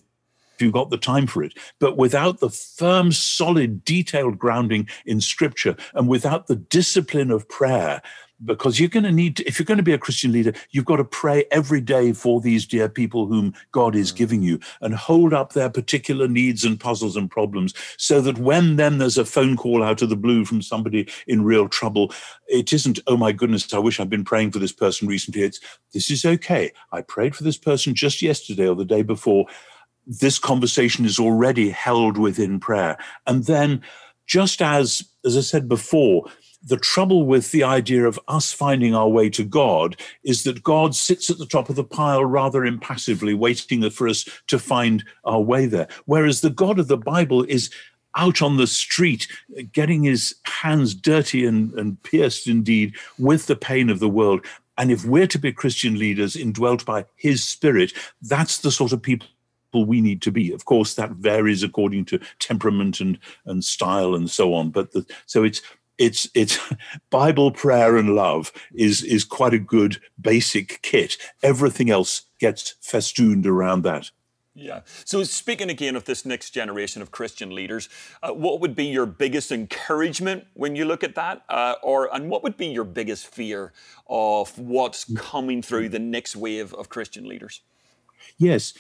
you've 0.62 0.74
got 0.74 0.89
the 0.89 0.98
time 0.98 1.28
for 1.28 1.43
it. 1.43 1.58
But 1.80 1.98
without 1.98 2.39
the 2.39 2.50
firm, 2.50 3.12
solid, 3.12 3.84
detailed 3.86 4.39
grounding 4.39 4.88
in 5.06 5.22
scripture 5.22 5.76
and 5.93 6.08
without 6.08 6.48
the 6.48 6.56
discipline 6.56 7.32
of 7.32 7.48
prayer, 7.50 8.02
because 8.45 8.80
you're 8.80 8.89
going 8.89 9.04
to 9.04 9.12
need 9.12 9.36
to, 9.38 9.48
if 9.48 9.60
you're 9.60 9.65
going 9.65 9.78
to 9.78 9.84
be 9.84 9.93
a 9.93 9.98
Christian 9.98 10.32
leader, 10.32 10.54
you've 10.72 10.86
got 10.86 10.98
to 10.98 11.04
pray 11.04 11.45
every 11.52 11.82
day 11.82 12.13
for 12.13 12.39
these 12.39 12.65
dear 12.65 12.88
people 12.88 13.26
whom 13.26 13.54
God 13.72 13.95
is 13.95 14.12
mm. 14.12 14.15
giving 14.15 14.41
you 14.41 14.60
and 14.82 14.95
hold 14.95 15.34
up 15.34 15.54
their 15.54 15.69
particular 15.69 16.28
needs 16.28 16.63
and 16.63 16.80
puzzles 16.80 17.15
and 17.15 17.30
problems 17.30 17.74
so 17.98 18.22
that 18.22 18.38
when 18.38 18.78
then 18.78 18.98
there's 18.98 19.17
a 19.17 19.26
phone 19.26 19.58
call 19.58 19.84
out 19.84 20.02
of 20.02 20.10
the 20.10 20.15
blue 20.15 20.45
from 20.45 20.62
somebody 20.62 21.08
in 21.28 21.43
real 21.43 21.67
trouble, 21.67 22.13
it 22.48 22.72
isn't, 22.72 23.00
oh 23.08 23.17
my 23.17 23.32
goodness, 23.32 23.74
I 23.74 23.80
wish 23.80 24.00
I'd 24.00 24.10
been 24.10 24.24
praying 24.24 24.52
for 24.52 24.60
this 24.60 24.72
person 24.74 25.08
recently. 25.08 25.41
It's, 25.41 25.60
this 25.93 26.10
is 26.10 26.26
okay. 26.26 26.72
I 26.91 27.02
prayed 27.02 27.36
for 27.36 27.43
this 27.43 27.58
person 27.58 27.93
just 27.93 28.22
yesterday 28.22 28.67
or 28.67 28.76
the 28.76 28.86
day 28.86 29.02
before 29.02 29.45
this 30.10 30.39
conversation 30.39 31.06
is 31.06 31.19
already 31.19 31.69
held 31.69 32.17
within 32.17 32.60
prayer. 32.60 32.98
And 33.28 33.45
then, 33.45 33.84
just 34.26 34.62
as, 34.62 35.04
as 35.24 35.38
I 35.38 35.41
said 35.41 35.69
before, 35.69 36.26
the 36.63 36.78
trouble 36.78 37.26
with 37.26 37.52
the 37.52 37.63
idea 37.63 38.06
of 38.06 38.19
us 38.28 38.52
finding 38.52 38.93
our 38.93 39.08
way 39.08 39.30
to 39.30 39.45
God 39.45 39.95
is 40.24 40.43
that 40.43 40.63
God 40.63 40.95
sits 40.95 41.30
at 41.30 41.38
the 41.38 41.45
top 41.45 41.69
of 41.69 41.76
the 41.76 41.84
pile 41.84 42.26
rather 42.26 42.65
impassively, 42.65 43.34
waiting 43.34 43.88
for 43.91 44.08
us 44.08 44.28
to 44.48 44.60
find 44.60 45.06
our 45.24 45.39
way 45.39 45.67
there. 45.67 45.88
Whereas 46.06 46.41
the 46.41 46.50
God 46.50 46.80
of 46.80 46.88
the 46.88 46.98
Bible 46.98 47.43
is 47.43 47.69
out 48.17 48.41
on 48.41 48.58
the 48.58 48.67
street, 48.67 49.28
getting 49.72 50.04
his 50.04 50.36
hands 50.43 50.95
dirty 50.95 51.45
and, 51.45 51.72
and 51.76 52.02
pierced 52.04 52.48
indeed 52.48 52.95
with 53.19 53.45
the 53.45 53.56
pain 53.56 53.89
of 53.89 54.00
the 54.00 54.10
world. 54.10 54.45
And 54.78 54.91
if 54.91 55.06
we're 55.06 55.28
to 55.28 55.39
be 55.39 55.54
Christian 55.54 56.00
leaders 56.00 56.36
indwelt 56.36 56.84
by 56.84 57.06
his 57.15 57.43
spirit, 57.43 57.93
that's 58.22 58.58
the 58.58 58.72
sort 58.72 58.91
of 58.91 59.02
people 59.02 59.28
we 59.73 60.01
need 60.01 60.21
to 60.23 60.32
be. 60.32 60.51
Of 60.51 60.65
course, 60.65 60.95
that 60.95 61.12
varies 61.12 61.63
according 61.63 62.05
to 62.05 62.19
temperament 62.39 62.99
and 62.99 63.19
and 63.45 63.63
style 63.63 64.15
and 64.15 64.29
so 64.29 64.53
on. 64.53 64.69
But 64.69 64.91
the, 64.91 65.05
so 65.25 65.43
it's 65.43 65.62
it's 65.97 66.29
it's 66.34 66.58
Bible 67.10 67.51
prayer 67.51 67.97
and 67.97 68.15
love 68.15 68.51
is 68.73 69.03
is 69.03 69.23
quite 69.23 69.53
a 69.53 69.60
good 69.60 70.01
basic 70.19 70.82
kit. 70.82 71.17
Everything 71.43 71.89
else 71.89 72.23
gets 72.39 72.75
festooned 72.82 73.45
around 73.45 73.84
that. 73.84 74.12
Yeah. 74.55 74.82
So, 75.05 75.23
speaking 75.23 75.69
again 75.69 75.95
of 75.95 76.05
this 76.05 76.25
next 76.25 76.49
generation 76.49 77.01
of 77.01 77.12
Christian 77.12 77.55
leaders, 77.55 77.88
uh, 78.21 78.34
what 78.34 78.60
would 78.60 78.75
be 78.75 78.86
your 78.86 79.05
biggest 79.05 79.51
encouragement 79.51 80.47
when 80.53 80.75
you 80.75 80.86
look 80.86 81.03
at 81.03 81.15
that, 81.15 81.43
uh, 81.47 81.75
or 81.82 82.13
and 82.13 82.29
what 82.29 82.43
would 82.43 82.58
be 82.58 82.67
your 82.67 82.84
biggest 82.84 83.27
fear 83.27 83.71
of 84.08 84.58
what's 84.58 85.05
coming 85.15 85.62
through 85.62 85.89
the 85.89 85.99
next 85.99 86.36
wave 86.36 86.73
of 86.73 86.89
Christian 86.89 87.25
leaders? 87.25 87.62
Yes, 88.38 88.73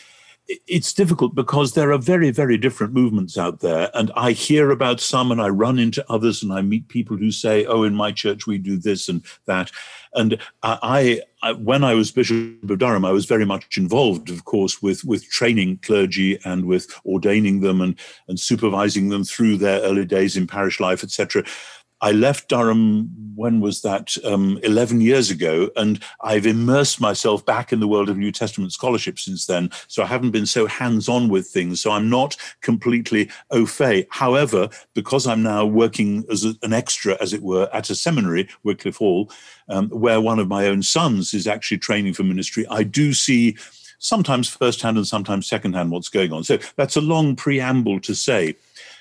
it's 0.67 0.93
difficult 0.93 1.35
because 1.35 1.73
there 1.73 1.91
are 1.91 1.97
very, 1.99 2.31
very 2.31 2.57
different 2.57 2.93
movements 2.93 3.37
out 3.37 3.59
there. 3.59 3.91
And 3.93 4.11
I 4.15 4.31
hear 4.31 4.71
about 4.71 4.99
some 4.99 5.31
and 5.31 5.39
I 5.39 5.49
run 5.49 5.77
into 5.77 6.03
others 6.09 6.41
and 6.41 6.51
I 6.51 6.61
meet 6.61 6.87
people 6.87 7.17
who 7.17 7.31
say, 7.31 7.65
oh, 7.65 7.83
in 7.83 7.93
my 7.93 8.11
church 8.11 8.47
we 8.47 8.57
do 8.57 8.77
this 8.77 9.07
and 9.09 9.23
that. 9.45 9.71
And 10.15 10.39
I, 10.63 11.21
I 11.43 11.51
when 11.53 11.83
I 11.83 11.93
was 11.93 12.11
Bishop 12.11 12.67
of 12.67 12.79
Durham, 12.79 13.05
I 13.05 13.11
was 13.11 13.25
very 13.25 13.45
much 13.45 13.77
involved, 13.77 14.31
of 14.31 14.45
course, 14.45 14.81
with, 14.81 15.03
with 15.03 15.29
training 15.29 15.79
clergy 15.83 16.39
and 16.43 16.65
with 16.65 16.91
ordaining 17.05 17.59
them 17.59 17.79
and, 17.79 17.95
and 18.27 18.39
supervising 18.39 19.09
them 19.09 19.23
through 19.23 19.57
their 19.57 19.81
early 19.81 20.05
days 20.05 20.35
in 20.35 20.47
parish 20.47 20.79
life, 20.79 21.03
etc. 21.03 21.43
I 22.01 22.11
left 22.11 22.47
Durham, 22.49 23.09
when 23.35 23.59
was 23.59 23.81
that? 23.81 24.15
Um, 24.23 24.59
11 24.63 25.01
years 25.01 25.29
ago. 25.29 25.69
And 25.75 26.01
I've 26.21 26.45
immersed 26.45 27.01
myself 27.01 27.45
back 27.45 27.71
in 27.71 27.79
the 27.79 27.87
world 27.87 28.09
of 28.09 28.17
New 28.17 28.31
Testament 28.31 28.71
scholarship 28.73 29.19
since 29.19 29.45
then. 29.45 29.69
So 29.87 30.03
I 30.03 30.05
haven't 30.05 30.31
been 30.31 30.45
so 30.45 30.65
hands 30.65 31.09
on 31.09 31.29
with 31.29 31.47
things. 31.47 31.81
So 31.81 31.91
I'm 31.91 32.09
not 32.09 32.37
completely 32.61 33.29
au 33.51 33.65
fait. 33.65 34.07
However, 34.09 34.69
because 34.93 35.27
I'm 35.27 35.43
now 35.43 35.65
working 35.65 36.25
as 36.31 36.45
a, 36.45 36.53
an 36.63 36.73
extra, 36.73 37.17
as 37.21 37.33
it 37.33 37.41
were, 37.41 37.69
at 37.73 37.89
a 37.89 37.95
seminary, 37.95 38.47
Wycliffe 38.63 38.97
Hall, 38.97 39.31
um, 39.67 39.89
where 39.89 40.21
one 40.21 40.39
of 40.39 40.47
my 40.47 40.67
own 40.67 40.83
sons 40.83 41.33
is 41.33 41.47
actually 41.47 41.77
training 41.79 42.13
for 42.13 42.23
ministry, 42.23 42.65
I 42.69 42.83
do 42.83 43.13
see 43.13 43.57
sometimes 43.99 44.49
firsthand 44.49 44.97
and 44.97 45.07
sometimes 45.07 45.47
secondhand 45.47 45.91
what's 45.91 46.09
going 46.09 46.31
on. 46.31 46.43
So 46.43 46.57
that's 46.77 46.95
a 46.95 47.01
long 47.01 47.35
preamble 47.35 47.99
to 48.01 48.15
say 48.15 48.55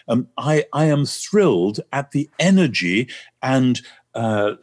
um, 0.09 0.29
I, 0.37 0.65
I 0.73 0.87
am 0.87 1.07
thrilled 1.07 1.81
at 1.93 2.11
the 2.13 2.29
energy 2.39 3.09
and 3.43 3.81
uh, 4.15 4.55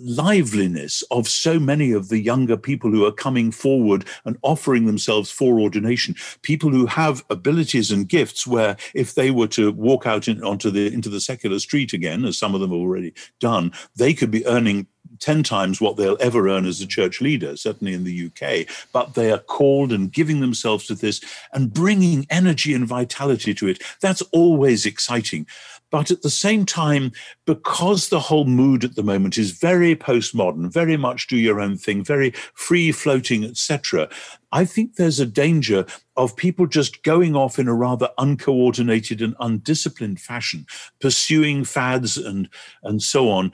liveliness 0.00 1.02
of 1.10 1.28
so 1.28 1.58
many 1.58 1.92
of 1.92 2.08
the 2.08 2.18
younger 2.18 2.56
people 2.56 2.90
who 2.90 3.04
are 3.04 3.12
coming 3.12 3.50
forward 3.50 4.04
and 4.24 4.36
offering 4.42 4.86
themselves 4.86 5.30
for 5.30 5.58
ordination. 5.60 6.14
People 6.42 6.70
who 6.70 6.86
have 6.86 7.24
abilities 7.30 7.90
and 7.90 8.08
gifts 8.08 8.46
where 8.46 8.76
if 8.94 9.14
they 9.14 9.30
were 9.30 9.46
to 9.48 9.72
walk 9.72 10.06
out 10.06 10.28
in, 10.28 10.42
onto 10.42 10.70
the 10.70 10.92
into 10.92 11.08
the 11.08 11.20
secular 11.20 11.58
street 11.58 11.92
again 11.92 12.24
as 12.24 12.38
some 12.38 12.54
of 12.54 12.60
them 12.60 12.70
have 12.70 12.78
already 12.78 13.12
done 13.40 13.72
they 13.96 14.12
could 14.12 14.30
be 14.30 14.46
earning 14.46 14.86
10 15.24 15.42
times 15.42 15.80
what 15.80 15.96
they'll 15.96 16.18
ever 16.20 16.50
earn 16.50 16.66
as 16.66 16.82
a 16.82 16.86
church 16.86 17.22
leader, 17.22 17.56
certainly 17.56 17.94
in 17.94 18.04
the 18.04 18.26
UK. 18.26 18.66
But 18.92 19.14
they 19.14 19.32
are 19.32 19.38
called 19.38 19.90
and 19.90 20.12
giving 20.12 20.40
themselves 20.40 20.86
to 20.88 20.94
this 20.94 21.22
and 21.54 21.72
bringing 21.72 22.26
energy 22.28 22.74
and 22.74 22.86
vitality 22.86 23.54
to 23.54 23.68
it. 23.68 23.82
That's 24.02 24.20
always 24.32 24.84
exciting. 24.84 25.46
But 25.90 26.10
at 26.10 26.20
the 26.20 26.28
same 26.28 26.66
time, 26.66 27.12
because 27.46 28.10
the 28.10 28.20
whole 28.20 28.44
mood 28.44 28.84
at 28.84 28.96
the 28.96 29.02
moment 29.02 29.38
is 29.38 29.52
very 29.52 29.96
postmodern, 29.96 30.70
very 30.70 30.98
much 30.98 31.26
do 31.26 31.38
your 31.38 31.58
own 31.58 31.78
thing, 31.78 32.04
very 32.04 32.32
free 32.52 32.92
floating, 32.92 33.44
etc., 33.44 34.10
I 34.52 34.66
think 34.66 34.96
there's 34.96 35.20
a 35.20 35.26
danger 35.26 35.86
of 36.16 36.36
people 36.36 36.66
just 36.66 37.02
going 37.02 37.34
off 37.34 37.58
in 37.58 37.66
a 37.66 37.74
rather 37.74 38.10
uncoordinated 38.18 39.22
and 39.22 39.34
undisciplined 39.40 40.20
fashion, 40.20 40.66
pursuing 41.00 41.64
fads 41.64 42.18
and 42.18 42.48
and 42.82 43.02
so 43.02 43.30
on. 43.30 43.52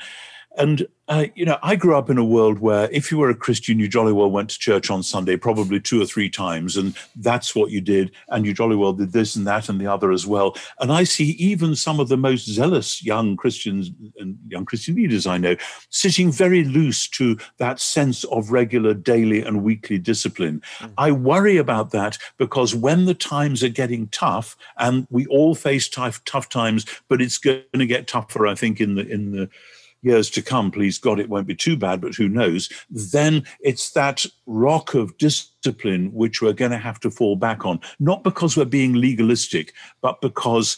And 0.56 0.86
uh, 1.10 1.26
you 1.34 1.44
know, 1.44 1.58
I 1.60 1.74
grew 1.74 1.96
up 1.96 2.08
in 2.08 2.18
a 2.18 2.24
world 2.24 2.60
where 2.60 2.88
if 2.92 3.10
you 3.10 3.18
were 3.18 3.30
a 3.30 3.34
Christian, 3.34 3.80
you 3.80 3.88
jolly 3.88 4.12
well 4.12 4.30
went 4.30 4.48
to 4.50 4.58
church 4.60 4.90
on 4.90 5.02
Sunday, 5.02 5.36
probably 5.36 5.80
two 5.80 6.00
or 6.00 6.06
three 6.06 6.30
times, 6.30 6.76
and 6.76 6.96
that's 7.16 7.52
what 7.52 7.72
you 7.72 7.80
did. 7.80 8.12
And 8.28 8.46
you 8.46 8.54
jolly 8.54 8.76
well 8.76 8.92
did 8.92 9.10
this 9.10 9.34
and 9.34 9.44
that 9.48 9.68
and 9.68 9.80
the 9.80 9.88
other 9.88 10.12
as 10.12 10.24
well. 10.24 10.56
And 10.78 10.92
I 10.92 11.02
see 11.02 11.30
even 11.30 11.74
some 11.74 11.98
of 11.98 12.08
the 12.08 12.16
most 12.16 12.46
zealous 12.46 13.04
young 13.04 13.36
Christians 13.36 13.90
and 14.20 14.38
young 14.46 14.64
Christian 14.64 14.94
leaders 14.94 15.26
I 15.26 15.36
know 15.36 15.56
sitting 15.88 16.30
very 16.30 16.62
loose 16.62 17.08
to 17.08 17.36
that 17.56 17.80
sense 17.80 18.22
of 18.24 18.52
regular 18.52 18.94
daily 18.94 19.42
and 19.42 19.64
weekly 19.64 19.98
discipline. 19.98 20.62
Mm-hmm. 20.78 20.92
I 20.96 21.10
worry 21.10 21.56
about 21.56 21.90
that 21.90 22.18
because 22.38 22.72
when 22.72 23.06
the 23.06 23.14
times 23.14 23.64
are 23.64 23.68
getting 23.68 24.06
tough, 24.08 24.56
and 24.78 25.08
we 25.10 25.26
all 25.26 25.56
face 25.56 25.88
tough, 25.88 26.24
tough 26.24 26.48
times, 26.48 26.86
but 27.08 27.20
it's 27.20 27.38
going 27.38 27.64
to 27.74 27.86
get 27.86 28.06
tougher, 28.06 28.46
I 28.46 28.54
think, 28.54 28.80
in 28.80 28.94
the 28.94 29.04
in 29.08 29.32
the 29.32 29.50
years 30.02 30.30
to 30.30 30.42
come, 30.42 30.70
please 30.70 30.98
God, 30.98 31.20
it 31.20 31.28
won't 31.28 31.46
be 31.46 31.54
too 31.54 31.76
bad, 31.76 32.00
but 32.00 32.14
who 32.14 32.28
knows, 32.28 32.68
then 32.90 33.44
it's 33.60 33.90
that 33.92 34.24
rock 34.46 34.94
of 34.94 35.16
discipline 35.18 36.12
which 36.12 36.40
we're 36.40 36.52
going 36.52 36.70
to 36.70 36.78
have 36.78 37.00
to 37.00 37.10
fall 37.10 37.36
back 37.36 37.64
on. 37.64 37.80
Not 37.98 38.24
because 38.24 38.56
we're 38.56 38.64
being 38.64 38.94
legalistic, 38.94 39.74
but 40.00 40.20
because 40.20 40.76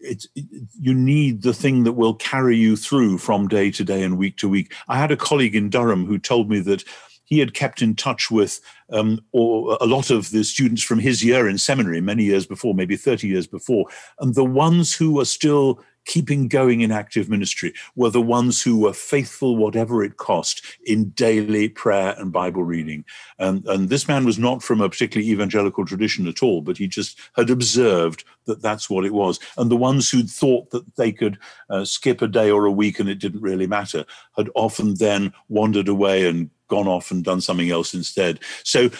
it, 0.00 0.26
you 0.34 0.94
need 0.94 1.42
the 1.42 1.54
thing 1.54 1.84
that 1.84 1.92
will 1.92 2.14
carry 2.14 2.56
you 2.56 2.76
through 2.76 3.18
from 3.18 3.48
day 3.48 3.70
to 3.70 3.84
day 3.84 4.02
and 4.02 4.18
week 4.18 4.36
to 4.38 4.48
week. 4.48 4.72
I 4.88 4.98
had 4.98 5.10
a 5.10 5.16
colleague 5.16 5.56
in 5.56 5.70
Durham 5.70 6.06
who 6.06 6.18
told 6.18 6.48
me 6.48 6.60
that 6.60 6.84
he 7.24 7.38
had 7.38 7.54
kept 7.54 7.80
in 7.80 7.94
touch 7.94 8.30
with 8.30 8.60
um, 8.90 9.18
or 9.32 9.78
a 9.80 9.86
lot 9.86 10.10
of 10.10 10.30
the 10.32 10.44
students 10.44 10.82
from 10.82 10.98
his 10.98 11.24
year 11.24 11.48
in 11.48 11.56
seminary 11.56 12.00
many 12.00 12.24
years 12.24 12.46
before, 12.46 12.74
maybe 12.74 12.96
30 12.96 13.26
years 13.26 13.46
before. 13.46 13.86
And 14.20 14.34
the 14.34 14.44
ones 14.44 14.94
who 14.94 15.18
are 15.18 15.24
still 15.24 15.82
keeping 16.04 16.48
going 16.48 16.80
in 16.80 16.90
active 16.90 17.28
ministry 17.28 17.72
were 17.94 18.10
the 18.10 18.20
ones 18.20 18.62
who 18.62 18.78
were 18.78 18.92
faithful, 18.92 19.56
whatever 19.56 20.02
it 20.02 20.16
cost, 20.16 20.64
in 20.84 21.10
daily 21.10 21.68
prayer 21.68 22.14
and 22.18 22.32
Bible 22.32 22.64
reading. 22.64 23.04
And, 23.38 23.64
and 23.66 23.88
this 23.88 24.08
man 24.08 24.24
was 24.24 24.38
not 24.38 24.62
from 24.62 24.80
a 24.80 24.88
particularly 24.88 25.30
evangelical 25.30 25.84
tradition 25.84 26.26
at 26.26 26.42
all, 26.42 26.60
but 26.60 26.78
he 26.78 26.88
just 26.88 27.18
had 27.36 27.50
observed 27.50 28.24
that 28.46 28.62
that's 28.62 28.90
what 28.90 29.04
it 29.04 29.14
was. 29.14 29.38
And 29.56 29.70
the 29.70 29.76
ones 29.76 30.10
who'd 30.10 30.30
thought 30.30 30.70
that 30.70 30.96
they 30.96 31.12
could 31.12 31.38
uh, 31.70 31.84
skip 31.84 32.22
a 32.22 32.28
day 32.28 32.50
or 32.50 32.64
a 32.66 32.72
week 32.72 32.98
and 32.98 33.08
it 33.08 33.18
didn't 33.18 33.42
really 33.42 33.66
matter 33.66 34.04
had 34.36 34.50
often 34.54 34.94
then 34.94 35.32
wandered 35.48 35.88
away 35.88 36.28
and 36.28 36.50
gone 36.68 36.88
off 36.88 37.10
and 37.10 37.22
done 37.22 37.40
something 37.40 37.70
else 37.70 37.92
instead. 37.92 38.40
So 38.64 38.90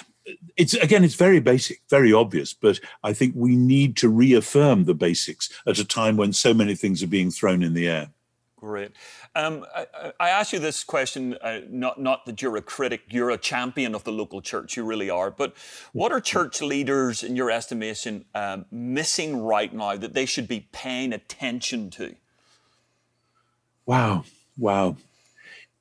it's 0.57 0.75
again 0.75 1.03
it's 1.05 1.15
very 1.15 1.41
basic 1.41 1.81
very 1.91 2.13
obvious 2.13 2.53
but 2.53 2.79
i 3.03 3.13
think 3.13 3.35
we 3.37 3.57
need 3.57 3.97
to 3.97 4.09
reaffirm 4.09 4.85
the 4.85 4.95
basics 4.95 5.49
at 5.67 5.79
a 5.79 5.85
time 5.85 6.17
when 6.17 6.33
so 6.33 6.55
many 6.55 6.75
things 6.75 7.03
are 7.03 7.09
being 7.09 7.31
thrown 7.31 7.63
in 7.63 7.75
the 7.75 7.89
air. 7.89 8.11
Great. 8.57 8.93
Um, 9.35 9.67
I, 9.75 10.13
I 10.21 10.29
ask 10.29 10.53
you 10.53 10.61
this 10.61 10.85
question 10.85 11.37
uh, 11.43 11.63
not, 11.69 12.01
not 12.01 12.27
that 12.27 12.41
you're 12.41 12.57
a 12.57 12.63
critic 12.63 13.03
you're 13.11 13.31
a 13.31 13.39
champion 13.39 13.95
of 13.95 14.05
the 14.05 14.13
local 14.13 14.41
church 14.41 14.77
you 14.77 14.85
really 14.85 15.11
are 15.11 15.33
but 15.33 15.57
what 15.93 16.13
are 16.13 16.21
church 16.21 16.63
leaders 16.63 17.25
in 17.25 17.35
your 17.35 17.51
estimation 17.51 18.25
um, 18.37 18.67
missing 18.71 19.43
right 19.43 19.73
now 19.73 19.97
that 19.97 20.15
they 20.15 20.27
should 20.27 20.47
be 20.47 20.69
paying 20.71 21.13
attention 21.13 21.91
to? 21.91 22.15
Wow 23.85 24.25
wow. 24.57 24.97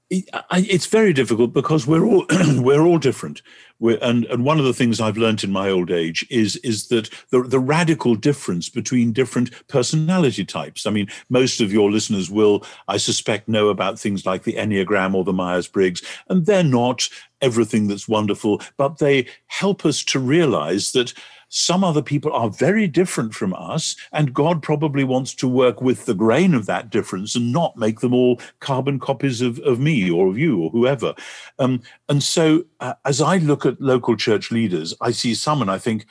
It's 0.09 0.87
very 0.87 1.13
difficult 1.13 1.53
because 1.53 1.87
we're 1.87 2.05
all 2.05 2.25
we're 2.57 2.83
all 2.83 2.97
different. 2.97 3.41
And 3.81 4.25
and 4.25 4.45
one 4.45 4.59
of 4.59 4.65
the 4.65 4.73
things 4.73 5.01
I've 5.01 5.17
learned 5.17 5.43
in 5.43 5.51
my 5.51 5.69
old 5.69 5.91
age 5.91 6.25
is 6.29 6.55
is 6.57 6.87
that 6.87 7.09
the 7.29 7.41
the 7.41 7.59
radical 7.59 8.15
difference 8.15 8.69
between 8.69 9.11
different 9.11 9.49
personality 9.67 10.45
types. 10.45 10.85
I 10.85 10.91
mean, 10.91 11.07
most 11.29 11.61
of 11.61 11.73
your 11.73 11.91
listeners 11.91 12.29
will, 12.29 12.63
I 12.87 12.97
suspect, 12.97 13.47
know 13.47 13.69
about 13.69 13.99
things 13.99 14.25
like 14.25 14.43
the 14.43 14.53
Enneagram 14.53 15.15
or 15.15 15.23
the 15.23 15.33
Myers 15.33 15.67
Briggs, 15.67 16.01
and 16.29 16.45
they're 16.45 16.63
not 16.63 17.09
everything 17.41 17.87
that's 17.87 18.07
wonderful, 18.07 18.61
but 18.77 18.99
they 18.99 19.27
help 19.47 19.85
us 19.85 20.03
to 20.03 20.19
realize 20.19 20.91
that 20.91 21.13
some 21.53 21.83
other 21.83 22.01
people 22.01 22.31
are 22.31 22.49
very 22.49 22.87
different 22.87 23.33
from 23.33 23.53
us, 23.53 23.97
and 24.13 24.33
God 24.33 24.63
probably 24.63 25.03
wants 25.03 25.33
to 25.35 25.49
work 25.49 25.81
with 25.81 26.05
the 26.05 26.13
grain 26.13 26.53
of 26.53 26.65
that 26.65 26.89
difference 26.89 27.35
and 27.35 27.51
not 27.51 27.75
make 27.75 27.99
them 27.99 28.13
all 28.13 28.39
carbon 28.61 28.99
copies 28.99 29.41
of, 29.41 29.59
of 29.59 29.77
me 29.77 30.09
or 30.09 30.27
of 30.27 30.37
you 30.37 30.61
or 30.61 30.69
whoever. 30.69 31.13
Um, 31.59 31.81
and 32.07 32.23
so, 32.23 32.63
uh, 32.79 32.93
as 33.03 33.19
I 33.19 33.37
look 33.37 33.65
at 33.65 33.81
local 33.81 34.15
church 34.15 34.49
leaders, 34.49 34.93
I 35.01 35.11
see 35.11 35.35
some 35.35 35.61
and 35.61 35.69
I 35.69 35.77
think, 35.77 36.05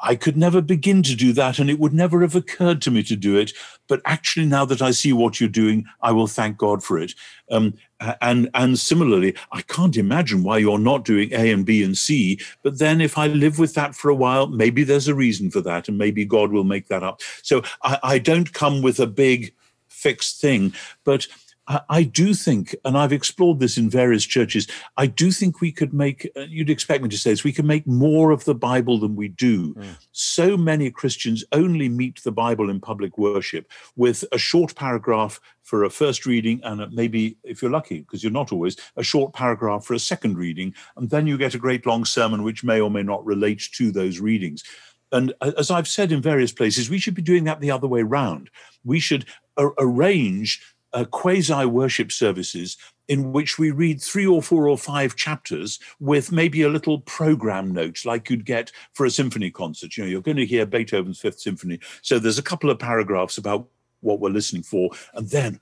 I 0.00 0.14
could 0.14 0.36
never 0.36 0.60
begin 0.60 1.02
to 1.04 1.16
do 1.16 1.32
that, 1.32 1.58
and 1.58 1.68
it 1.68 1.80
would 1.80 1.92
never 1.92 2.20
have 2.20 2.36
occurred 2.36 2.80
to 2.82 2.90
me 2.90 3.02
to 3.04 3.16
do 3.16 3.36
it. 3.36 3.52
But 3.88 4.00
actually, 4.04 4.46
now 4.46 4.64
that 4.64 4.82
I 4.82 4.92
see 4.92 5.12
what 5.12 5.40
you're 5.40 5.48
doing, 5.48 5.86
I 6.02 6.12
will 6.12 6.26
thank 6.28 6.56
God 6.56 6.84
for 6.84 6.98
it. 6.98 7.14
Um, 7.50 7.74
and 8.20 8.48
and 8.54 8.78
similarly, 8.78 9.34
I 9.52 9.62
can't 9.62 9.96
imagine 9.96 10.42
why 10.42 10.58
you're 10.58 10.78
not 10.78 11.04
doing 11.04 11.32
A 11.32 11.50
and 11.50 11.66
B 11.66 11.82
and 11.82 11.96
C. 11.96 12.40
But 12.62 12.78
then, 12.78 13.00
if 13.00 13.18
I 13.18 13.26
live 13.26 13.58
with 13.58 13.74
that 13.74 13.94
for 13.94 14.08
a 14.08 14.14
while, 14.14 14.46
maybe 14.46 14.84
there's 14.84 15.08
a 15.08 15.14
reason 15.14 15.50
for 15.50 15.60
that, 15.62 15.88
and 15.88 15.98
maybe 15.98 16.24
God 16.24 16.52
will 16.52 16.64
make 16.64 16.88
that 16.88 17.02
up. 17.02 17.20
So 17.42 17.62
I, 17.82 17.98
I 18.02 18.18
don't 18.18 18.52
come 18.52 18.82
with 18.82 19.00
a 19.00 19.06
big 19.06 19.54
fixed 19.88 20.40
thing, 20.40 20.72
but 21.04 21.26
I, 21.68 22.02
do 22.02 22.32
think, 22.32 22.74
and 22.84 22.96
I've 22.96 23.12
explored 23.12 23.60
this 23.60 23.76
in 23.76 23.90
various 23.90 24.24
churches, 24.24 24.66
I 24.96 25.06
do 25.06 25.30
think 25.30 25.60
we 25.60 25.70
could 25.70 25.92
make, 25.92 26.30
uh, 26.34 26.40
you'd 26.40 26.70
expect 26.70 27.02
me 27.02 27.10
to 27.10 27.18
say 27.18 27.30
this, 27.30 27.44
we 27.44 27.52
can 27.52 27.66
make 27.66 27.86
more 27.86 28.30
of 28.30 28.44
the 28.44 28.54
Bible 28.54 28.98
than 28.98 29.16
we 29.16 29.28
do. 29.28 29.74
Mm. 29.74 29.96
So 30.12 30.56
many 30.56 30.90
Christians 30.90 31.44
only 31.52 31.88
meet 31.88 32.22
the 32.22 32.32
Bible 32.32 32.70
in 32.70 32.80
public 32.80 33.18
worship 33.18 33.70
with 33.96 34.24
a 34.32 34.38
short 34.38 34.74
paragraph 34.76 35.40
for 35.62 35.84
a 35.84 35.90
first 35.90 36.24
reading 36.24 36.60
and 36.64 36.90
maybe, 36.94 37.36
if 37.44 37.60
you're 37.60 37.70
lucky, 37.70 38.00
because 38.00 38.22
you're 38.22 38.32
not 38.32 38.50
always, 38.50 38.76
a 38.96 39.02
short 39.02 39.34
paragraph 39.34 39.84
for 39.84 39.92
a 39.92 39.98
second 39.98 40.38
reading. 40.38 40.74
And 40.96 41.10
then 41.10 41.26
you 41.26 41.36
get 41.36 41.54
a 41.54 41.58
great 41.58 41.84
long 41.84 42.06
sermon 42.06 42.42
which 42.44 42.64
may 42.64 42.80
or 42.80 42.90
may 42.90 43.02
not 43.02 43.24
relate 43.26 43.68
to 43.72 43.92
those 43.92 44.20
readings. 44.20 44.64
And 45.12 45.34
as 45.42 45.70
I've 45.70 45.88
said 45.88 46.12
in 46.12 46.22
various 46.22 46.52
places, 46.52 46.88
we 46.88 46.98
should 46.98 47.14
be 47.14 47.22
doing 47.22 47.44
that 47.44 47.60
the 47.60 47.70
other 47.70 47.86
way 47.86 48.02
round. 48.02 48.48
We 48.84 49.00
should 49.00 49.26
arrange 49.58 50.62
uh, 50.92 51.04
quasi 51.04 51.64
worship 51.64 52.12
services 52.12 52.76
in 53.08 53.32
which 53.32 53.58
we 53.58 53.70
read 53.70 54.00
three 54.00 54.26
or 54.26 54.42
four 54.42 54.68
or 54.68 54.76
five 54.76 55.16
chapters 55.16 55.78
with 55.98 56.30
maybe 56.30 56.62
a 56.62 56.68
little 56.68 57.00
program 57.00 57.72
note 57.72 58.04
like 58.04 58.28
you'd 58.28 58.44
get 58.44 58.70
for 58.92 59.06
a 59.06 59.10
symphony 59.10 59.50
concert. 59.50 59.96
You 59.96 60.04
know, 60.04 60.10
you're 60.10 60.20
going 60.20 60.36
to 60.36 60.46
hear 60.46 60.66
Beethoven's 60.66 61.20
Fifth 61.20 61.40
Symphony. 61.40 61.80
So 62.02 62.18
there's 62.18 62.38
a 62.38 62.42
couple 62.42 62.70
of 62.70 62.78
paragraphs 62.78 63.38
about 63.38 63.66
what 64.00 64.20
we're 64.20 64.30
listening 64.30 64.62
for. 64.62 64.90
And 65.14 65.28
then 65.30 65.60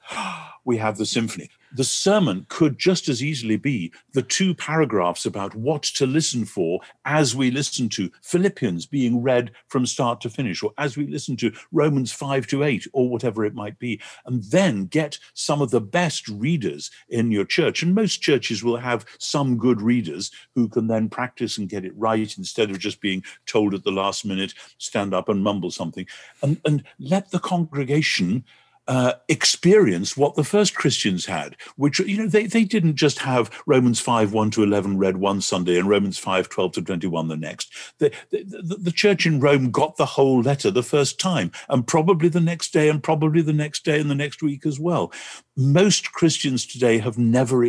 we 0.67 0.77
have 0.77 0.99
the 0.99 1.07
symphony. 1.07 1.49
The 1.73 1.85
sermon 1.85 2.47
could 2.49 2.79
just 2.79 3.09
as 3.09 3.23
easily 3.23 3.57
be 3.57 3.93
the 4.13 4.23
two 4.23 4.55
paragraphs 4.55 5.25
about 5.25 5.55
what 5.55 5.83
to 5.83 6.07
listen 6.07 6.45
for 6.45 6.81
as 7.05 7.37
we 7.37 7.51
listen 7.51 7.89
to 7.91 8.11
Philippians 8.23 8.87
being 8.87 9.23
read 9.23 9.53
from 9.69 9.87
start 9.87 10.21
to 10.23 10.31
finish, 10.31 10.63
or 10.63 10.73
as 10.77 10.97
we 10.97 11.07
listen 11.07 11.37
to 11.37 11.53
Romans 11.73 12.13
5 12.13 12.47
to 12.49 12.65
8, 12.65 12.87
or 12.93 13.09
whatever 13.09 13.45
it 13.45 13.55
might 13.55 13.79
be. 13.79 14.01
And 14.27 14.43
then 14.45 14.87
get 14.87 15.19
some 15.35 15.63
of 15.63 15.71
the 15.71 15.81
best 15.81 16.29
readers 16.29 16.91
in 17.09 17.31
your 17.31 17.45
church. 17.45 17.83
And 17.83 17.95
most 17.95 18.23
churches 18.23 18.65
will 18.65 18.79
have 18.79 19.07
some 19.19 19.57
good 19.57 19.81
readers 19.81 20.31
who 20.55 20.69
can 20.69 20.89
then 20.89 21.09
practice 21.09 21.59
and 21.59 21.69
get 21.69 21.85
it 21.85 21.97
right 21.97 22.37
instead 22.37 22.71
of 22.71 22.79
just 22.79 23.01
being 23.01 23.23
told 23.47 23.75
at 23.75 23.85
the 23.85 23.93
last 23.93 24.25
minute, 24.25 24.55
stand 24.79 25.15
up 25.15 25.29
and 25.29 25.45
mumble 25.45 25.71
something. 25.71 26.07
And, 26.43 26.61
and 26.65 26.83
let 26.99 27.31
the 27.31 27.39
congregation 27.39 28.45
uh, 28.89 29.15
experience 29.29 30.17
what 30.17 30.35
the 30.37 30.45
first 30.45 30.75
Christians 30.75 31.27
had, 31.27 31.57
which, 31.77 31.99
you 32.01 32.19
know, 32.19 32.29
they, 32.29 32.47
they 32.47 32.65
didn't 32.65 32.97
just 32.97 33.19
have 33.19 33.51
Romans 33.67 34.01
5, 34.01 34.33
1 34.33 34.51
to 34.53 34.63
11 34.63 34.99
read 34.99 35.17
one 35.17 35.41
Sunday 35.41 35.79
and 35.79 35.89
Romans 35.89 36.19
5, 36.19 36.49
12 36.49 36.73
to 36.73 36.83
21 36.83 37.29
the 37.29 37.37
next. 37.37 37.73
The, 37.99 38.13
the, 38.31 38.77
the 38.81 38.93
church 38.93 39.27
in 39.27 39.41
Rome 39.41 39.71
got 39.71 39.97
the 39.97 40.07
whole 40.07 40.41
letter 40.41 40.71
the 40.71 40.83
first 40.83 41.19
time, 41.19 41.51
and 41.69 41.87
probably 41.87 42.29
the 42.29 42.41
next 42.41 42.73
day, 42.73 42.89
and 42.89 43.03
probably 43.03 43.43
the 43.43 43.53
next 43.53 43.85
day, 43.85 44.01
and 44.01 44.11
the 44.11 44.15
next 44.15 44.43
week 44.43 44.67
as 44.67 44.79
well. 44.79 45.13
Most 45.57 46.13
Christians 46.13 46.67
today 46.67 46.99
have 46.99 47.19
never 47.19 47.65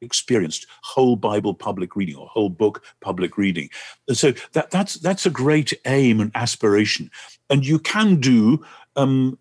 experienced 0.00 0.66
whole 0.82 1.16
Bible 1.16 1.54
public 1.54 1.96
reading 1.96 2.16
or 2.16 2.28
whole 2.28 2.50
book 2.50 2.84
public 3.00 3.36
reading. 3.36 3.70
And 4.06 4.16
So 4.16 4.32
that, 4.52 4.70
that's 4.70 4.94
that's 4.94 5.26
a 5.26 5.30
great 5.30 5.72
aim 5.86 6.20
and 6.20 6.30
aspiration. 6.34 7.10
And 7.50 7.66
you 7.66 7.78
can 7.78 8.20
do 8.20 8.64
um, 8.96 9.38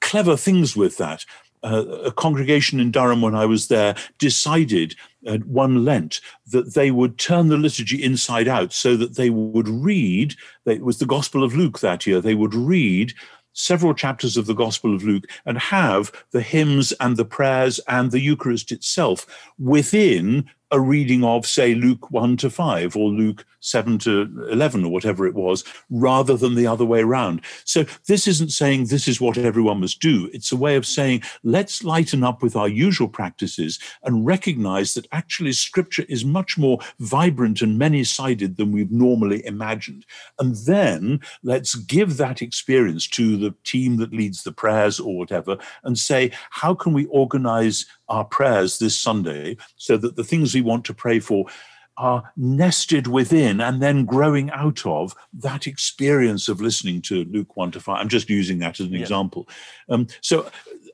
clever 0.00 0.36
things 0.36 0.76
with 0.76 0.96
that. 0.98 1.24
Uh, 1.62 1.84
a 2.04 2.12
congregation 2.12 2.78
in 2.78 2.92
Durham, 2.92 3.20
when 3.20 3.34
I 3.34 3.44
was 3.44 3.66
there, 3.66 3.96
decided 4.18 4.94
at 5.26 5.44
one 5.46 5.84
Lent 5.84 6.20
that 6.46 6.74
they 6.74 6.92
would 6.92 7.18
turn 7.18 7.48
the 7.48 7.56
liturgy 7.56 8.02
inside 8.02 8.46
out 8.46 8.72
so 8.72 8.96
that 8.96 9.16
they 9.16 9.28
would 9.28 9.68
read, 9.68 10.34
it 10.66 10.82
was 10.82 10.98
the 10.98 11.06
Gospel 11.06 11.42
of 11.42 11.56
Luke 11.56 11.80
that 11.80 12.06
year, 12.06 12.20
they 12.20 12.36
would 12.36 12.54
read 12.54 13.12
several 13.52 13.92
chapters 13.92 14.36
of 14.36 14.46
the 14.46 14.54
Gospel 14.54 14.94
of 14.94 15.02
Luke 15.02 15.24
and 15.44 15.58
have 15.58 16.12
the 16.30 16.42
hymns 16.42 16.92
and 17.00 17.16
the 17.16 17.24
prayers 17.24 17.80
and 17.88 18.12
the 18.12 18.20
Eucharist 18.20 18.70
itself 18.70 19.26
within 19.58 20.48
a 20.70 20.80
reading 20.80 21.24
of, 21.24 21.46
say, 21.46 21.74
Luke 21.74 22.10
1 22.10 22.36
to 22.38 22.50
5 22.50 22.96
or 22.96 23.08
Luke 23.08 23.44
7 23.60 23.98
to 23.98 24.46
11 24.50 24.84
or 24.84 24.92
whatever 24.92 25.26
it 25.26 25.34
was, 25.34 25.64
rather 25.90 26.36
than 26.36 26.54
the 26.54 26.66
other 26.66 26.84
way 26.84 27.00
around. 27.00 27.40
So 27.64 27.84
this 28.06 28.28
isn't 28.28 28.50
saying 28.50 28.86
this 28.86 29.08
is 29.08 29.20
what 29.20 29.38
everyone 29.38 29.80
must 29.80 30.00
do. 30.00 30.30
It's 30.32 30.52
a 30.52 30.56
way 30.56 30.76
of 30.76 30.86
saying, 30.86 31.22
let's 31.42 31.82
lighten 31.82 32.22
up 32.22 32.42
with 32.42 32.54
our 32.54 32.68
usual 32.68 33.08
practices 33.08 33.78
and 34.04 34.26
recognize 34.26 34.94
that 34.94 35.08
actually 35.10 35.52
scripture 35.52 36.04
is 36.08 36.24
much 36.24 36.56
more 36.56 36.78
vibrant 37.00 37.62
and 37.62 37.78
many 37.78 38.04
sided 38.04 38.56
than 38.56 38.72
we've 38.72 38.92
normally 38.92 39.44
imagined. 39.44 40.04
And 40.38 40.54
then 40.66 41.20
let's 41.42 41.74
give 41.74 42.16
that 42.18 42.42
experience 42.42 43.08
to 43.08 43.36
the 43.36 43.54
team 43.64 43.96
that 43.96 44.12
leads 44.12 44.42
the 44.42 44.52
prayers 44.52 45.00
or 45.00 45.16
whatever 45.16 45.58
and 45.82 45.98
say, 45.98 46.30
how 46.50 46.74
can 46.74 46.92
we 46.92 47.06
organize 47.06 47.86
our 48.08 48.24
prayers 48.24 48.78
this 48.78 48.98
Sunday 48.98 49.56
so 49.76 49.96
that 49.96 50.16
the 50.16 50.24
things 50.24 50.54
we 50.54 50.60
want 50.60 50.84
to 50.86 50.94
pray 50.94 51.20
for 51.20 51.46
are 51.98 52.22
nested 52.36 53.08
within 53.08 53.60
and 53.60 53.82
then 53.82 54.04
growing 54.04 54.50
out 54.50 54.86
of 54.86 55.14
that 55.32 55.66
experience 55.66 56.48
of 56.48 56.60
listening 56.60 57.02
to 57.02 57.24
Luke 57.24 57.56
1 57.56 57.72
to 57.72 57.80
5. 57.80 58.00
I'm 58.00 58.08
just 58.08 58.30
using 58.30 58.60
that 58.60 58.78
as 58.78 58.86
an 58.86 58.92
yeah. 58.92 59.00
example. 59.00 59.48
Um, 59.88 60.06
so 60.20 60.48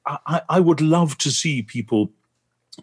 I, 0.07 0.41
I 0.49 0.61
would 0.61 0.81
love 0.81 1.19
to 1.19 1.31
see 1.31 1.63
people 1.63 2.11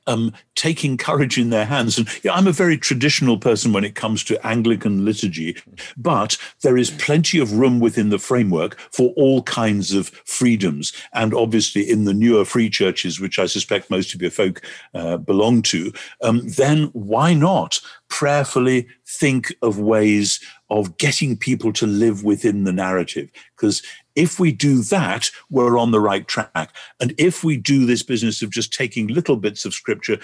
um, 0.07 0.33
taking 0.55 0.97
courage 0.97 1.37
in 1.37 1.49
their 1.49 1.65
hands. 1.65 1.97
And 1.97 2.07
yeah, 2.23 2.33
I'm 2.33 2.47
a 2.47 2.51
very 2.51 2.77
traditional 2.77 3.37
person 3.37 3.73
when 3.73 3.83
it 3.83 3.95
comes 3.95 4.23
to 4.25 4.45
Anglican 4.45 5.05
liturgy, 5.05 5.57
but 5.97 6.37
there 6.61 6.77
is 6.77 6.91
plenty 6.91 7.39
of 7.39 7.53
room 7.53 7.79
within 7.79 8.09
the 8.09 8.19
framework 8.19 8.79
for 8.91 9.09
all 9.15 9.43
kinds 9.43 9.93
of 9.93 10.09
freedoms. 10.25 10.93
And 11.13 11.33
obviously, 11.33 11.89
in 11.89 12.05
the 12.05 12.13
newer 12.13 12.45
free 12.45 12.69
churches, 12.69 13.19
which 13.19 13.39
I 13.39 13.45
suspect 13.45 13.89
most 13.89 14.13
of 14.13 14.21
your 14.21 14.31
folk 14.31 14.61
uh, 14.93 15.17
belong 15.17 15.61
to, 15.63 15.91
um, 16.21 16.47
then 16.47 16.85
why 16.93 17.33
not 17.33 17.79
prayerfully 18.09 18.87
think 19.07 19.53
of 19.61 19.79
ways 19.79 20.39
of 20.69 20.97
getting 20.97 21.37
people 21.37 21.73
to 21.73 21.87
live 21.87 22.23
within 22.23 22.63
the 22.63 22.73
narrative? 22.73 23.29
Because 23.55 23.81
if 24.15 24.39
we 24.39 24.51
do 24.51 24.81
that, 24.83 25.29
we're 25.49 25.77
on 25.77 25.91
the 25.91 25.99
right 25.99 26.27
track. 26.27 26.75
And 26.99 27.13
if 27.17 27.43
we 27.43 27.57
do 27.57 27.85
this 27.85 28.03
business 28.03 28.41
of 28.41 28.49
just 28.51 28.73
taking 28.73 29.07
little 29.07 29.37
bits 29.37 29.65
of 29.65 29.73
scripture, 29.73 30.19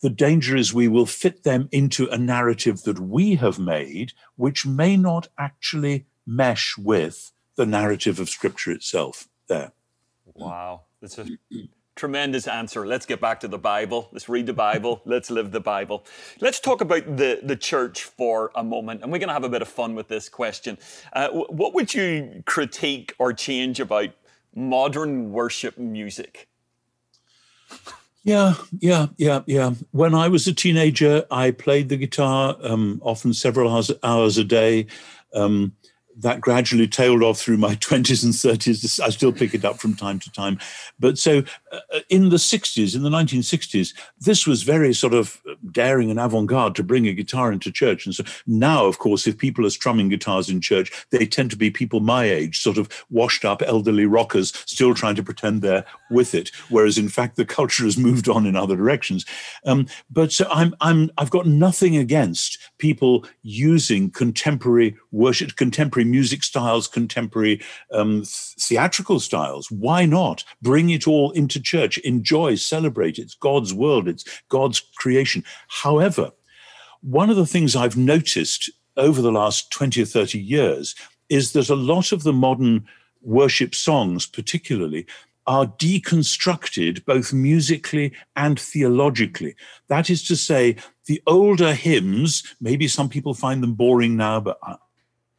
the 0.00 0.10
danger 0.10 0.56
is 0.56 0.74
we 0.74 0.88
will 0.88 1.06
fit 1.06 1.44
them 1.44 1.68
into 1.70 2.08
a 2.08 2.18
narrative 2.18 2.82
that 2.82 2.98
we 2.98 3.36
have 3.36 3.58
made, 3.58 4.12
which 4.36 4.66
may 4.66 4.96
not 4.96 5.28
actually 5.38 6.06
mesh 6.26 6.76
with 6.76 7.32
the 7.56 7.66
narrative 7.66 8.18
of 8.18 8.28
scripture 8.28 8.72
itself. 8.72 9.28
There. 9.48 9.72
Wow. 10.34 10.82
That's 11.00 11.18
a 11.18 11.26
Tremendous 12.02 12.48
answer. 12.48 12.84
Let's 12.84 13.06
get 13.06 13.20
back 13.20 13.38
to 13.42 13.46
the 13.46 13.58
Bible. 13.58 14.08
Let's 14.10 14.28
read 14.28 14.46
the 14.46 14.52
Bible. 14.52 15.02
Let's 15.04 15.30
live 15.30 15.52
the 15.52 15.60
Bible. 15.60 16.04
Let's 16.40 16.58
talk 16.58 16.80
about 16.80 17.16
the, 17.16 17.38
the 17.44 17.54
church 17.54 18.02
for 18.02 18.50
a 18.56 18.64
moment. 18.64 19.02
And 19.02 19.12
we're 19.12 19.20
going 19.20 19.28
to 19.28 19.34
have 19.34 19.44
a 19.44 19.48
bit 19.48 19.62
of 19.62 19.68
fun 19.68 19.94
with 19.94 20.08
this 20.08 20.28
question. 20.28 20.78
Uh, 21.12 21.28
what 21.28 21.74
would 21.74 21.94
you 21.94 22.42
critique 22.44 23.14
or 23.20 23.32
change 23.32 23.78
about 23.78 24.08
modern 24.52 25.30
worship 25.30 25.78
music? 25.78 26.48
Yeah, 28.24 28.54
yeah, 28.80 29.06
yeah, 29.16 29.42
yeah. 29.46 29.74
When 29.92 30.12
I 30.12 30.26
was 30.26 30.48
a 30.48 30.52
teenager, 30.52 31.24
I 31.30 31.52
played 31.52 31.88
the 31.88 31.96
guitar 31.96 32.56
um, 32.64 33.00
often 33.04 33.32
several 33.32 33.72
hours, 33.72 33.92
hours 34.02 34.38
a 34.38 34.44
day. 34.44 34.88
Um, 35.34 35.76
that 36.16 36.40
gradually 36.40 36.86
tailed 36.86 37.22
off 37.22 37.38
through 37.38 37.56
my 37.56 37.74
20s 37.76 38.24
and 38.24 38.32
30s. 38.32 39.00
I 39.00 39.10
still 39.10 39.32
pick 39.32 39.54
it 39.54 39.64
up 39.64 39.78
from 39.78 39.94
time 39.94 40.18
to 40.20 40.32
time. 40.32 40.58
But 40.98 41.18
so 41.18 41.42
uh, 41.72 42.00
in 42.08 42.28
the 42.28 42.36
60s, 42.36 42.94
in 42.94 43.02
the 43.02 43.10
1960s, 43.10 43.94
this 44.20 44.46
was 44.46 44.62
very 44.62 44.92
sort 44.92 45.14
of 45.14 45.40
daring 45.70 46.10
and 46.10 46.20
avant 46.20 46.48
garde 46.48 46.74
to 46.76 46.82
bring 46.82 47.06
a 47.06 47.12
guitar 47.12 47.52
into 47.52 47.70
church. 47.70 48.06
And 48.06 48.14
so 48.14 48.24
now, 48.46 48.86
of 48.86 48.98
course, 48.98 49.26
if 49.26 49.38
people 49.38 49.66
are 49.66 49.70
strumming 49.70 50.08
guitars 50.08 50.48
in 50.48 50.60
church, 50.60 51.06
they 51.10 51.26
tend 51.26 51.50
to 51.50 51.56
be 51.56 51.70
people 51.70 52.00
my 52.00 52.24
age, 52.24 52.60
sort 52.60 52.78
of 52.78 52.88
washed 53.10 53.44
up 53.44 53.62
elderly 53.62 54.06
rockers, 54.06 54.52
still 54.66 54.94
trying 54.94 55.14
to 55.16 55.22
pretend 55.22 55.62
they're 55.62 55.84
with 56.12 56.34
it. 56.34 56.50
Whereas 56.68 56.98
in 56.98 57.08
fact, 57.08 57.36
the 57.36 57.44
culture 57.44 57.84
has 57.84 57.96
moved 57.96 58.28
on 58.28 58.46
in 58.46 58.54
other 58.54 58.76
directions. 58.76 59.24
Um, 59.66 59.86
but 60.10 60.32
so 60.32 60.46
I'm, 60.50 60.74
I'm, 60.80 61.10
I've 61.18 61.30
got 61.30 61.46
nothing 61.46 61.96
against 61.96 62.58
people 62.78 63.26
using 63.42 64.10
contemporary 64.10 64.96
worship, 65.10 65.56
contemporary 65.56 66.08
music 66.08 66.44
styles, 66.44 66.86
contemporary 66.86 67.60
um, 67.92 68.22
theatrical 68.24 69.20
styles. 69.20 69.70
Why 69.70 70.04
not 70.04 70.44
bring 70.60 70.90
it 70.90 71.08
all 71.08 71.30
into 71.32 71.60
church? 71.60 71.98
Enjoy, 71.98 72.54
celebrate. 72.54 73.18
It's 73.18 73.34
God's 73.34 73.74
world. 73.74 74.08
It's 74.08 74.24
God's 74.48 74.80
creation. 74.96 75.44
However, 75.68 76.32
one 77.00 77.30
of 77.30 77.36
the 77.36 77.46
things 77.46 77.74
I've 77.74 77.96
noticed 77.96 78.70
over 78.96 79.20
the 79.20 79.32
last 79.32 79.70
20 79.72 80.02
or 80.02 80.06
30 80.06 80.38
years 80.38 80.94
is 81.28 81.52
that 81.52 81.70
a 81.70 81.74
lot 81.74 82.12
of 82.12 82.22
the 82.22 82.32
modern 82.32 82.86
worship 83.22 83.74
songs, 83.74 84.26
particularly, 84.26 85.06
are 85.46 85.66
deconstructed 85.66 87.04
both 87.04 87.32
musically 87.32 88.12
and 88.36 88.58
theologically. 88.58 89.54
That 89.88 90.10
is 90.10 90.22
to 90.28 90.36
say, 90.36 90.76
the 91.06 91.22
older 91.26 91.74
hymns, 91.74 92.54
maybe 92.60 92.86
some 92.86 93.08
people 93.08 93.34
find 93.34 93.62
them 93.62 93.74
boring 93.74 94.16
now, 94.16 94.40
but 94.40 94.58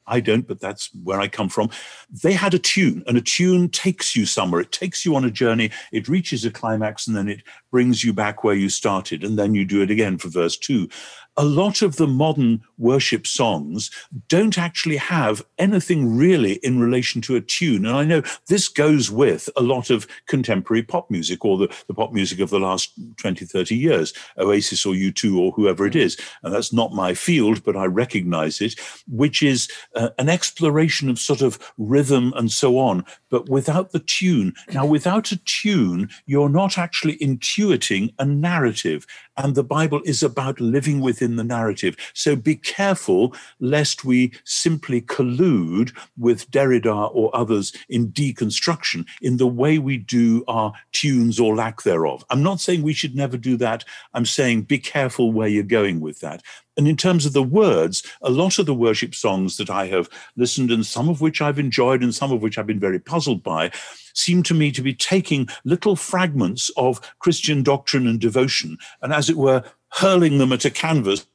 I 0.05 0.19
don't, 0.19 0.45
but 0.47 0.59
that's 0.59 0.89
where 1.03 1.21
I 1.21 1.27
come 1.27 1.47
from. 1.49 1.69
They 2.09 2.33
had 2.33 2.53
a 2.53 2.59
tune, 2.59 3.03
and 3.07 3.17
a 3.17 3.21
tune 3.21 3.69
takes 3.69 4.15
you 4.15 4.25
somewhere. 4.25 4.61
It 4.61 4.71
takes 4.71 5.05
you 5.05 5.15
on 5.15 5.23
a 5.23 5.31
journey. 5.31 5.71
It 5.91 6.09
reaches 6.09 6.43
a 6.43 6.51
climax, 6.51 7.07
and 7.07 7.15
then 7.15 7.29
it 7.29 7.41
brings 7.71 8.03
you 8.03 8.11
back 8.11 8.43
where 8.43 8.55
you 8.55 8.69
started. 8.69 9.23
And 9.23 9.39
then 9.39 9.55
you 9.55 9.63
do 9.63 9.81
it 9.81 9.89
again 9.89 10.17
for 10.17 10.27
verse 10.27 10.57
two 10.57 10.89
a 11.37 11.43
lot 11.43 11.81
of 11.81 11.95
the 11.95 12.07
modern 12.07 12.61
worship 12.77 13.25
songs 13.25 13.89
don't 14.27 14.57
actually 14.57 14.97
have 14.97 15.43
anything 15.57 16.15
really 16.15 16.53
in 16.55 16.79
relation 16.79 17.21
to 17.21 17.35
a 17.35 17.41
tune. 17.41 17.85
And 17.85 17.95
I 17.95 18.03
know 18.03 18.21
this 18.47 18.67
goes 18.67 19.09
with 19.09 19.49
a 19.55 19.61
lot 19.61 19.89
of 19.89 20.07
contemporary 20.27 20.83
pop 20.83 21.09
music 21.09 21.43
or 21.43 21.57
the, 21.57 21.73
the 21.87 21.93
pop 21.93 22.11
music 22.11 22.39
of 22.39 22.49
the 22.49 22.59
last 22.59 22.91
20, 23.17 23.45
30 23.45 23.75
years, 23.75 24.13
Oasis 24.37 24.85
or 24.85 24.93
U2 24.93 25.37
or 25.37 25.51
whoever 25.51 25.85
it 25.85 25.95
is. 25.95 26.19
And 26.43 26.53
that's 26.53 26.73
not 26.73 26.93
my 26.93 27.13
field, 27.13 27.63
but 27.63 27.75
I 27.75 27.85
recognize 27.85 28.61
it, 28.61 28.75
which 29.07 29.41
is 29.41 29.69
uh, 29.95 30.09
an 30.17 30.29
exploration 30.29 31.09
of 31.09 31.19
sort 31.19 31.41
of 31.41 31.59
rhythm 31.77 32.33
and 32.35 32.51
so 32.51 32.77
on, 32.77 33.05
but 33.29 33.49
without 33.49 33.91
the 33.91 33.99
tune. 33.99 34.53
Now, 34.71 34.85
without 34.85 35.31
a 35.31 35.37
tune, 35.37 36.09
you're 36.25 36.49
not 36.49 36.77
actually 36.77 37.17
intuiting 37.17 38.13
a 38.19 38.25
narrative. 38.25 39.05
And 39.37 39.55
the 39.55 39.63
Bible 39.63 40.01
is 40.05 40.21
about 40.21 40.59
living 40.59 41.01
within 41.01 41.35
the 41.35 41.43
narrative. 41.43 41.95
So 42.13 42.35
be 42.35 42.55
careful 42.55 43.35
lest 43.59 44.05
we 44.05 44.31
simply 44.43 45.01
collude 45.01 45.95
with 46.17 46.49
Derrida 46.51 47.09
or 47.13 47.35
others 47.35 47.73
in 47.89 48.11
deconstruction 48.11 49.05
in 49.21 49.37
the 49.37 49.47
way 49.47 49.79
we 49.79 49.97
do 49.97 50.43
our 50.47 50.73
tunes 50.91 51.39
or 51.39 51.55
lack 51.55 51.83
thereof. 51.83 52.23
I'm 52.29 52.43
not 52.43 52.61
saying 52.61 52.83
we 52.83 52.93
should 52.93 53.15
never 53.15 53.37
do 53.37 53.57
that. 53.57 53.83
I'm 54.13 54.25
saying 54.25 54.63
be 54.63 54.77
careful 54.77 55.31
where 55.31 55.47
you're 55.47 55.63
going 55.63 55.99
with 55.99 56.19
that. 56.19 56.43
And 56.77 56.87
in 56.87 56.97
terms 56.97 57.25
of 57.25 57.33
the 57.33 57.43
words, 57.43 58.03
a 58.21 58.29
lot 58.29 58.59
of 58.59 58.65
the 58.65 58.73
worship 58.73 59.13
songs 59.13 59.57
that 59.57 59.69
I 59.69 59.87
have 59.87 60.09
listened 60.35 60.71
and 60.71 60.85
some 60.85 61.09
of 61.09 61.21
which 61.21 61.41
I've 61.41 61.59
enjoyed 61.59 62.01
and 62.01 62.13
some 62.13 62.31
of 62.31 62.41
which 62.41 62.57
I've 62.57 62.67
been 62.67 62.79
very 62.79 62.99
puzzled 62.99 63.43
by 63.43 63.71
seem 64.13 64.43
to 64.43 64.53
me 64.53 64.71
to 64.71 64.81
be 64.81 64.93
taking 64.93 65.47
little 65.65 65.95
fragments 65.95 66.71
of 66.77 67.01
Christian 67.19 67.63
doctrine 67.63 68.07
and 68.07 68.19
devotion 68.19 68.77
and, 69.01 69.13
as 69.13 69.29
it 69.29 69.37
were, 69.37 69.63
hurling 69.89 70.37
them 70.37 70.51
at 70.51 70.65
a 70.65 70.71
canvas 70.71 71.25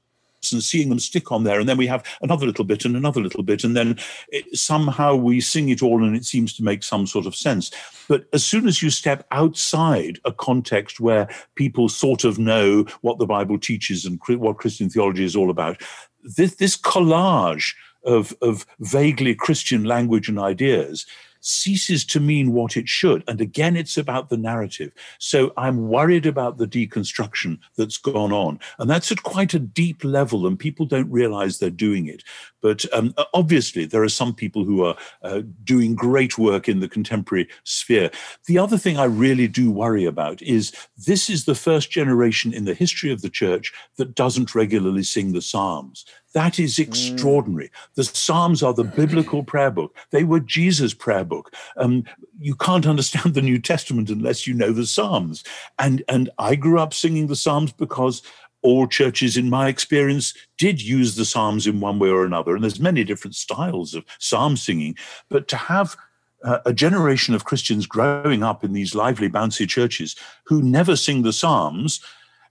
and 0.52 0.62
seeing 0.62 0.88
them 0.88 0.98
stick 0.98 1.30
on 1.32 1.44
there. 1.44 1.60
And 1.60 1.68
then 1.68 1.76
we 1.76 1.86
have 1.86 2.04
another 2.22 2.46
little 2.46 2.64
bit 2.64 2.84
and 2.84 2.96
another 2.96 3.20
little 3.20 3.42
bit. 3.42 3.64
And 3.64 3.76
then 3.76 3.98
it, 4.28 4.56
somehow 4.56 5.14
we 5.14 5.40
sing 5.40 5.68
it 5.68 5.82
all 5.82 6.04
and 6.04 6.16
it 6.16 6.24
seems 6.24 6.54
to 6.56 6.64
make 6.64 6.82
some 6.82 7.06
sort 7.06 7.26
of 7.26 7.34
sense. 7.34 7.70
But 8.08 8.26
as 8.32 8.44
soon 8.44 8.66
as 8.66 8.82
you 8.82 8.90
step 8.90 9.26
outside 9.30 10.18
a 10.24 10.32
context 10.32 11.00
where 11.00 11.28
people 11.54 11.88
sort 11.88 12.24
of 12.24 12.38
know 12.38 12.84
what 13.02 13.18
the 13.18 13.26
Bible 13.26 13.58
teaches 13.58 14.04
and 14.04 14.20
what 14.28 14.58
Christian 14.58 14.88
theology 14.88 15.24
is 15.24 15.36
all 15.36 15.50
about, 15.50 15.82
this, 16.22 16.56
this 16.56 16.76
collage 16.76 17.74
of, 18.04 18.34
of 18.40 18.64
vaguely 18.80 19.34
Christian 19.34 19.84
language 19.84 20.28
and 20.28 20.38
ideas 20.38 21.06
ceases 21.40 22.04
to 22.06 22.20
mean 22.20 22.52
what 22.52 22.76
it 22.76 22.88
should. 22.88 23.24
And 23.28 23.40
again, 23.40 23.76
it's 23.76 23.96
about 23.96 24.28
the 24.28 24.36
narrative. 24.36 24.92
So 25.18 25.52
I'm 25.56 25.88
worried 25.88 26.26
about 26.26 26.58
the 26.58 26.66
deconstruction 26.66 27.58
that's 27.76 27.98
gone 27.98 28.32
on. 28.32 28.60
And 28.78 28.88
that's 28.88 29.12
at 29.12 29.22
quite 29.22 29.54
a 29.54 29.58
deep 29.58 30.04
level, 30.04 30.46
and 30.46 30.58
people 30.58 30.86
don't 30.86 31.10
realize 31.10 31.58
they're 31.58 31.70
doing 31.70 32.06
it. 32.06 32.22
But 32.60 32.84
um, 32.92 33.14
obviously, 33.34 33.84
there 33.84 34.02
are 34.02 34.08
some 34.08 34.34
people 34.34 34.64
who 34.64 34.84
are 34.84 34.96
uh, 35.22 35.42
doing 35.64 35.94
great 35.94 36.38
work 36.38 36.68
in 36.68 36.80
the 36.80 36.88
contemporary 36.88 37.48
sphere. 37.64 38.10
The 38.46 38.58
other 38.58 38.78
thing 38.78 38.98
I 38.98 39.04
really 39.04 39.48
do 39.48 39.70
worry 39.70 40.04
about 40.04 40.42
is 40.42 40.72
this 40.96 41.30
is 41.30 41.44
the 41.44 41.54
first 41.54 41.90
generation 41.90 42.52
in 42.52 42.64
the 42.64 42.74
history 42.74 43.12
of 43.12 43.22
the 43.22 43.30
church 43.30 43.72
that 43.96 44.14
doesn't 44.14 44.54
regularly 44.54 45.02
sing 45.02 45.32
the 45.32 45.42
Psalms. 45.42 46.04
That 46.34 46.58
is 46.58 46.76
mm. 46.76 46.86
extraordinary. 46.86 47.70
The 47.94 48.04
Psalms 48.04 48.62
are 48.62 48.74
the 48.74 48.84
biblical 48.84 49.42
prayer 49.42 49.70
book. 49.70 49.96
They 50.10 50.24
were 50.24 50.40
Jesus' 50.40 50.94
prayer 50.94 51.24
book. 51.24 51.52
Um, 51.76 52.04
you 52.38 52.54
can't 52.54 52.86
understand 52.86 53.34
the 53.34 53.42
New 53.42 53.58
Testament 53.58 54.10
unless 54.10 54.46
you 54.46 54.54
know 54.54 54.72
the 54.72 54.86
Psalms. 54.86 55.44
And, 55.78 56.02
and 56.08 56.30
I 56.38 56.54
grew 56.54 56.78
up 56.78 56.92
singing 56.92 57.28
the 57.28 57.36
Psalms 57.36 57.72
because 57.72 58.22
all 58.62 58.86
churches, 58.86 59.36
in 59.36 59.48
my 59.48 59.68
experience, 59.68 60.34
did 60.56 60.82
use 60.82 61.16
the 61.16 61.24
Psalms 61.24 61.66
in 61.66 61.80
one 61.80 61.98
way 61.98 62.08
or 62.08 62.24
another. 62.24 62.54
And 62.54 62.62
there's 62.62 62.80
many 62.80 63.04
different 63.04 63.34
styles 63.34 63.94
of 63.94 64.04
psalm 64.18 64.56
singing. 64.56 64.96
But 65.28 65.48
to 65.48 65.56
have 65.56 65.96
uh, 66.44 66.58
a 66.66 66.72
generation 66.72 67.34
of 67.34 67.44
Christians 67.44 67.86
growing 67.86 68.42
up 68.42 68.64
in 68.64 68.72
these 68.72 68.94
lively, 68.94 69.28
bouncy 69.28 69.68
churches 69.68 70.16
who 70.44 70.62
never 70.62 70.96
sing 70.96 71.22
the 71.22 71.32
Psalms 71.32 72.00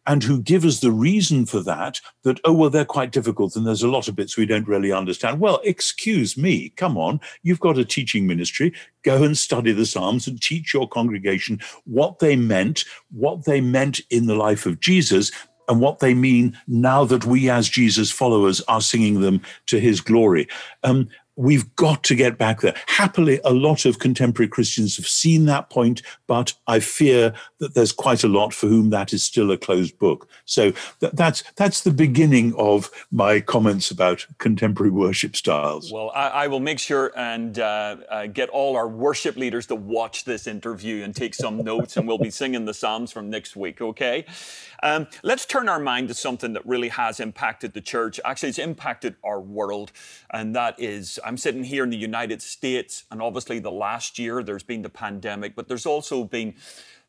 and 0.05 0.23
who 0.23 0.41
give 0.41 0.63
us 0.63 0.79
the 0.79 0.91
reason 0.91 1.45
for 1.45 1.59
that, 1.59 1.99
that, 2.23 2.39
oh, 2.45 2.53
well, 2.53 2.69
they're 2.69 2.85
quite 2.85 3.11
difficult 3.11 3.55
and 3.55 3.67
there's 3.67 3.83
a 3.83 3.89
lot 3.89 4.07
of 4.07 4.15
bits 4.15 4.37
we 4.37 4.45
don't 4.45 4.67
really 4.67 4.91
understand. 4.91 5.41
Well, 5.41 5.59
excuse 5.65 6.37
me, 6.37 6.69
come 6.69 6.97
on, 6.97 7.19
you've 7.43 7.59
got 7.59 7.77
a 7.77 7.83
teaching 7.83 8.25
ministry. 8.25 8.73
Go 9.03 9.23
and 9.23 9.37
study 9.37 9.73
the 9.73 9.85
Psalms 9.85 10.25
and 10.25 10.41
teach 10.41 10.73
your 10.73 10.87
congregation 10.87 11.59
what 11.83 12.19
they 12.19 12.37
meant, 12.37 12.85
what 13.11 13.43
they 13.43 13.59
meant 13.59 13.99
in 14.09 14.27
the 14.27 14.35
life 14.35 14.65
of 14.65 14.79
Jesus, 14.79 15.31
and 15.67 15.79
what 15.79 15.99
they 15.99 16.13
mean 16.13 16.57
now 16.67 17.03
that 17.05 17.25
we, 17.25 17.49
as 17.49 17.69
Jesus 17.69 18.11
followers, 18.11 18.61
are 18.67 18.81
singing 18.81 19.21
them 19.21 19.41
to 19.67 19.79
his 19.79 20.01
glory. 20.01 20.47
Um, 20.83 21.09
we've 21.37 21.73
got 21.75 22.03
to 22.03 22.15
get 22.15 22.37
back 22.37 22.61
there. 22.61 22.75
Happily, 22.87 23.39
a 23.45 23.53
lot 23.53 23.85
of 23.85 23.99
contemporary 23.99 24.49
Christians 24.49 24.97
have 24.97 25.07
seen 25.07 25.45
that 25.45 25.69
point, 25.69 26.01
but 26.25 26.53
I 26.65 26.79
fear 26.79 27.33
that 27.59 27.75
there's 27.75 27.91
quite 27.91 28.23
a 28.23 28.27
lot 28.27 28.53
for 28.53 28.67
whom 28.67 28.89
that 28.89 29.13
is 29.13 29.23
still 29.23 29.51
a 29.51 29.57
closed 29.57 29.97
book. 29.99 30.27
So 30.45 30.71
th- 30.99 31.13
that's 31.13 31.43
that's 31.55 31.81
the 31.81 31.91
beginning 31.91 32.53
of 32.55 32.89
my 33.11 33.39
comments 33.39 33.91
about 33.91 34.25
contemporary 34.39 34.91
worship 34.91 35.35
styles. 35.35 35.91
Well, 35.91 36.11
I, 36.13 36.27
I 36.27 36.47
will 36.47 36.59
make 36.59 36.79
sure 36.79 37.11
and 37.15 37.57
uh, 37.59 37.97
uh, 38.09 38.25
get 38.27 38.49
all 38.49 38.75
our 38.75 38.87
worship 38.87 39.37
leaders 39.37 39.67
to 39.67 39.75
watch 39.75 40.25
this 40.25 40.47
interview 40.47 41.03
and 41.03 41.15
take 41.15 41.35
some 41.35 41.57
notes, 41.63 41.97
and 41.97 42.07
we'll 42.07 42.17
be 42.17 42.31
singing 42.31 42.65
the 42.65 42.73
Psalms 42.73 43.11
from 43.11 43.29
next 43.29 43.55
week. 43.55 43.79
Okay. 43.81 44.25
Um, 44.83 45.07
let's 45.23 45.45
turn 45.45 45.69
our 45.69 45.79
mind 45.79 46.07
to 46.07 46.13
something 46.13 46.53
that 46.53 46.65
really 46.65 46.89
has 46.89 47.19
impacted 47.19 47.73
the 47.73 47.81
church. 47.81 48.19
Actually, 48.25 48.49
it's 48.49 48.59
impacted 48.59 49.15
our 49.23 49.39
world, 49.39 49.91
and 50.31 50.55
that 50.55 50.79
is 50.79 51.19
I'm 51.27 51.35
sitting 51.35 51.65
here 51.65 51.83
in 51.83 51.89
the 51.89 51.97
United 51.97 52.41
States, 52.41 53.03
and 53.11 53.21
obviously 53.21 53.59
the 53.59 53.69
last 53.69 54.17
year 54.17 54.41
there's 54.41 54.63
been 54.63 54.81
the 54.81 54.89
pandemic, 54.89 55.57
but 55.57 55.67
there's 55.67 55.85
also 55.85 56.23
been 56.23 56.55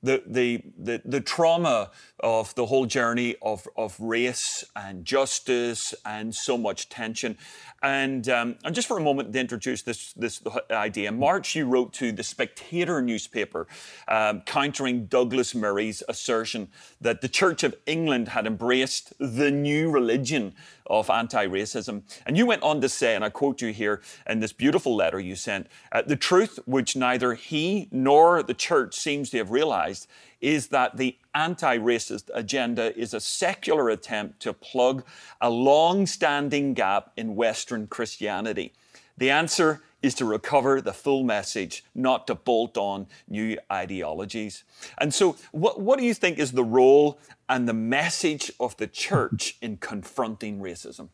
the, 0.03 0.23
the, 0.27 0.63
the, 0.79 1.03
the 1.05 1.21
trauma 1.21 1.91
of 2.21 2.55
the 2.55 2.67
whole 2.67 2.87
journey 2.87 3.37
of, 3.43 3.67
of 3.77 3.99
race 3.99 4.65
and 4.77 5.05
justice 5.05 5.95
and 6.05 6.35
so 6.35 6.57
much 6.57 6.89
tension. 6.89 7.37
And, 7.83 8.29
um, 8.29 8.57
and 8.65 8.75
just 8.75 8.87
for 8.89 8.97
a 8.97 9.01
moment 9.01 9.33
to 9.33 9.39
introduce 9.41 9.83
this, 9.83 10.13
this 10.15 10.41
idea, 10.71 11.09
in 11.09 11.19
March, 11.19 11.55
you 11.55 11.67
wrote 11.67 11.93
to 11.95 12.13
the 12.13 12.23
Spectator 12.23 13.03
newspaper 13.03 13.67
um, 14.09 14.43
countering 14.43 15.07
Douglas 15.07 15.55
Murray's 15.55 16.03
assertion 16.09 16.69
that 17.01 17.21
the 17.21 17.29
Church 17.29 17.63
of 17.63 17.75
England 17.87 18.29
had 18.29 18.47
embraced 18.47 19.13
the 19.19 19.51
new 19.51 19.91
religion 19.91 20.55
of 20.89 21.11
anti 21.11 21.47
racism. 21.47 22.03
And 22.27 22.37
you 22.37 22.47
went 22.47 22.63
on 22.63 22.81
to 22.81 22.89
say, 22.89 23.15
and 23.15 23.25
I 23.25 23.31
quote 23.31 23.61
you 23.61 23.73
here 23.73 24.01
in 24.29 24.41
this 24.41 24.53
beautiful 24.53 24.95
letter 24.95 25.21
you 25.21 25.37
sent 25.37 25.67
uh, 25.93 26.03
the 26.03 26.17
truth 26.17 26.59
which 26.67 26.97
neither 26.97 27.35
he 27.35 27.89
nor 27.91 28.43
the 28.43 28.55
church 28.55 28.95
seems 28.95 29.31
to 29.31 29.39
have 29.39 29.51
realized 29.51 30.07
is 30.41 30.69
that 30.69 30.97
the 30.97 31.17
anti 31.35 31.79
racist 31.79 32.31
agenda 32.35 32.97
is 32.99 33.15
a 33.15 33.21
secular 33.21 33.89
attempt 33.89 34.41
to 34.41 34.53
plug 34.53 35.05
a 35.41 35.51
long 35.51 36.07
standing 36.07 36.75
gap 36.75 37.13
in 37.17 37.35
Western 37.35 37.87
Christianity. 37.87 38.73
The 39.17 39.31
answer 39.31 39.83
is 40.03 40.15
to 40.15 40.25
recover 40.25 40.81
the 40.81 40.93
full 40.93 41.25
message, 41.25 41.85
not 41.95 42.27
to 42.27 42.35
bolt 42.35 42.77
on 42.77 43.07
new 43.29 43.59
ideologies. 43.71 44.65
And 44.99 45.13
so, 45.13 45.37
what, 45.53 45.81
what 45.81 45.99
do 45.99 46.05
you 46.05 46.15
think 46.15 46.39
is 46.39 46.53
the 46.53 46.65
role 46.65 47.19
and 47.49 47.69
the 47.69 47.75
message 47.75 48.53
of 48.61 48.77
the 48.77 48.87
church 48.87 49.57
in 49.61 49.77
confronting 49.79 50.61
racism? 50.61 51.09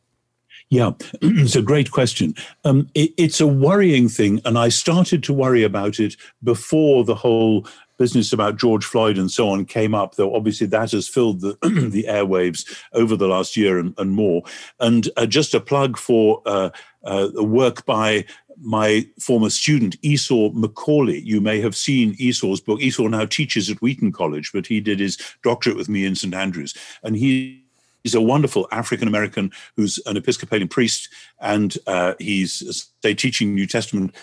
Yeah, 0.68 0.93
it's 1.22 1.57
a 1.57 1.62
great 1.62 1.91
question. 1.91 2.35
Um, 2.64 2.89
it, 2.95 3.12
it's 3.16 3.41
a 3.41 3.47
worrying 3.47 4.09
thing, 4.09 4.41
and 4.45 4.59
I 4.59 4.68
started 4.68 5.22
to 5.24 5.32
worry 5.32 5.62
about 5.62 5.99
it 6.01 6.16
before 6.43 7.05
the 7.05 7.14
whole 7.14 7.66
business 7.97 8.32
about 8.32 8.57
George 8.57 8.84
Floyd 8.84 9.18
and 9.18 9.30
so 9.30 9.49
on 9.49 9.64
came 9.64 9.95
up, 9.95 10.14
though 10.14 10.34
obviously 10.34 10.66
that 10.68 10.92
has 10.92 11.09
filled 11.09 11.40
the, 11.40 11.57
the 11.62 12.05
airwaves 12.09 12.76
over 12.92 13.16
the 13.16 13.28
last 13.28 13.57
year 13.57 13.78
and, 13.78 13.95
and 13.99 14.12
more. 14.12 14.42
And 14.80 15.09
uh, 15.16 15.26
just 15.26 15.55
a 15.55 15.61
plug 15.61 15.97
for 15.97 16.42
uh, 16.47 16.70
uh, 17.05 17.28
work 17.34 17.84
by 17.86 18.24
my 18.61 19.07
former 19.18 19.51
student, 19.51 19.97
Esau 20.03 20.51
McCaulley. 20.51 21.22
You 21.24 21.40
may 21.40 21.61
have 21.61 21.76
seen 21.76 22.14
Esau's 22.18 22.61
book. 22.61 22.80
Esau 22.80 23.09
now 23.09 23.26
teaches 23.26 23.68
at 23.68 23.82
Wheaton 23.82 24.12
College, 24.12 24.53
but 24.53 24.66
he 24.66 24.80
did 24.80 25.01
his 25.01 25.18
doctorate 25.42 25.76
with 25.76 25.88
me 25.88 26.05
in 26.05 26.14
St. 26.14 26.34
Andrews. 26.34 26.74
And 27.03 27.16
he 27.16 27.64
He's 28.05 28.14
a 28.14 28.20
wonderful 28.20 28.68
African 28.70 29.09
American 29.09 29.51
who's 29.76 29.99
an 30.05 30.18
Episcopalian 30.18 30.68
priest, 30.68 31.09
and 31.40 31.76
uh, 31.86 32.12
he's 32.18 32.92
say 33.03 33.14
teaching 33.14 33.55
New 33.55 33.66
Testament 33.66 34.14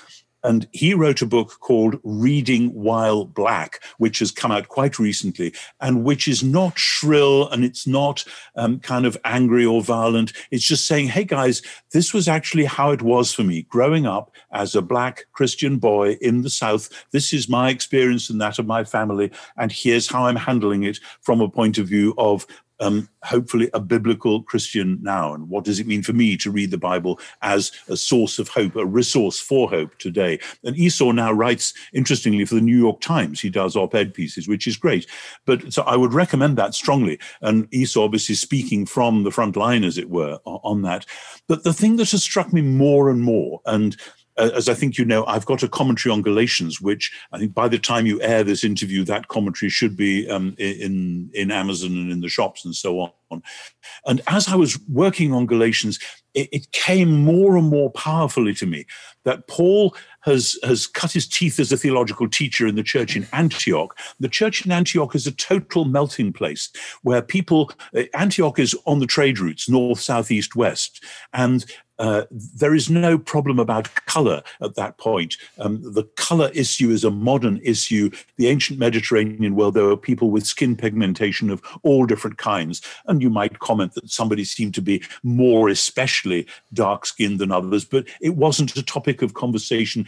and 0.43 0.67
he 0.71 0.93
wrote 0.93 1.21
a 1.21 1.25
book 1.25 1.59
called 1.59 1.99
Reading 2.03 2.69
While 2.73 3.25
Black, 3.25 3.83
which 3.97 4.19
has 4.19 4.31
come 4.31 4.51
out 4.51 4.67
quite 4.67 4.99
recently 4.99 5.53
and 5.79 6.03
which 6.03 6.27
is 6.27 6.43
not 6.43 6.77
shrill 6.77 7.47
and 7.49 7.63
it's 7.63 7.85
not 7.85 8.23
um, 8.55 8.79
kind 8.79 9.05
of 9.05 9.17
angry 9.25 9.65
or 9.65 9.81
violent. 9.81 10.33
It's 10.51 10.65
just 10.65 10.85
saying, 10.85 11.09
hey 11.09 11.23
guys, 11.23 11.61
this 11.91 12.13
was 12.13 12.27
actually 12.27 12.65
how 12.65 12.91
it 12.91 13.01
was 13.01 13.33
for 13.33 13.43
me 13.43 13.63
growing 13.63 14.05
up 14.05 14.31
as 14.51 14.75
a 14.75 14.81
black 14.81 15.25
Christian 15.33 15.77
boy 15.77 16.13
in 16.21 16.41
the 16.41 16.49
South. 16.49 16.89
This 17.11 17.33
is 17.33 17.49
my 17.49 17.69
experience 17.69 18.29
and 18.29 18.41
that 18.41 18.59
of 18.59 18.65
my 18.65 18.83
family. 18.83 19.31
And 19.57 19.71
here's 19.71 20.07
how 20.07 20.25
I'm 20.25 20.35
handling 20.35 20.83
it 20.83 20.99
from 21.21 21.41
a 21.41 21.49
point 21.49 21.77
of 21.77 21.87
view 21.87 22.13
of 22.17 22.45
um, 22.82 23.07
hopefully 23.23 23.69
a 23.73 23.79
biblical 23.79 24.43
Christian 24.43 24.99
now. 25.01 25.34
And 25.34 25.47
what 25.49 25.63
does 25.63 25.79
it 25.79 25.88
mean 25.88 26.03
for 26.03 26.13
me 26.13 26.36
to 26.38 26.51
read 26.51 26.71
the 26.71 26.77
Bible 26.77 27.19
as 27.41 27.71
a 27.88 27.95
source 27.95 28.39
of 28.39 28.49
hope, 28.49 28.75
a 28.75 28.86
resource 28.86 29.39
for 29.39 29.69
hope 29.69 29.97
today? 29.99 30.39
And 30.63 30.75
Esau 30.75 31.11
now 31.11 31.32
writes, 31.32 31.73
interestingly, 31.93 32.43
for 32.45 32.55
the 32.55 32.61
New 32.61 32.77
York 32.77 32.99
Times. 32.99 33.39
He 33.39 33.49
does 33.49 33.75
op 33.75 33.95
ed 33.95 34.13
pieces, 34.13 34.47
which 34.47 34.67
is 34.67 34.75
great. 34.75 35.07
But 35.45 35.71
so 35.71 35.84
I 35.84 35.95
would 35.95 36.13
recommend 36.13 36.57
that 36.57 36.73
strongly. 36.73 37.19
And 37.41 37.67
Esau, 37.73 38.03
obviously, 38.03 38.36
speaking 38.36 38.86
from 38.86 39.23
the 39.23 39.32
front 39.32 39.55
line, 39.55 39.84
as 39.84 39.97
it 39.97 40.09
were, 40.09 40.39
on 40.45 40.82
that. 40.82 41.05
But 41.47 41.63
the 41.63 41.73
thing 41.73 41.97
that 41.97 42.11
has 42.11 42.23
struck 42.23 42.51
me 42.51 42.61
more 42.61 43.09
and 43.09 43.21
more, 43.21 43.61
and 43.65 43.95
as 44.41 44.69
I 44.69 44.73
think 44.73 44.97
you 44.97 45.05
know, 45.05 45.25
I've 45.25 45.45
got 45.45 45.63
a 45.63 45.67
commentary 45.67 46.11
on 46.11 46.21
Galatians, 46.21 46.81
which 46.81 47.11
I 47.31 47.37
think 47.37 47.53
by 47.53 47.67
the 47.67 47.79
time 47.79 48.05
you 48.05 48.21
air 48.21 48.43
this 48.43 48.63
interview, 48.63 49.03
that 49.05 49.27
commentary 49.27 49.69
should 49.69 49.95
be 49.95 50.29
um, 50.29 50.55
in 50.57 51.29
in 51.33 51.51
Amazon 51.51 51.91
and 51.91 52.11
in 52.11 52.21
the 52.21 52.29
shops 52.29 52.65
and 52.65 52.75
so 52.75 52.99
on. 52.99 53.43
And 54.05 54.21
as 54.27 54.47
I 54.47 54.55
was 54.55 54.79
working 54.89 55.33
on 55.33 55.45
Galatians, 55.45 55.99
it, 56.33 56.49
it 56.51 56.71
came 56.71 57.23
more 57.23 57.57
and 57.57 57.69
more 57.69 57.91
powerfully 57.91 58.53
to 58.55 58.65
me 58.65 58.85
that 59.25 59.47
Paul 59.47 59.95
has 60.22 60.57
has 60.63 60.88
cut 60.88 61.11
his 61.11 61.28
teeth 61.28 61.59
as 61.59 61.72
a 61.72 61.78
theological 61.78 62.30
teacher 62.30 62.67
in 62.67 62.76
the 62.76 62.84
church 62.84 63.15
in 63.15 63.28
Antioch. 63.34 63.97
The 64.19 64.30
church 64.30 64.65
in 64.65 64.72
Antioch 64.72 65.15
is 65.15 65.28
a 65.28 65.32
total 65.32 65.86
melting 65.86 66.34
place 66.34 66.69
where 67.03 67.22
people 67.22 67.72
uh, 67.95 68.03
Antioch 68.13 68.59
is 68.59 68.76
on 68.86 68.99
the 68.99 69.07
trade 69.07 69.39
routes 69.39 69.69
north, 69.69 69.99
south, 69.99 70.32
east, 70.32 70.55
west, 70.55 71.03
and 71.34 71.65
uh, 72.01 72.26
there 72.32 72.74
is 72.74 72.89
no 72.89 73.15
problem 73.19 73.59
about 73.59 73.93
color 74.07 74.41
at 74.59 74.74
that 74.74 74.97
point. 74.97 75.38
Um, 75.59 75.80
the 75.84 76.03
color 76.15 76.49
issue 76.55 76.89
is 76.89 77.03
a 77.03 77.11
modern 77.11 77.61
issue. 77.63 78.09
The 78.38 78.47
ancient 78.47 78.80
Mediterranean 78.80 79.55
world, 79.55 79.76
there 79.76 79.84
were 79.84 79.95
people 79.95 80.32
with 80.32 80.47
skin 80.47 80.76
pigmentation 80.76 81.51
of 81.51 81.61
all 81.84 82.07
different 82.07 82.39
kinds. 82.39 82.82
And 83.05 83.22
you 83.22 83.30
might 83.30 83.59
comment 83.59 83.93
that 83.93 84.09
somebody 84.09 84.43
seemed 84.43 84.74
to 84.76 84.82
be 84.82 85.03
more 85.22 85.69
especially 85.69 86.47
dark 86.74 87.05
skinned 87.05 87.38
than 87.38 87.51
others, 87.51 87.86
but 87.86 88.07
it 88.19 88.36
wasn't 88.36 88.76
a 88.76 88.84
topic 88.84 89.22
of 89.22 89.36
conversation, 89.36 90.07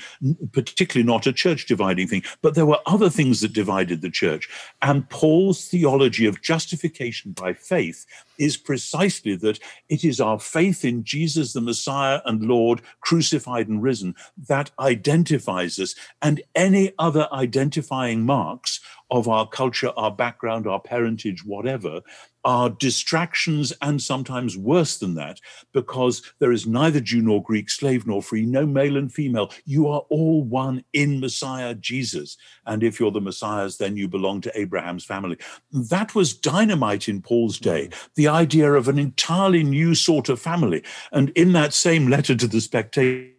particularly 0.51 1.06
not 1.06 1.28
a 1.28 1.34
church 1.34 1.66
dividing 1.66 2.08
thing. 2.08 2.24
But 2.41 2.56
there 2.56 2.66
were 2.66 2.80
other 2.86 3.10
things 3.10 3.41
that 3.41 3.54
divided 3.54 4.01
the 4.01 4.10
church. 4.10 4.47
And 4.82 5.10
Paul's 5.10 5.68
theology 5.68 6.26
of 6.26 6.41
justification 6.41 7.32
by 7.32 7.54
faith 7.54 8.06
is 8.38 8.57
precisely 8.57 9.36
that 9.36 9.59
it 9.89 10.03
is 10.03 10.19
our 10.19 10.39
faith 10.39 10.84
in 10.86 11.03
Jesus, 11.03 11.53
the 11.53 11.61
Messiah 11.61 12.21
and 12.25 12.43
Lord, 12.43 12.81
crucified 13.01 13.67
and 13.67 13.81
risen, 13.81 14.15
that 14.47 14.71
identifies 14.79 15.79
us. 15.79 15.95
And 16.21 16.41
any 16.55 16.93
other 16.99 17.27
identifying 17.31 18.25
marks 18.25 18.79
of 19.11 19.27
our 19.27 19.47
culture, 19.47 19.91
our 19.95 20.11
background, 20.11 20.65
our 20.65 20.79
parentage, 20.79 21.45
whatever, 21.45 22.01
are 22.45 22.69
distractions 22.69 23.71
and 23.81 24.01
sometimes 24.01 24.57
worse 24.57 24.97
than 24.97 25.13
that, 25.15 25.39
because 25.71 26.21
there 26.39 26.51
is 26.51 26.67
neither 26.67 26.99
Jew 26.99 27.21
nor 27.21 27.41
Greek, 27.41 27.69
slave 27.69 28.05
nor 28.05 28.21
free, 28.21 28.45
no 28.45 28.65
male 28.65 28.97
and 28.97 29.13
female. 29.13 29.51
You 29.65 29.88
are 29.88 30.01
all 30.09 30.43
one 30.43 30.84
in 30.91 31.21
Messiah 31.21 31.73
Jesus. 31.75 32.36
And 32.65 32.84
if 32.84 32.99
you're 32.99 33.11
the 33.11 33.21
Messiahs, 33.21 33.77
then 33.77 33.95
you 33.95 34.09
belong 34.09 34.41
to 34.41 34.59
Abraham's 34.59 35.05
family. 35.05 35.38
That 35.71 36.15
was 36.15 36.34
dynamite 36.34 37.07
in 37.07 37.21
Paul's 37.21 37.59
day, 37.59 37.88
mm. 37.88 37.95
The 38.24 38.30
idea 38.30 38.71
of 38.71 38.88
an 38.88 38.97
entirely 38.97 39.63
new 39.63 39.93
sort 39.93 40.30
of 40.30 40.39
family. 40.39 40.82
And 41.11 41.30
in 41.32 41.51
that 41.51 41.74
same 41.74 42.07
letter 42.07 42.34
to 42.36 42.47
the 42.47 42.61
spectator, 42.61 43.34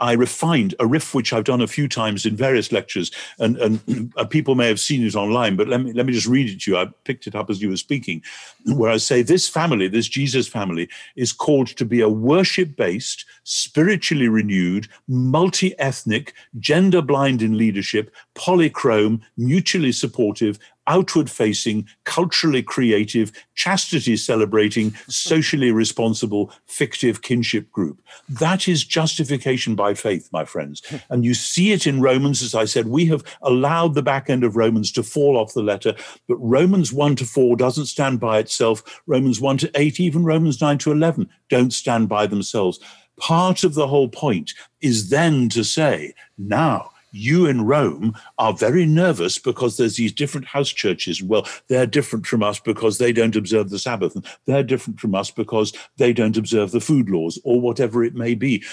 I 0.00 0.12
refined 0.12 0.74
a 0.80 0.86
riff 0.86 1.14
which 1.14 1.32
I've 1.32 1.44
done 1.44 1.60
a 1.60 1.68
few 1.68 1.86
times 1.86 2.26
in 2.26 2.34
various 2.34 2.72
lectures, 2.72 3.12
and, 3.38 3.56
and 3.58 4.12
uh, 4.16 4.24
people 4.24 4.56
may 4.56 4.66
have 4.66 4.80
seen 4.80 5.06
it 5.06 5.14
online, 5.14 5.54
but 5.54 5.68
let 5.68 5.82
me, 5.82 5.92
let 5.92 6.06
me 6.06 6.12
just 6.12 6.26
read 6.26 6.48
it 6.48 6.62
to 6.62 6.70
you. 6.72 6.76
I 6.78 6.86
picked 7.04 7.28
it 7.28 7.36
up 7.36 7.48
as 7.48 7.62
you 7.62 7.68
were 7.68 7.76
speaking, 7.76 8.22
where 8.66 8.90
I 8.90 8.96
say 8.96 9.22
this 9.22 9.48
family, 9.48 9.86
this 9.86 10.08
Jesus 10.08 10.48
family, 10.48 10.88
is 11.14 11.32
called 11.32 11.68
to 11.68 11.84
be 11.84 12.00
a 12.00 12.08
worship 12.08 12.76
based, 12.76 13.24
spiritually 13.44 14.28
renewed, 14.28 14.88
multi 15.06 15.78
ethnic, 15.78 16.34
gender 16.58 17.02
blind 17.02 17.40
in 17.40 17.56
leadership, 17.56 18.12
polychrome, 18.34 19.20
mutually 19.36 19.92
supportive, 19.92 20.58
outward 20.86 21.30
facing, 21.30 21.86
culturally 22.04 22.62
creative, 22.62 23.32
chastity 23.54 24.16
celebrating, 24.16 24.92
socially 25.08 25.70
responsible, 25.70 26.52
fictive 26.66 27.22
kinship 27.22 27.70
group. 27.70 28.00
That 28.28 28.68
is 28.68 28.84
justification 28.84 29.74
by 29.74 29.94
faith, 29.94 30.28
my 30.32 30.44
friends. 30.44 30.82
And 31.10 31.24
you 31.24 31.34
see 31.34 31.72
it 31.72 31.86
in 31.86 32.00
Romans, 32.00 32.42
as 32.42 32.54
I 32.54 32.64
said, 32.64 32.88
we 32.88 33.04
have 33.06 33.22
allowed 33.42 33.94
the 33.94 34.02
back 34.02 34.30
end 34.30 34.44
of 34.44 34.56
Romans 34.56 34.90
to 34.92 35.02
fall 35.02 35.36
off 35.36 35.52
the 35.52 35.62
letter, 35.62 35.94
but 36.26 36.36
Romans 36.36 36.92
1 36.92 37.16
to 37.16 37.26
4 37.26 37.56
doesn't 37.56 37.86
stand 37.86 38.18
by 38.18 38.38
itself. 38.38 39.02
Romans 39.06 39.40
1 39.40 39.58
to 39.58 39.70
8, 39.74 40.00
even 40.00 40.24
Romans 40.24 40.60
9 40.60 40.78
to 40.78 40.92
11 40.92 41.28
don't 41.50 41.72
stand 41.72 42.08
by 42.08 42.26
themselves. 42.26 42.80
Part 43.18 43.62
of 43.62 43.74
the 43.74 43.86
whole 43.86 44.08
point 44.08 44.52
is 44.80 45.10
then 45.10 45.48
to 45.50 45.64
say, 45.64 46.14
now, 46.38 46.91
you 47.12 47.46
in 47.46 47.64
Rome 47.64 48.14
are 48.38 48.52
very 48.52 48.86
nervous 48.86 49.38
because 49.38 49.76
there's 49.76 49.96
these 49.96 50.12
different 50.12 50.46
house 50.46 50.70
churches. 50.70 51.22
Well, 51.22 51.46
they're 51.68 51.86
different 51.86 52.26
from 52.26 52.42
us 52.42 52.58
because 52.58 52.98
they 52.98 53.12
don't 53.12 53.36
observe 53.36 53.70
the 53.70 53.78
Sabbath. 53.78 54.14
And 54.16 54.26
they're 54.46 54.62
different 54.62 54.98
from 54.98 55.14
us 55.14 55.30
because 55.30 55.72
they 55.98 56.12
don't 56.12 56.36
observe 56.36 56.72
the 56.72 56.80
food 56.80 57.08
laws 57.10 57.38
or 57.44 57.60
whatever 57.60 58.02
it 58.02 58.14
may 58.14 58.34
be. 58.34 58.64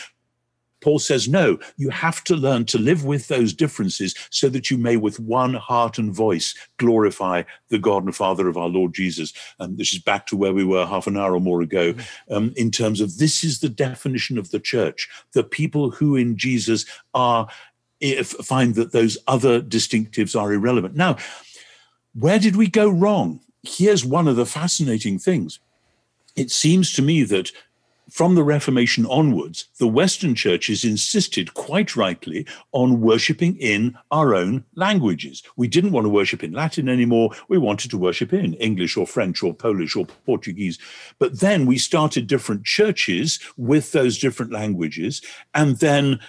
Paul 0.82 1.00
says, 1.00 1.28
no, 1.28 1.60
you 1.78 1.90
have 1.90 2.24
to 2.26 2.36
learn 2.36 2.66
to 2.66 2.78
live 2.78 3.04
with 3.04 3.28
those 3.28 3.54
differences 3.54 4.16
so 4.30 4.50
that 4.50 4.72
you 4.72 4.78
may, 4.78 4.98
with 4.98 5.20
one 5.20 5.54
heart 5.54 5.98
and 5.98 6.14
voice, 6.14 6.56
glorify 6.78 7.44
the 7.70 7.80
God 7.80 8.06
and 8.06 8.16
Father 8.16 8.48
of 8.48 8.58
our 8.58 8.70
Lord 8.70 8.94
Jesus. 8.94 9.34
And 9.60 9.78
this 9.78 9.94
is 9.94 10.00
back 10.00 10.26
to 10.28 10.38
where 10.38 10.54
we 10.54 10.64
were 10.64 10.86
half 10.86 11.08
an 11.08 11.18
hour 11.18 11.36
or 11.36 11.42
more 11.42 11.62
ago, 11.62 11.94
um, 12.30 12.54
in 12.56 12.72
terms 12.72 13.02
of 13.02 13.18
this 13.18 13.44
is 13.44 13.60
the 13.60 13.70
definition 13.70 14.38
of 14.38 14.52
the 14.52 14.60
church 14.60 15.10
the 15.34 15.44
people 15.44 15.92
who 15.92 16.16
in 16.16 16.38
Jesus 16.38 16.86
are 17.14 17.48
find 18.24 18.76
that 18.76 18.92
those 18.92 19.18
other 19.28 19.62
distinctives 19.62 20.40
are 20.40 20.54
irrelevant. 20.54 20.96
Now, 20.96 21.18
where 22.14 22.40
did 22.40 22.56
we 22.56 22.68
go 22.68 22.90
wrong? 22.90 23.42
Here's 23.64 24.06
one 24.06 24.28
of 24.28 24.36
the 24.36 24.46
fascinating 24.46 25.20
things. 25.20 25.60
It 26.36 26.52
seems 26.52 26.94
to 26.94 27.02
me 27.02 27.24
that 27.24 27.52
from 28.10 28.36
the 28.36 28.44
Reformation 28.44 29.06
onwards, 29.06 29.66
the 29.78 29.88
Western 29.88 30.34
churches 30.34 30.84
insisted 30.84 31.54
quite 31.54 31.96
rightly 31.96 32.46
on 32.72 33.02
worshipping 33.02 33.56
in 33.58 33.96
our 34.12 34.34
own 34.34 34.64
languages. 34.76 35.44
We 35.56 35.68
didn't 35.68 35.92
want 35.92 36.06
to 36.06 36.10
worship 36.10 36.44
in 36.44 36.52
Latin 36.52 36.90
anymore. 36.90 37.32
We 37.50 37.58
wanted 37.58 37.92
to 37.92 37.98
worship 37.98 38.34
in 38.34 38.56
English 38.56 38.98
or 38.98 39.06
French 39.06 39.44
or 39.44 39.54
Polish 39.54 39.96
or 39.96 40.08
Portuguese. 40.26 40.80
But 41.20 41.40
then 41.40 41.66
we 41.66 41.78
started 41.78 42.28
different 42.28 42.66
churches 42.66 43.40
with 43.58 43.92
those 43.92 44.18
different 44.18 44.52
languages. 44.52 45.22
And 45.54 45.78
then 45.78 46.20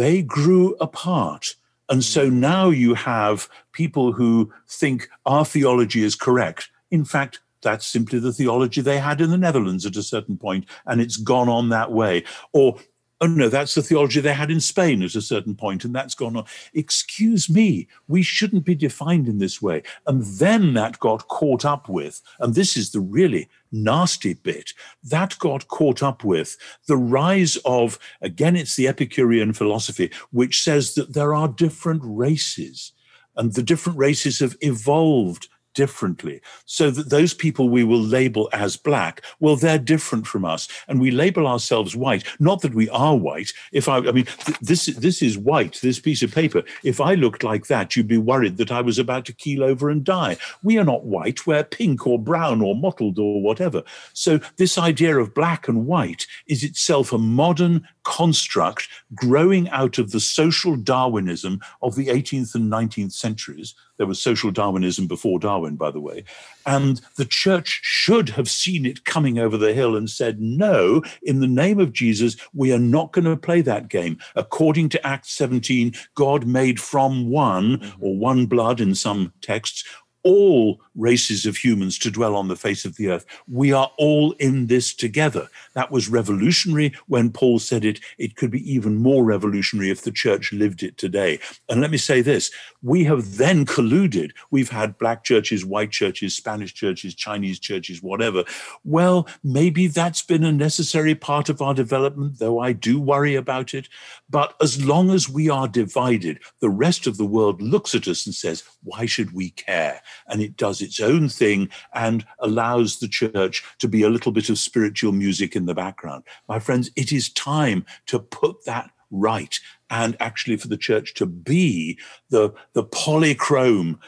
they 0.00 0.22
grew 0.22 0.74
apart. 0.80 1.56
And 1.90 2.02
so 2.02 2.30
mm. 2.30 2.32
now 2.32 2.70
you 2.70 2.94
have 2.94 3.50
people 3.72 4.12
who 4.12 4.50
think 4.66 5.10
our 5.26 5.44
theology 5.44 6.02
is 6.02 6.14
correct. 6.14 6.70
In 6.90 7.04
fact, 7.04 7.40
that's 7.60 7.86
simply 7.86 8.18
the 8.18 8.32
theology 8.32 8.80
they 8.80 8.98
had 8.98 9.20
in 9.20 9.28
the 9.28 9.36
Netherlands 9.36 9.84
at 9.84 9.96
a 9.96 10.02
certain 10.02 10.38
point, 10.38 10.64
and 10.86 11.02
it's 11.02 11.18
gone 11.18 11.50
on 11.50 11.68
that 11.68 11.92
way. 11.92 12.24
Or 12.54 12.78
oh 13.20 13.26
no, 13.26 13.48
that's 13.48 13.74
the 13.74 13.82
theology 13.82 14.20
they 14.20 14.32
had 14.32 14.50
in 14.50 14.60
Spain 14.60 15.02
at 15.02 15.14
a 15.14 15.20
certain 15.20 15.54
point, 15.54 15.84
and 15.84 15.94
that's 15.94 16.14
gone 16.14 16.36
on. 16.36 16.44
Excuse 16.72 17.50
me, 17.50 17.86
we 18.08 18.22
shouldn't 18.22 18.64
be 18.64 18.74
defined 18.74 19.28
in 19.28 19.38
this 19.38 19.60
way. 19.60 19.82
And 20.06 20.22
then 20.22 20.74
that 20.74 20.98
got 21.00 21.28
caught 21.28 21.64
up 21.64 21.88
with, 21.88 22.22
and 22.38 22.54
this 22.54 22.76
is 22.76 22.92
the 22.92 23.00
really 23.00 23.48
nasty 23.72 24.34
bit, 24.34 24.72
that 25.04 25.38
got 25.38 25.68
caught 25.68 26.02
up 26.02 26.24
with 26.24 26.56
the 26.86 26.96
rise 26.96 27.56
of, 27.64 27.98
again, 28.22 28.56
it's 28.56 28.76
the 28.76 28.88
Epicurean 28.88 29.52
philosophy, 29.52 30.10
which 30.30 30.62
says 30.62 30.94
that 30.94 31.12
there 31.12 31.34
are 31.34 31.48
different 31.48 32.02
races. 32.04 32.92
And 33.36 33.54
the 33.54 33.62
different 33.62 33.98
races 33.98 34.40
have 34.40 34.56
evolved 34.60 35.48
differently. 35.74 36.40
So 36.66 36.90
that 36.90 37.10
those 37.10 37.34
people 37.34 37.68
we 37.68 37.84
will 37.84 38.00
label 38.00 38.48
as 38.52 38.76
black, 38.76 39.22
well, 39.38 39.56
they're 39.56 39.78
different 39.78 40.26
from 40.26 40.44
us. 40.44 40.68
And 40.88 41.00
we 41.00 41.10
label 41.10 41.46
ourselves 41.46 41.96
white. 41.96 42.24
Not 42.38 42.62
that 42.62 42.74
we 42.74 42.88
are 42.90 43.16
white. 43.16 43.52
If 43.72 43.88
I, 43.88 43.98
I 43.98 44.12
mean, 44.12 44.26
th- 44.26 44.58
this, 44.60 44.86
this 44.86 45.22
is 45.22 45.38
white, 45.38 45.80
this 45.82 46.00
piece 46.00 46.22
of 46.22 46.34
paper. 46.34 46.62
If 46.84 47.00
I 47.00 47.14
looked 47.14 47.42
like 47.42 47.66
that, 47.66 47.96
you'd 47.96 48.08
be 48.08 48.18
worried 48.18 48.56
that 48.56 48.72
I 48.72 48.80
was 48.80 48.98
about 48.98 49.24
to 49.26 49.32
keel 49.32 49.62
over 49.62 49.90
and 49.90 50.04
die. 50.04 50.36
We 50.62 50.78
are 50.78 50.84
not 50.84 51.04
white. 51.04 51.46
We're 51.46 51.64
pink 51.64 52.06
or 52.06 52.18
brown 52.18 52.62
or 52.62 52.74
mottled 52.74 53.18
or 53.18 53.42
whatever. 53.42 53.82
So 54.12 54.40
this 54.56 54.78
idea 54.78 55.18
of 55.18 55.34
black 55.34 55.68
and 55.68 55.86
white 55.86 56.26
is 56.46 56.64
itself 56.64 57.12
a 57.12 57.18
modern 57.18 57.86
construct 58.04 58.88
growing 59.14 59.68
out 59.70 59.98
of 59.98 60.10
the 60.10 60.20
social 60.20 60.76
Darwinism 60.76 61.60
of 61.82 61.94
the 61.94 62.08
18th 62.08 62.54
and 62.54 62.70
19th 62.70 63.12
centuries 63.12 63.74
there 64.00 64.06
was 64.06 64.18
social 64.18 64.50
Darwinism 64.50 65.06
before 65.06 65.38
Darwin, 65.38 65.76
by 65.76 65.90
the 65.90 66.00
way. 66.00 66.24
And 66.64 67.02
the 67.16 67.26
church 67.26 67.80
should 67.82 68.30
have 68.30 68.48
seen 68.48 68.86
it 68.86 69.04
coming 69.04 69.38
over 69.38 69.58
the 69.58 69.74
hill 69.74 69.94
and 69.94 70.08
said, 70.08 70.40
no, 70.40 71.02
in 71.22 71.40
the 71.40 71.46
name 71.46 71.78
of 71.78 71.92
Jesus, 71.92 72.34
we 72.54 72.72
are 72.72 72.78
not 72.78 73.12
going 73.12 73.26
to 73.26 73.36
play 73.36 73.60
that 73.60 73.90
game. 73.90 74.16
According 74.36 74.88
to 74.90 75.06
Acts 75.06 75.32
17, 75.34 75.92
God 76.14 76.46
made 76.46 76.80
from 76.80 77.28
one, 77.28 77.76
mm-hmm. 77.76 78.02
or 78.02 78.16
one 78.16 78.46
blood 78.46 78.80
in 78.80 78.94
some 78.94 79.34
texts, 79.42 79.84
all 80.22 80.80
races 80.94 81.46
of 81.46 81.56
humans 81.56 81.98
to 81.98 82.10
dwell 82.10 82.36
on 82.36 82.48
the 82.48 82.56
face 82.56 82.84
of 82.84 82.96
the 82.96 83.08
earth. 83.08 83.24
We 83.48 83.72
are 83.72 83.90
all 83.96 84.32
in 84.32 84.66
this 84.66 84.92
together. 84.92 85.48
That 85.74 85.90
was 85.90 86.08
revolutionary 86.08 86.94
when 87.06 87.30
Paul 87.30 87.58
said 87.58 87.84
it. 87.84 88.00
It 88.18 88.36
could 88.36 88.50
be 88.50 88.70
even 88.70 88.96
more 88.96 89.24
revolutionary 89.24 89.90
if 89.90 90.02
the 90.02 90.10
church 90.10 90.52
lived 90.52 90.82
it 90.82 90.98
today. 90.98 91.38
And 91.68 91.80
let 91.80 91.90
me 91.90 91.96
say 91.96 92.20
this 92.20 92.50
we 92.82 93.04
have 93.04 93.36
then 93.36 93.64
colluded. 93.64 94.32
We've 94.50 94.70
had 94.70 94.98
black 94.98 95.24
churches, 95.24 95.64
white 95.64 95.90
churches, 95.90 96.36
Spanish 96.36 96.74
churches, 96.74 97.14
Chinese 97.14 97.58
churches, 97.58 98.02
whatever. 98.02 98.44
Well, 98.84 99.28
maybe 99.42 99.86
that's 99.86 100.22
been 100.22 100.44
a 100.44 100.52
necessary 100.52 101.14
part 101.14 101.48
of 101.48 101.62
our 101.62 101.74
development, 101.74 102.38
though 102.38 102.58
I 102.58 102.72
do 102.72 103.00
worry 103.00 103.34
about 103.34 103.74
it. 103.74 103.88
But 104.28 104.54
as 104.60 104.84
long 104.84 105.10
as 105.10 105.28
we 105.28 105.48
are 105.48 105.68
divided, 105.68 106.40
the 106.60 106.70
rest 106.70 107.06
of 107.06 107.16
the 107.16 107.24
world 107.24 107.60
looks 107.60 107.94
at 107.94 108.08
us 108.08 108.26
and 108.26 108.34
says, 108.34 108.64
why 108.82 109.06
should 109.06 109.32
we 109.32 109.50
care? 109.50 110.00
And 110.28 110.40
it 110.40 110.56
does 110.56 110.80
its 110.80 111.00
own 111.00 111.28
thing 111.28 111.68
and 111.94 112.24
allows 112.38 112.98
the 112.98 113.08
church 113.08 113.64
to 113.78 113.88
be 113.88 114.02
a 114.02 114.10
little 114.10 114.32
bit 114.32 114.50
of 114.50 114.58
spiritual 114.58 115.12
music 115.12 115.56
in 115.56 115.66
the 115.66 115.74
background. 115.74 116.24
My 116.48 116.58
friends, 116.58 116.90
it 116.96 117.12
is 117.12 117.32
time 117.32 117.84
to 118.06 118.18
put 118.18 118.64
that 118.64 118.90
right 119.10 119.58
and 119.90 120.16
actually 120.20 120.56
for 120.56 120.68
the 120.68 120.76
church 120.76 121.14
to 121.14 121.26
be 121.26 121.98
the, 122.30 122.52
the 122.74 122.84
polychrome 122.84 123.98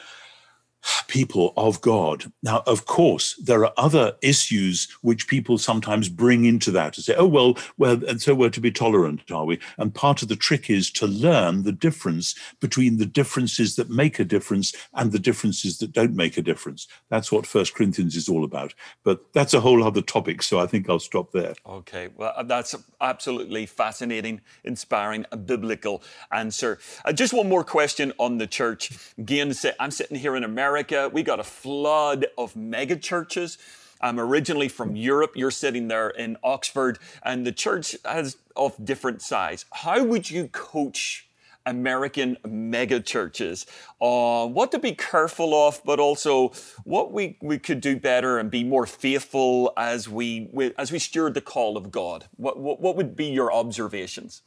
people 1.07 1.53
of 1.57 1.81
God. 1.81 2.31
Now, 2.41 2.63
of 2.65 2.85
course, 2.85 3.35
there 3.35 3.65
are 3.65 3.73
other 3.77 4.15
issues 4.21 4.87
which 5.01 5.27
people 5.27 5.57
sometimes 5.57 6.09
bring 6.09 6.45
into 6.45 6.71
that 6.71 6.93
to 6.93 7.01
say, 7.01 7.15
oh, 7.15 7.27
well, 7.27 7.57
well, 7.77 8.03
and 8.07 8.21
so 8.21 8.35
we're 8.35 8.49
to 8.49 8.59
be 8.59 8.71
tolerant, 8.71 9.31
are 9.31 9.45
we? 9.45 9.59
And 9.77 9.93
part 9.93 10.21
of 10.21 10.27
the 10.27 10.35
trick 10.35 10.69
is 10.69 10.91
to 10.91 11.07
learn 11.07 11.63
the 11.63 11.71
difference 11.71 12.35
between 12.59 12.97
the 12.97 13.05
differences 13.05 13.75
that 13.75 13.89
make 13.89 14.19
a 14.19 14.25
difference 14.25 14.73
and 14.93 15.11
the 15.11 15.19
differences 15.19 15.77
that 15.77 15.93
don't 15.93 16.15
make 16.15 16.37
a 16.37 16.41
difference. 16.41 16.87
That's 17.09 17.31
what 17.31 17.45
First 17.45 17.73
Corinthians 17.73 18.15
is 18.15 18.27
all 18.27 18.43
about. 18.43 18.73
But 19.03 19.33
that's 19.33 19.53
a 19.53 19.61
whole 19.61 19.83
other 19.83 20.01
topic, 20.01 20.41
so 20.41 20.59
I 20.59 20.67
think 20.67 20.89
I'll 20.89 20.99
stop 20.99 21.31
there. 21.31 21.53
Okay, 21.65 22.09
well, 22.15 22.33
uh, 22.35 22.43
that's 22.43 22.75
absolutely 22.99 23.65
fascinating, 23.65 24.41
inspiring, 24.63 25.25
a 25.31 25.37
biblical 25.37 26.03
answer. 26.31 26.79
Uh, 27.05 27.13
just 27.13 27.33
one 27.33 27.47
more 27.47 27.63
question 27.63 28.11
on 28.17 28.37
the 28.37 28.47
church. 28.47 28.91
Again, 29.17 29.53
I'm 29.79 29.91
sitting 29.91 30.17
here 30.17 30.35
in 30.35 30.43
America 30.43 30.72
America, 30.73 31.07
we 31.13 31.21
got 31.21 31.39
a 31.39 31.43
flood 31.43 32.25
of 32.35 32.55
mega 32.55 32.95
churches. 32.95 33.59
I'm 34.01 34.19
originally 34.19 34.67
from 34.67 34.95
Europe. 34.95 35.33
You're 35.35 35.51
sitting 35.51 35.87
there 35.87 36.09
in 36.09 36.35
Oxford, 36.43 36.97
and 37.21 37.45
the 37.45 37.51
church 37.51 37.95
has 38.03 38.37
of 38.55 38.83
different 38.83 39.21
size. 39.21 39.65
How 39.71 40.03
would 40.03 40.31
you 40.31 40.47
coach 40.47 41.27
American 41.67 42.37
mega 42.43 42.99
churches 43.01 43.67
on 43.99 44.55
what 44.55 44.71
to 44.71 44.79
be 44.79 44.93
careful 44.93 45.53
of, 45.53 45.79
but 45.85 45.99
also 45.99 46.51
what 46.85 47.11
we, 47.11 47.37
we 47.39 47.59
could 47.59 47.79
do 47.79 47.95
better 47.95 48.39
and 48.39 48.49
be 48.49 48.63
more 48.63 48.87
faithful 48.87 49.71
as 49.77 50.09
we, 50.09 50.49
as 50.75 50.91
we 50.91 50.97
steward 50.97 51.35
the 51.35 51.41
call 51.41 51.77
of 51.77 51.91
God? 51.91 52.25
What, 52.35 52.59
what, 52.59 52.81
what 52.81 52.95
would 52.95 53.15
be 53.15 53.27
your 53.27 53.53
observations? 53.53 54.41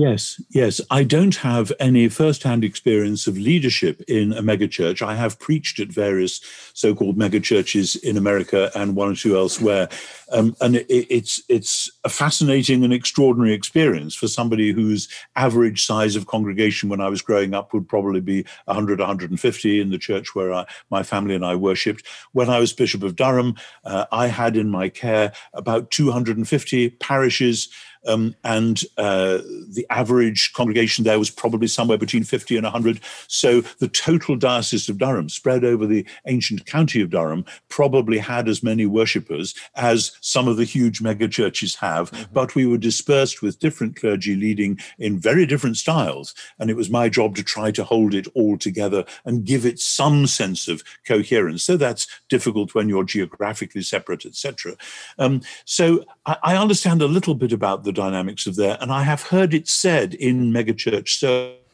Yes, 0.00 0.40
yes. 0.50 0.80
I 0.92 1.02
don't 1.02 1.34
have 1.34 1.72
any 1.80 2.08
first-hand 2.08 2.62
experience 2.62 3.26
of 3.26 3.36
leadership 3.36 4.00
in 4.06 4.32
a 4.32 4.40
megachurch. 4.40 5.02
I 5.02 5.16
have 5.16 5.40
preached 5.40 5.80
at 5.80 5.88
various 5.88 6.40
so-called 6.72 7.18
megachurches 7.18 8.00
in 8.04 8.16
America 8.16 8.70
and 8.76 8.94
one 8.94 9.10
or 9.10 9.16
two 9.16 9.36
elsewhere, 9.36 9.88
um, 10.30 10.54
and 10.60 10.76
it, 10.76 10.86
it's 10.88 11.42
it's 11.48 11.90
a 12.04 12.08
fascinating 12.08 12.84
and 12.84 12.92
extraordinary 12.92 13.52
experience 13.52 14.14
for 14.14 14.28
somebody 14.28 14.70
whose 14.70 15.08
average 15.34 15.84
size 15.84 16.14
of 16.14 16.28
congregation 16.28 16.88
when 16.88 17.00
I 17.00 17.08
was 17.08 17.20
growing 17.20 17.52
up 17.52 17.72
would 17.72 17.88
probably 17.88 18.20
be 18.20 18.44
100, 18.66 19.00
150 19.00 19.80
in 19.80 19.90
the 19.90 19.98
church 19.98 20.32
where 20.32 20.52
I, 20.52 20.64
my 20.90 21.02
family 21.02 21.34
and 21.34 21.44
I 21.44 21.56
worshipped. 21.56 22.06
When 22.30 22.48
I 22.48 22.60
was 22.60 22.72
Bishop 22.72 23.02
of 23.02 23.16
Durham, 23.16 23.56
uh, 23.84 24.04
I 24.12 24.28
had 24.28 24.56
in 24.56 24.70
my 24.70 24.90
care 24.90 25.32
about 25.54 25.90
250 25.90 26.90
parishes 26.90 27.68
um, 28.08 28.34
and 28.42 28.82
uh, 28.96 29.38
the 29.68 29.86
average 29.90 30.52
congregation 30.54 31.04
there 31.04 31.18
was 31.18 31.30
probably 31.30 31.68
somewhere 31.68 31.98
between 31.98 32.24
50 32.24 32.56
and 32.56 32.64
100. 32.64 33.00
So 33.28 33.60
the 33.78 33.88
total 33.88 34.36
Diocese 34.36 34.88
of 34.88 34.98
Durham, 34.98 35.28
spread 35.28 35.64
over 35.64 35.86
the 35.86 36.06
ancient 36.26 36.66
county 36.66 37.00
of 37.02 37.10
Durham, 37.10 37.44
probably 37.68 38.18
had 38.18 38.48
as 38.48 38.62
many 38.62 38.86
worshippers 38.86 39.54
as 39.74 40.12
some 40.20 40.48
of 40.48 40.56
the 40.56 40.64
huge 40.64 41.00
megachurches 41.00 41.76
have. 41.76 42.10
Mm-hmm. 42.10 42.32
But 42.32 42.54
we 42.54 42.66
were 42.66 42.78
dispersed 42.78 43.42
with 43.42 43.58
different 43.58 43.96
clergy 43.96 44.34
leading 44.34 44.78
in 44.98 45.18
very 45.18 45.46
different 45.46 45.76
styles. 45.76 46.34
And 46.58 46.70
it 46.70 46.76
was 46.76 46.90
my 46.90 47.08
job 47.08 47.36
to 47.36 47.42
try 47.42 47.70
to 47.72 47.84
hold 47.84 48.14
it 48.14 48.26
all 48.34 48.56
together 48.56 49.04
and 49.24 49.44
give 49.44 49.66
it 49.66 49.78
some 49.78 50.26
sense 50.26 50.68
of 50.68 50.82
coherence. 51.06 51.62
So 51.62 51.76
that's 51.76 52.06
difficult 52.28 52.74
when 52.74 52.88
you're 52.88 53.04
geographically 53.04 53.82
separate, 53.82 54.24
etc. 54.24 54.76
Um, 55.18 55.42
so 55.64 56.04
I, 56.24 56.36
I 56.42 56.56
understand 56.56 57.02
a 57.02 57.06
little 57.06 57.34
bit 57.34 57.52
about 57.52 57.84
the 57.84 57.92
dynamics 57.98 58.46
of 58.46 58.54
there. 58.54 58.78
And 58.80 58.92
I 58.92 59.02
have 59.02 59.22
heard 59.22 59.52
it 59.52 59.66
said 59.66 60.14
in 60.14 60.52
megachurch 60.52 61.08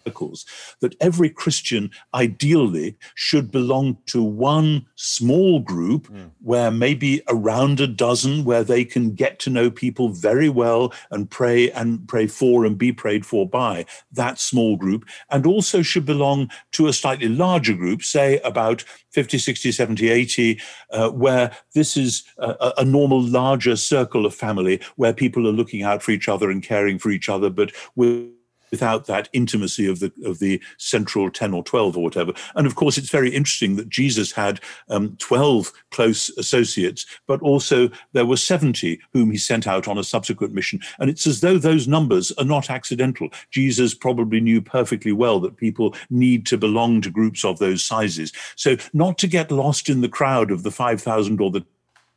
circles 0.06 0.44
that 0.80 0.94
every 1.00 1.30
Christian 1.30 1.90
ideally 2.12 2.96
should 3.14 3.50
belong 3.50 3.98
to 4.06 4.22
one 4.22 4.86
small 4.96 5.60
group 5.60 6.08
mm. 6.08 6.30
where 6.40 6.70
maybe 6.70 7.22
around 7.28 7.80
a 7.80 7.86
dozen 7.86 8.44
where 8.44 8.64
they 8.64 8.84
can 8.84 9.14
get 9.14 9.38
to 9.40 9.50
know 9.50 9.70
people 9.70 10.08
very 10.08 10.48
well 10.48 10.92
and 11.10 11.30
pray 11.30 11.70
and 11.72 12.06
pray 12.08 12.26
for 12.26 12.64
and 12.64 12.78
be 12.78 12.92
prayed 12.92 13.24
for 13.24 13.48
by 13.48 13.84
that 14.12 14.38
small 14.38 14.76
group 14.76 15.04
and 15.30 15.46
also 15.46 15.82
should 15.82 16.04
belong 16.04 16.50
to 16.72 16.86
a 16.86 16.92
slightly 16.92 17.28
larger 17.28 17.74
group 17.74 18.02
say 18.02 18.38
about 18.40 18.84
50 19.12 19.38
60 19.38 19.72
70 19.72 20.08
80 20.08 20.60
uh, 20.90 21.10
where 21.10 21.50
this 21.74 21.96
is 21.96 22.24
a, 22.38 22.72
a 22.78 22.84
normal 22.84 23.22
larger 23.22 23.76
circle 23.76 24.26
of 24.26 24.34
family 24.34 24.80
where 24.96 25.12
people 25.12 25.46
are 25.48 25.52
looking 25.52 25.82
out 25.82 26.02
for 26.02 26.10
each 26.10 26.28
other 26.28 26.50
and 26.50 26.62
caring 26.62 26.98
for 26.98 27.10
each 27.10 27.28
other 27.28 27.50
but 27.50 27.72
with 27.94 28.30
without 28.74 29.06
that 29.06 29.28
intimacy 29.32 29.86
of 29.86 30.00
the 30.00 30.12
of 30.24 30.40
the 30.40 30.60
central 30.78 31.30
10 31.30 31.54
or 31.54 31.62
12 31.62 31.96
or 31.96 32.02
whatever. 32.02 32.32
And 32.56 32.66
of 32.66 32.74
course 32.74 32.98
it's 32.98 33.08
very 33.08 33.30
interesting 33.32 33.76
that 33.76 33.88
jesus 33.88 34.32
had 34.32 34.58
um, 34.88 35.16
12 35.18 35.72
close 35.92 36.28
associates 36.38 37.06
but 37.28 37.40
also 37.40 37.88
there 38.14 38.26
were 38.26 38.36
70 38.36 38.98
whom 39.12 39.30
he 39.30 39.38
sent 39.38 39.68
out 39.68 39.86
on 39.86 39.96
a 39.96 40.02
subsequent 40.02 40.54
mission. 40.54 40.80
And 40.98 41.08
it's 41.08 41.24
as 41.24 41.40
though 41.40 41.56
those 41.56 41.86
numbers 41.86 42.32
are 42.32 42.44
not 42.44 42.68
accidental. 42.68 43.28
Jesus 43.52 43.94
probably 43.94 44.40
knew 44.40 44.60
perfectly 44.60 45.12
well 45.12 45.38
that 45.38 45.56
people 45.56 45.94
need 46.10 46.44
to 46.46 46.58
belong 46.58 47.00
to 47.02 47.10
groups 47.10 47.44
of 47.44 47.60
those 47.60 47.84
sizes. 47.84 48.32
So 48.56 48.76
not 48.92 49.18
to 49.18 49.28
get 49.28 49.52
lost 49.52 49.88
in 49.88 50.00
the 50.00 50.08
crowd 50.08 50.50
of 50.50 50.64
the 50.64 50.72
5000 50.72 51.40
or 51.40 51.52
the 51.52 51.64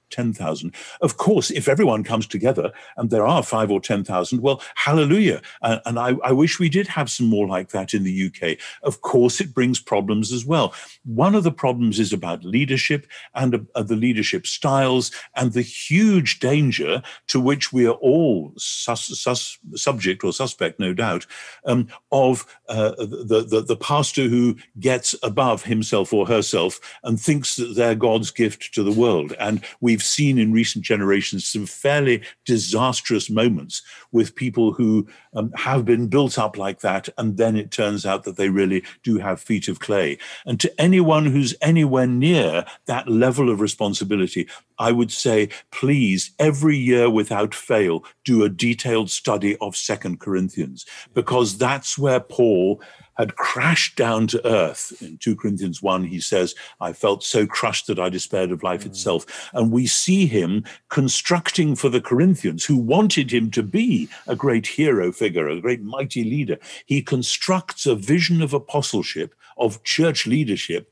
10,000. 0.10 0.74
Of 1.02 1.18
course, 1.18 1.52
if 1.52 1.68
everyone 1.68 2.04
comes 2.04 2.28
together 2.28 2.72
and 2.96 3.10
there 3.10 3.26
are 3.26 3.44
five 3.44 3.70
or 3.72 3.80
10,000, 3.80 4.42
well, 4.42 4.62
hallelujah. 4.76 5.42
Uh, 5.62 5.80
and 5.86 6.00
I, 6.00 6.16
I, 6.24 6.32
wish 6.32 6.60
we 6.60 6.70
did 6.70 6.88
have 6.88 7.10
some 7.10 7.28
more 7.28 7.48
like 7.48 7.70
that 7.70 7.94
in 7.94 8.04
the 8.04 8.28
UK. 8.28 8.58
Of 8.84 9.02
course, 9.02 9.42
it 9.42 9.54
brings 9.54 9.80
problems 9.80 10.32
as 10.32 10.46
well. 10.46 10.74
One 11.04 11.36
of 11.36 11.44
the 11.44 11.52
problems 11.52 12.00
is 12.00 12.14
about 12.14 12.44
leadership 12.44 13.08
and 13.34 13.68
uh, 13.76 13.84
the 13.84 13.96
leadership 13.96 14.48
styles 14.48 15.12
and 15.36 15.54
the 15.54 15.62
huge 15.62 16.40
danger 16.40 17.02
to 17.28 17.40
which 17.40 17.74
we 17.74 17.86
are 17.88 17.96
all 17.96 18.54
sus- 18.58 19.20
sus- 19.20 19.58
subject 19.76 20.24
or 20.24 20.32
suspect, 20.32 20.80
no 20.80 20.94
doubt, 20.94 21.26
um, 21.66 21.88
of 22.12 22.46
uh, 22.70 22.92
the, 22.98 23.46
the, 23.48 23.62
the 23.62 23.76
pastor 23.76 24.24
who 24.24 24.56
gets 24.80 25.16
above 25.24 25.64
himself 25.64 26.14
or 26.14 26.28
herself 26.28 26.80
and 27.04 27.20
thinks 27.20 27.56
that 27.56 27.76
they're 27.76 27.96
God's 27.96 28.32
gift 28.32 28.74
to 28.74 28.84
the 28.84 28.92
world. 28.92 29.34
And 29.40 29.64
we 29.82 29.97
we've 29.98 30.04
seen 30.04 30.38
in 30.38 30.54
recent 30.54 30.86
generations 30.86 31.44
some 31.48 31.66
fairly 31.66 32.22
disastrous 32.46 33.32
moments 33.32 33.82
with 34.12 34.36
people 34.36 34.72
who 34.72 35.08
um, 35.34 35.52
have 35.56 35.86
been 35.86 36.08
built 36.08 36.38
up 36.38 36.56
like 36.56 36.82
that, 36.82 37.10
and 37.18 37.38
then 37.38 37.56
it 37.56 37.72
turns 37.72 38.06
out 38.06 38.24
that 38.24 38.38
they 38.38 38.50
really 38.50 38.84
do 39.02 39.18
have 39.18 39.42
feet 39.42 39.68
of 39.68 39.80
clay. 39.80 40.20
And 40.46 40.60
to 40.60 40.72
anyone 40.80 41.26
who's 41.26 41.56
anywhere 41.62 42.06
near 42.06 42.64
that 42.86 43.10
level 43.10 43.50
of 43.50 43.60
responsibility, 43.60 44.48
I 44.78 44.92
would 44.92 45.12
say, 45.12 45.50
please, 45.72 46.30
every 46.38 46.78
year 46.78 47.10
without 47.10 47.56
fail, 47.56 48.06
do 48.24 48.44
a 48.44 48.50
detailed 48.50 49.10
study 49.10 49.58
of 49.62 49.76
Second 49.76 50.20
Corinthians, 50.20 50.86
because 51.16 51.58
that's 51.58 51.98
where 51.98 52.20
Paul 52.20 52.84
had 53.18 53.36
crashed 53.36 53.96
down 53.96 54.28
to 54.28 54.48
earth. 54.48 54.94
In 55.02 55.18
2 55.18 55.36
Corinthians 55.36 55.82
1, 55.82 56.04
he 56.06 56.20
says, 56.20 56.56
I 56.80 56.94
felt 56.94 57.24
so 57.24 57.46
crushed 57.46 57.88
that 57.88 58.00
I 58.00 58.10
despaired 58.10 58.52
of 58.52 58.64
life 58.64 58.84
mm. 58.84 58.88
itself. 58.88 59.50
And 59.54 59.72
we 59.72 59.88
see 59.88 60.28
him 60.28 60.64
constructing 60.90 61.76
for 61.76 61.90
the 61.90 62.02
Corinthians, 62.02 62.66
who 62.66 62.78
wanted 62.78 63.32
him 63.32 63.52
to 63.52 63.64
be 63.64 64.10
a 64.28 64.36
great 64.36 64.68
hero 64.68 65.12
figure, 65.12 65.48
a 65.48 65.62
great 65.62 65.82
mighty 65.82 66.24
leader. 66.24 66.58
He 66.86 67.02
constructs 67.02 67.86
a 67.86 67.96
vision 67.96 68.42
of 68.42 68.54
apostleship, 68.54 69.34
of 69.58 69.84
church 69.84 70.28
leadership 70.28 70.92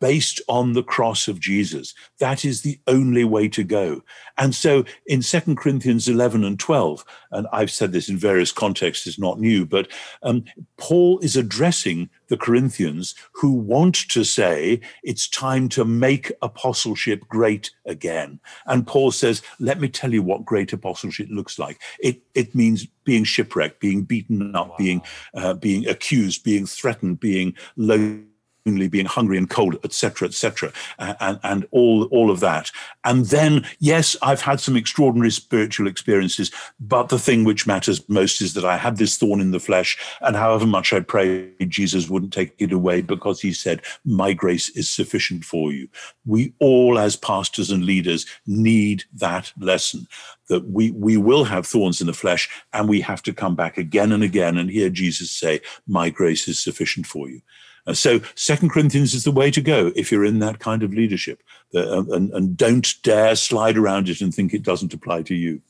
based 0.00 0.40
on 0.48 0.72
the 0.72 0.82
cross 0.82 1.28
of 1.28 1.40
Jesus. 1.40 1.94
That 2.18 2.44
is 2.44 2.62
the 2.62 2.78
only 2.86 3.24
way 3.24 3.48
to 3.48 3.64
go. 3.64 4.02
And 4.38 4.54
so 4.54 4.84
in 5.06 5.22
2 5.22 5.56
Corinthians 5.56 6.08
11 6.08 6.44
and 6.44 6.58
12, 6.58 7.04
and 7.32 7.46
I've 7.52 7.70
said 7.70 7.92
this 7.92 8.08
in 8.08 8.16
various 8.16 8.52
contexts, 8.52 9.06
it's 9.06 9.18
not 9.18 9.40
new, 9.40 9.66
but 9.66 9.88
um, 10.22 10.44
Paul 10.76 11.18
is 11.20 11.36
addressing 11.36 12.10
the 12.28 12.36
Corinthians 12.36 13.14
who 13.32 13.52
want 13.52 14.08
to 14.08 14.24
say 14.24 14.80
it's 15.02 15.28
time 15.28 15.68
to 15.70 15.84
make 15.84 16.32
apostleship 16.40 17.20
great 17.28 17.70
again. 17.84 18.40
And 18.66 18.86
Paul 18.86 19.10
says, 19.10 19.42
let 19.58 19.80
me 19.80 19.88
tell 19.88 20.12
you 20.12 20.22
what 20.22 20.44
great 20.44 20.72
apostleship 20.72 21.28
looks 21.30 21.58
like. 21.58 21.80
It, 21.98 22.22
it 22.34 22.54
means 22.54 22.86
being 23.04 23.24
shipwrecked, 23.24 23.80
being 23.80 24.02
beaten 24.02 24.54
up, 24.54 24.70
wow. 24.70 24.76
being, 24.78 25.02
uh, 25.34 25.54
being 25.54 25.86
accused, 25.88 26.44
being 26.44 26.66
threatened, 26.66 27.20
being 27.20 27.54
low 27.76 28.22
only 28.66 28.88
being 28.88 29.06
hungry 29.06 29.38
and 29.38 29.50
cold, 29.50 29.76
etc., 29.84 30.28
etc., 30.28 30.72
uh, 30.98 31.14
and, 31.20 31.40
and 31.42 31.66
all 31.70 32.04
all 32.04 32.30
of 32.30 32.40
that. 32.40 32.70
And 33.04 33.26
then, 33.26 33.66
yes, 33.78 34.16
I've 34.22 34.42
had 34.42 34.60
some 34.60 34.76
extraordinary 34.76 35.30
spiritual 35.30 35.88
experiences, 35.88 36.50
but 36.78 37.08
the 37.08 37.18
thing 37.18 37.44
which 37.44 37.66
matters 37.66 38.08
most 38.08 38.40
is 38.40 38.54
that 38.54 38.64
I 38.64 38.76
had 38.76 38.96
this 38.96 39.16
thorn 39.16 39.40
in 39.40 39.50
the 39.50 39.60
flesh, 39.60 39.98
and 40.20 40.36
however 40.36 40.66
much 40.66 40.92
I 40.92 41.00
prayed, 41.00 41.68
Jesus 41.68 42.08
wouldn't 42.08 42.32
take 42.32 42.54
it 42.58 42.72
away 42.72 43.00
because 43.00 43.40
He 43.40 43.52
said, 43.52 43.82
"My 44.04 44.32
grace 44.32 44.68
is 44.70 44.88
sufficient 44.88 45.44
for 45.44 45.72
you." 45.72 45.88
We 46.24 46.54
all, 46.58 46.98
as 46.98 47.16
pastors 47.16 47.70
and 47.70 47.84
leaders, 47.84 48.26
need 48.46 49.04
that 49.14 49.52
lesson 49.58 50.06
that 50.48 50.68
we 50.68 50.90
we 50.92 51.16
will 51.16 51.44
have 51.44 51.66
thorns 51.66 52.00
in 52.00 52.06
the 52.06 52.12
flesh, 52.12 52.48
and 52.72 52.88
we 52.88 53.00
have 53.00 53.22
to 53.22 53.32
come 53.32 53.56
back 53.56 53.78
again 53.78 54.12
and 54.12 54.22
again 54.22 54.56
and 54.56 54.70
hear 54.70 54.90
Jesus 54.90 55.30
say, 55.30 55.60
"My 55.86 56.10
grace 56.10 56.46
is 56.46 56.60
sufficient 56.60 57.06
for 57.06 57.28
you." 57.28 57.40
Uh, 57.86 57.94
so 57.94 58.20
Second 58.34 58.70
Corinthians 58.70 59.14
is 59.14 59.24
the 59.24 59.32
way 59.32 59.50
to 59.50 59.60
go 59.60 59.92
if 59.96 60.12
you're 60.12 60.24
in 60.24 60.38
that 60.38 60.58
kind 60.58 60.82
of 60.82 60.94
leadership, 60.94 61.42
uh, 61.74 62.02
and, 62.12 62.30
and 62.30 62.56
don't 62.56 62.94
dare 63.02 63.34
slide 63.34 63.76
around 63.76 64.08
it 64.08 64.20
and 64.20 64.34
think 64.34 64.54
it 64.54 64.62
doesn't 64.62 64.94
apply 64.94 65.22
to 65.22 65.34
you. 65.34 65.60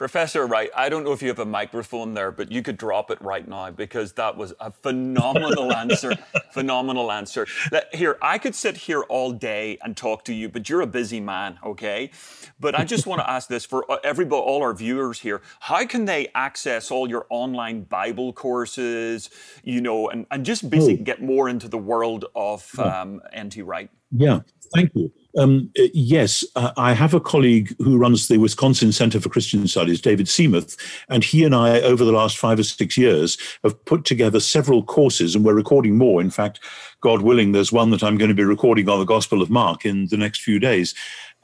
Professor 0.00 0.46
Wright, 0.46 0.70
I 0.74 0.88
don't 0.88 1.04
know 1.04 1.12
if 1.12 1.20
you 1.20 1.28
have 1.28 1.40
a 1.40 1.44
microphone 1.44 2.14
there, 2.14 2.32
but 2.32 2.50
you 2.50 2.62
could 2.62 2.78
drop 2.78 3.10
it 3.10 3.20
right 3.20 3.46
now 3.46 3.70
because 3.70 4.14
that 4.14 4.34
was 4.34 4.54
a 4.58 4.70
phenomenal 4.70 5.70
answer. 5.76 6.16
phenomenal 6.52 7.12
answer. 7.12 7.46
Here, 7.92 8.16
I 8.22 8.38
could 8.38 8.54
sit 8.54 8.78
here 8.78 9.02
all 9.02 9.30
day 9.30 9.76
and 9.82 9.94
talk 9.94 10.24
to 10.24 10.32
you, 10.32 10.48
but 10.48 10.70
you're 10.70 10.80
a 10.80 10.86
busy 10.86 11.20
man, 11.20 11.58
okay? 11.62 12.12
But 12.58 12.74
I 12.74 12.86
just 12.86 13.06
want 13.06 13.20
to 13.20 13.30
ask 13.30 13.46
this 13.50 13.66
for 13.66 13.84
uh, 13.92 13.98
everybody, 14.02 14.40
all 14.40 14.62
our 14.62 14.72
viewers 14.72 15.20
here: 15.20 15.42
How 15.60 15.84
can 15.84 16.06
they 16.06 16.28
access 16.34 16.90
all 16.90 17.06
your 17.06 17.26
online 17.28 17.82
Bible 17.82 18.32
courses, 18.32 19.28
you 19.62 19.82
know, 19.82 20.08
and, 20.08 20.24
and 20.30 20.46
just 20.46 20.70
basically 20.70 20.96
get 20.96 21.20
more 21.20 21.50
into 21.50 21.68
the 21.68 21.76
world 21.76 22.24
of 22.34 22.66
um, 22.78 23.20
N.T. 23.34 23.60
Wright? 23.60 23.90
Yeah, 24.10 24.40
thank 24.74 24.90
you. 24.94 25.12
Um, 25.38 25.70
uh, 25.78 25.84
yes, 25.94 26.44
uh, 26.56 26.72
I 26.76 26.92
have 26.92 27.14
a 27.14 27.20
colleague 27.20 27.72
who 27.78 27.96
runs 27.96 28.26
the 28.26 28.38
Wisconsin 28.38 28.90
Center 28.90 29.20
for 29.20 29.28
Christian 29.28 29.68
Studies, 29.68 30.00
David 30.00 30.26
Seemuth, 30.26 30.76
and 31.08 31.22
he 31.22 31.44
and 31.44 31.54
I, 31.54 31.80
over 31.82 32.04
the 32.04 32.10
last 32.12 32.36
five 32.36 32.58
or 32.58 32.64
six 32.64 32.98
years, 32.98 33.38
have 33.62 33.84
put 33.84 34.04
together 34.04 34.40
several 34.40 34.82
courses, 34.82 35.36
and 35.36 35.44
we're 35.44 35.54
recording 35.54 35.96
more. 35.96 36.20
In 36.20 36.30
fact, 36.30 36.58
God 37.00 37.22
willing, 37.22 37.52
there's 37.52 37.72
one 37.72 37.90
that 37.90 38.02
I'm 38.02 38.18
going 38.18 38.30
to 38.30 38.34
be 38.34 38.44
recording 38.44 38.88
on 38.88 38.98
the 38.98 39.04
Gospel 39.04 39.40
of 39.40 39.50
Mark 39.50 39.86
in 39.86 40.08
the 40.08 40.16
next 40.16 40.42
few 40.42 40.58
days. 40.58 40.94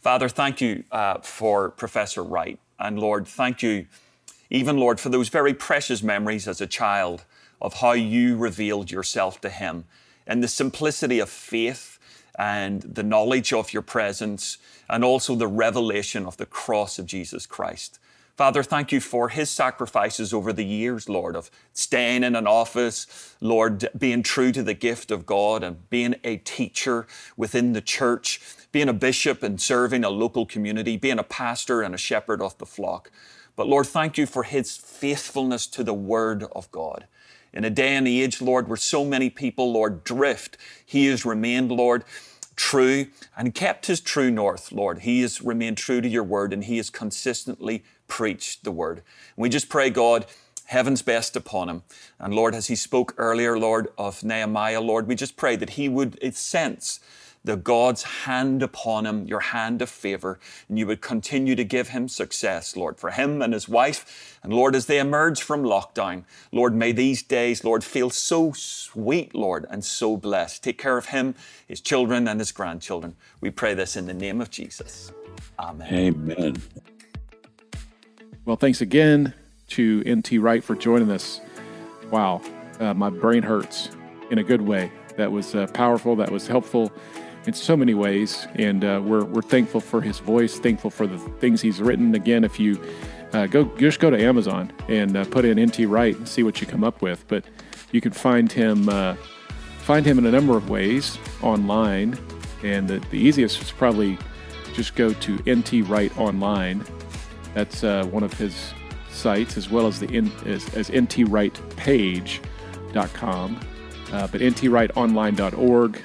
Father, 0.00 0.28
thank 0.28 0.60
you 0.60 0.84
uh, 0.90 1.18
for 1.20 1.70
Professor 1.70 2.24
Wright. 2.24 2.58
And 2.78 2.98
Lord, 2.98 3.28
thank 3.28 3.62
you, 3.62 3.86
even 4.50 4.76
Lord, 4.76 4.98
for 4.98 5.10
those 5.10 5.28
very 5.28 5.54
precious 5.54 6.02
memories 6.02 6.48
as 6.48 6.60
a 6.60 6.66
child 6.66 7.24
of 7.60 7.74
how 7.74 7.92
you 7.92 8.36
revealed 8.36 8.90
yourself 8.90 9.40
to 9.42 9.48
him 9.48 9.84
and 10.26 10.42
the 10.42 10.48
simplicity 10.48 11.20
of 11.20 11.30
faith 11.30 12.00
and 12.36 12.82
the 12.82 13.02
knowledge 13.04 13.52
of 13.52 13.72
your 13.72 13.82
presence 13.82 14.58
and 14.88 15.04
also 15.04 15.36
the 15.36 15.46
revelation 15.46 16.26
of 16.26 16.36
the 16.36 16.46
cross 16.46 16.98
of 16.98 17.06
Jesus 17.06 17.46
Christ. 17.46 18.00
Father, 18.36 18.62
thank 18.62 18.92
you 18.92 19.00
for 19.00 19.28
his 19.28 19.50
sacrifices 19.50 20.32
over 20.32 20.54
the 20.54 20.64
years, 20.64 21.06
Lord, 21.06 21.36
of 21.36 21.50
staying 21.74 22.24
in 22.24 22.34
an 22.34 22.46
office, 22.46 23.36
Lord, 23.42 23.86
being 23.96 24.22
true 24.22 24.52
to 24.52 24.62
the 24.62 24.72
gift 24.72 25.10
of 25.10 25.26
God 25.26 25.62
and 25.62 25.88
being 25.90 26.14
a 26.24 26.38
teacher 26.38 27.06
within 27.36 27.74
the 27.74 27.82
church, 27.82 28.40
being 28.72 28.88
a 28.88 28.94
bishop 28.94 29.42
and 29.42 29.60
serving 29.60 30.02
a 30.02 30.08
local 30.08 30.46
community, 30.46 30.96
being 30.96 31.18
a 31.18 31.24
pastor 31.24 31.82
and 31.82 31.94
a 31.94 31.98
shepherd 31.98 32.40
of 32.40 32.56
the 32.56 32.64
flock. 32.64 33.10
But 33.54 33.68
Lord, 33.68 33.86
thank 33.86 34.16
you 34.16 34.24
for 34.24 34.44
his 34.44 34.78
faithfulness 34.78 35.66
to 35.66 35.84
the 35.84 35.92
word 35.92 36.44
of 36.52 36.70
God. 36.72 37.06
In 37.52 37.64
a 37.64 37.70
day 37.70 37.94
and 37.96 38.08
age, 38.08 38.40
Lord, 38.40 38.66
where 38.66 38.78
so 38.78 39.04
many 39.04 39.28
people, 39.28 39.70
Lord, 39.70 40.04
drift, 40.04 40.56
he 40.86 41.04
has 41.08 41.26
remained, 41.26 41.70
Lord, 41.70 42.02
true 42.56 43.08
and 43.36 43.54
kept 43.54 43.86
his 43.86 44.00
true 44.00 44.30
north, 44.30 44.72
Lord. 44.72 45.00
He 45.00 45.20
has 45.20 45.42
remained 45.42 45.76
true 45.76 46.00
to 46.00 46.08
your 46.08 46.24
word 46.24 46.52
and 46.52 46.64
he 46.64 46.78
has 46.78 46.88
consistently 46.88 47.84
preached 48.12 48.62
the 48.62 48.70
word. 48.70 48.98
And 48.98 49.42
we 49.42 49.48
just 49.48 49.70
pray, 49.70 49.88
God, 49.88 50.26
heaven's 50.66 51.00
best 51.00 51.34
upon 51.34 51.70
him. 51.70 51.82
And 52.18 52.34
Lord, 52.34 52.54
as 52.54 52.66
he 52.66 52.76
spoke 52.76 53.14
earlier, 53.16 53.58
Lord, 53.58 53.88
of 53.96 54.22
Nehemiah, 54.22 54.82
Lord, 54.82 55.08
we 55.08 55.14
just 55.14 55.34
pray 55.34 55.56
that 55.56 55.70
he 55.70 55.88
would 55.88 56.36
sense 56.36 57.00
the 57.42 57.56
God's 57.56 58.02
hand 58.02 58.62
upon 58.62 59.06
him, 59.06 59.26
your 59.26 59.40
hand 59.40 59.80
of 59.80 59.88
favor, 59.88 60.38
and 60.68 60.78
you 60.78 60.86
would 60.88 61.00
continue 61.00 61.54
to 61.54 61.64
give 61.64 61.88
him 61.88 62.06
success, 62.06 62.76
Lord, 62.76 62.98
for 62.98 63.12
him 63.12 63.40
and 63.40 63.54
his 63.54 63.66
wife. 63.66 64.38
And 64.42 64.52
Lord, 64.52 64.76
as 64.76 64.84
they 64.84 64.98
emerge 64.98 65.40
from 65.40 65.62
lockdown, 65.62 66.24
Lord, 66.52 66.74
may 66.74 66.92
these 66.92 67.22
days, 67.22 67.64
Lord, 67.64 67.82
feel 67.82 68.10
so 68.10 68.52
sweet, 68.52 69.34
Lord, 69.34 69.64
and 69.70 69.82
so 69.82 70.18
blessed. 70.18 70.62
Take 70.62 70.76
care 70.76 70.98
of 70.98 71.06
him, 71.06 71.34
his 71.66 71.80
children, 71.80 72.28
and 72.28 72.38
his 72.38 72.52
grandchildren. 72.52 73.16
We 73.40 73.48
pray 73.48 73.72
this 73.72 73.96
in 73.96 74.04
the 74.04 74.14
name 74.14 74.42
of 74.42 74.50
Jesus. 74.50 75.12
Amen. 75.58 75.94
Amen. 75.94 76.62
Well, 78.44 78.56
thanks 78.56 78.80
again 78.80 79.34
to 79.68 80.02
NT 80.04 80.32
Wright 80.40 80.64
for 80.64 80.74
joining 80.74 81.12
us. 81.12 81.40
Wow, 82.10 82.42
uh, 82.80 82.92
my 82.92 83.08
brain 83.08 83.44
hurts 83.44 83.90
in 84.32 84.38
a 84.38 84.42
good 84.42 84.62
way. 84.62 84.90
That 85.16 85.30
was 85.30 85.54
uh, 85.54 85.68
powerful. 85.68 86.16
That 86.16 86.32
was 86.32 86.48
helpful 86.48 86.90
in 87.46 87.52
so 87.52 87.76
many 87.76 87.94
ways, 87.94 88.48
and 88.56 88.84
uh, 88.84 89.00
we're 89.04 89.24
we're 89.24 89.42
thankful 89.42 89.80
for 89.80 90.00
his 90.00 90.18
voice. 90.18 90.58
Thankful 90.58 90.90
for 90.90 91.06
the 91.06 91.18
things 91.38 91.60
he's 91.60 91.80
written. 91.80 92.16
Again, 92.16 92.42
if 92.42 92.58
you 92.58 92.82
uh, 93.32 93.46
go 93.46 93.64
just 93.78 94.00
go 94.00 94.10
to 94.10 94.20
Amazon 94.20 94.72
and 94.88 95.16
uh, 95.16 95.24
put 95.26 95.44
in 95.44 95.64
NT 95.64 95.86
Wright 95.86 96.16
and 96.16 96.28
see 96.28 96.42
what 96.42 96.60
you 96.60 96.66
come 96.66 96.82
up 96.82 97.00
with. 97.00 97.24
But 97.28 97.44
you 97.92 98.00
can 98.00 98.10
find 98.10 98.50
him 98.50 98.88
uh, 98.88 99.14
find 99.78 100.04
him 100.04 100.18
in 100.18 100.26
a 100.26 100.32
number 100.32 100.56
of 100.56 100.68
ways 100.68 101.16
online, 101.42 102.18
and 102.64 102.88
the, 102.88 102.98
the 103.10 103.18
easiest 103.18 103.62
is 103.62 103.70
probably 103.70 104.18
just 104.74 104.96
go 104.96 105.12
to 105.12 105.38
NT 105.48 105.88
Wright 105.88 106.10
online 106.18 106.84
that's 107.54 107.84
uh, 107.84 108.04
one 108.06 108.22
of 108.22 108.32
his 108.34 108.72
sites, 109.10 109.56
as 109.56 109.70
well 109.70 109.86
as 109.86 110.00
the 110.00 110.18
as, 110.46 110.74
as 110.74 110.90
ntwrightpage.com. 110.90 113.60
Uh, 114.12 114.26
but 114.26 114.40
ntwrightonline.org, 114.40 116.02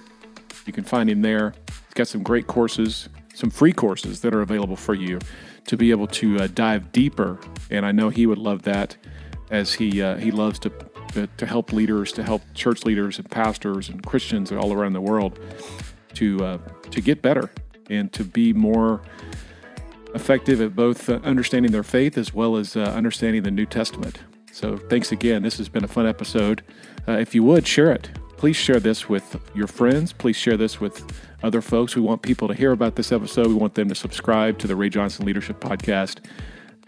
you 0.65 0.73
can 0.73 0.83
find 0.83 1.09
him 1.09 1.21
there. 1.21 1.53
He's 1.67 1.93
got 1.93 2.07
some 2.07 2.23
great 2.23 2.47
courses, 2.47 3.09
some 3.33 3.49
free 3.49 3.73
courses 3.73 4.21
that 4.21 4.33
are 4.33 4.41
available 4.41 4.77
for 4.77 4.93
you 4.93 5.19
to 5.65 5.75
be 5.75 5.91
able 5.91 6.07
to 6.07 6.39
uh, 6.39 6.47
dive 6.53 6.91
deeper. 6.91 7.37
And 7.69 7.85
I 7.85 7.91
know 7.91 8.09
he 8.09 8.25
would 8.25 8.37
love 8.37 8.63
that, 8.63 8.95
as 9.51 9.73
he 9.73 10.01
uh, 10.01 10.17
he 10.17 10.31
loves 10.31 10.59
to 10.59 10.71
to 11.37 11.45
help 11.45 11.73
leaders, 11.73 12.11
to 12.13 12.23
help 12.23 12.41
church 12.53 12.85
leaders 12.85 13.17
and 13.17 13.29
pastors 13.29 13.89
and 13.89 14.05
Christians 14.05 14.51
all 14.51 14.73
around 14.73 14.93
the 14.93 15.01
world 15.01 15.39
to 16.13 16.43
uh, 16.43 16.57
to 16.91 17.01
get 17.01 17.21
better 17.21 17.49
and 17.89 18.11
to 18.13 18.23
be 18.23 18.53
more 18.53 19.01
effective 20.17 20.59
at 20.59 20.75
both 20.75 21.07
uh, 21.07 21.19
understanding 21.23 21.71
their 21.71 21.83
faith 21.83 22.17
as 22.17 22.33
well 22.33 22.57
as 22.57 22.75
uh, 22.75 22.81
understanding 22.81 23.43
the 23.43 23.51
New 23.51 23.65
Testament. 23.65 24.19
So, 24.51 24.75
thanks 24.75 25.11
again. 25.11 25.43
This 25.43 25.57
has 25.57 25.69
been 25.69 25.83
a 25.83 25.87
fun 25.87 26.07
episode. 26.07 26.63
Uh, 27.07 27.13
if 27.13 27.33
you 27.33 27.43
would, 27.43 27.65
share 27.65 27.91
it. 27.91 28.09
Please 28.37 28.55
share 28.55 28.79
this 28.79 29.07
with 29.07 29.39
your 29.55 29.67
friends. 29.67 30.13
Please 30.13 30.35
share 30.35 30.57
this 30.57 30.81
with 30.81 31.03
other 31.43 31.61
folks. 31.61 31.95
We 31.95 32.01
want 32.01 32.21
people 32.21 32.47
to 32.47 32.53
hear 32.53 32.71
about 32.71 32.95
this 32.95 33.11
episode. 33.11 33.47
We 33.47 33.53
want 33.53 33.75
them 33.75 33.89
to 33.89 33.95
subscribe 33.95 34.57
to 34.59 34.67
the 34.67 34.75
Ray 34.75 34.89
Johnston 34.89 35.25
Leadership 35.25 35.59
Podcast. 35.59 36.19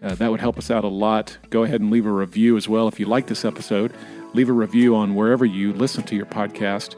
Uh, 0.02 0.16
that 0.16 0.32
would 0.32 0.40
help 0.40 0.58
us 0.58 0.72
out 0.72 0.84
a 0.84 0.88
lot. 0.88 1.38
Go 1.50 1.64
ahead 1.64 1.82
and 1.82 1.92
leave 1.92 2.06
a 2.06 2.12
review 2.12 2.58
as 2.58 2.68
well 2.68 2.88
if 2.88 3.00
you 3.00 3.06
like 3.06 3.28
this 3.28 3.46
episode. 3.46 3.94
Leave 4.34 4.50
a 4.50 4.54
review 4.54 4.96
on 4.96 5.16
wherever 5.16 5.46
you 5.46 5.74
listen 5.74 6.04
to 6.04 6.16
your 6.16 6.26
podcast. 6.26 6.96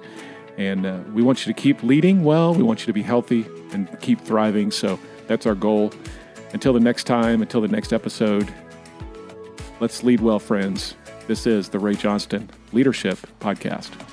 And 0.58 0.86
uh, 0.86 1.00
we 1.14 1.22
want 1.22 1.46
you 1.46 1.54
to 1.54 1.60
keep 1.60 1.82
leading 1.82 2.24
well. 2.24 2.54
We 2.54 2.64
want 2.64 2.82
you 2.82 2.86
to 2.88 2.94
be 2.94 3.02
healthy 3.02 3.46
and 3.72 3.88
keep 4.02 4.22
thriving. 4.22 4.70
So 4.70 5.00
that's 5.28 5.46
our 5.46 5.56
goal. 5.56 5.94
Until 6.54 6.74
the 6.74 6.80
next 6.80 7.06
time, 7.06 7.41
until 7.41 7.62
the 7.62 7.68
next 7.68 7.93
episode, 7.93 8.52
let's 9.80 10.04
lead 10.04 10.20
well, 10.20 10.39
friends. 10.39 10.95
This 11.28 11.47
is 11.47 11.70
the 11.70 11.80
Ray 11.80 11.95
Johnston 11.95 12.49
Leadership 12.74 13.18
Podcast. 13.39 14.11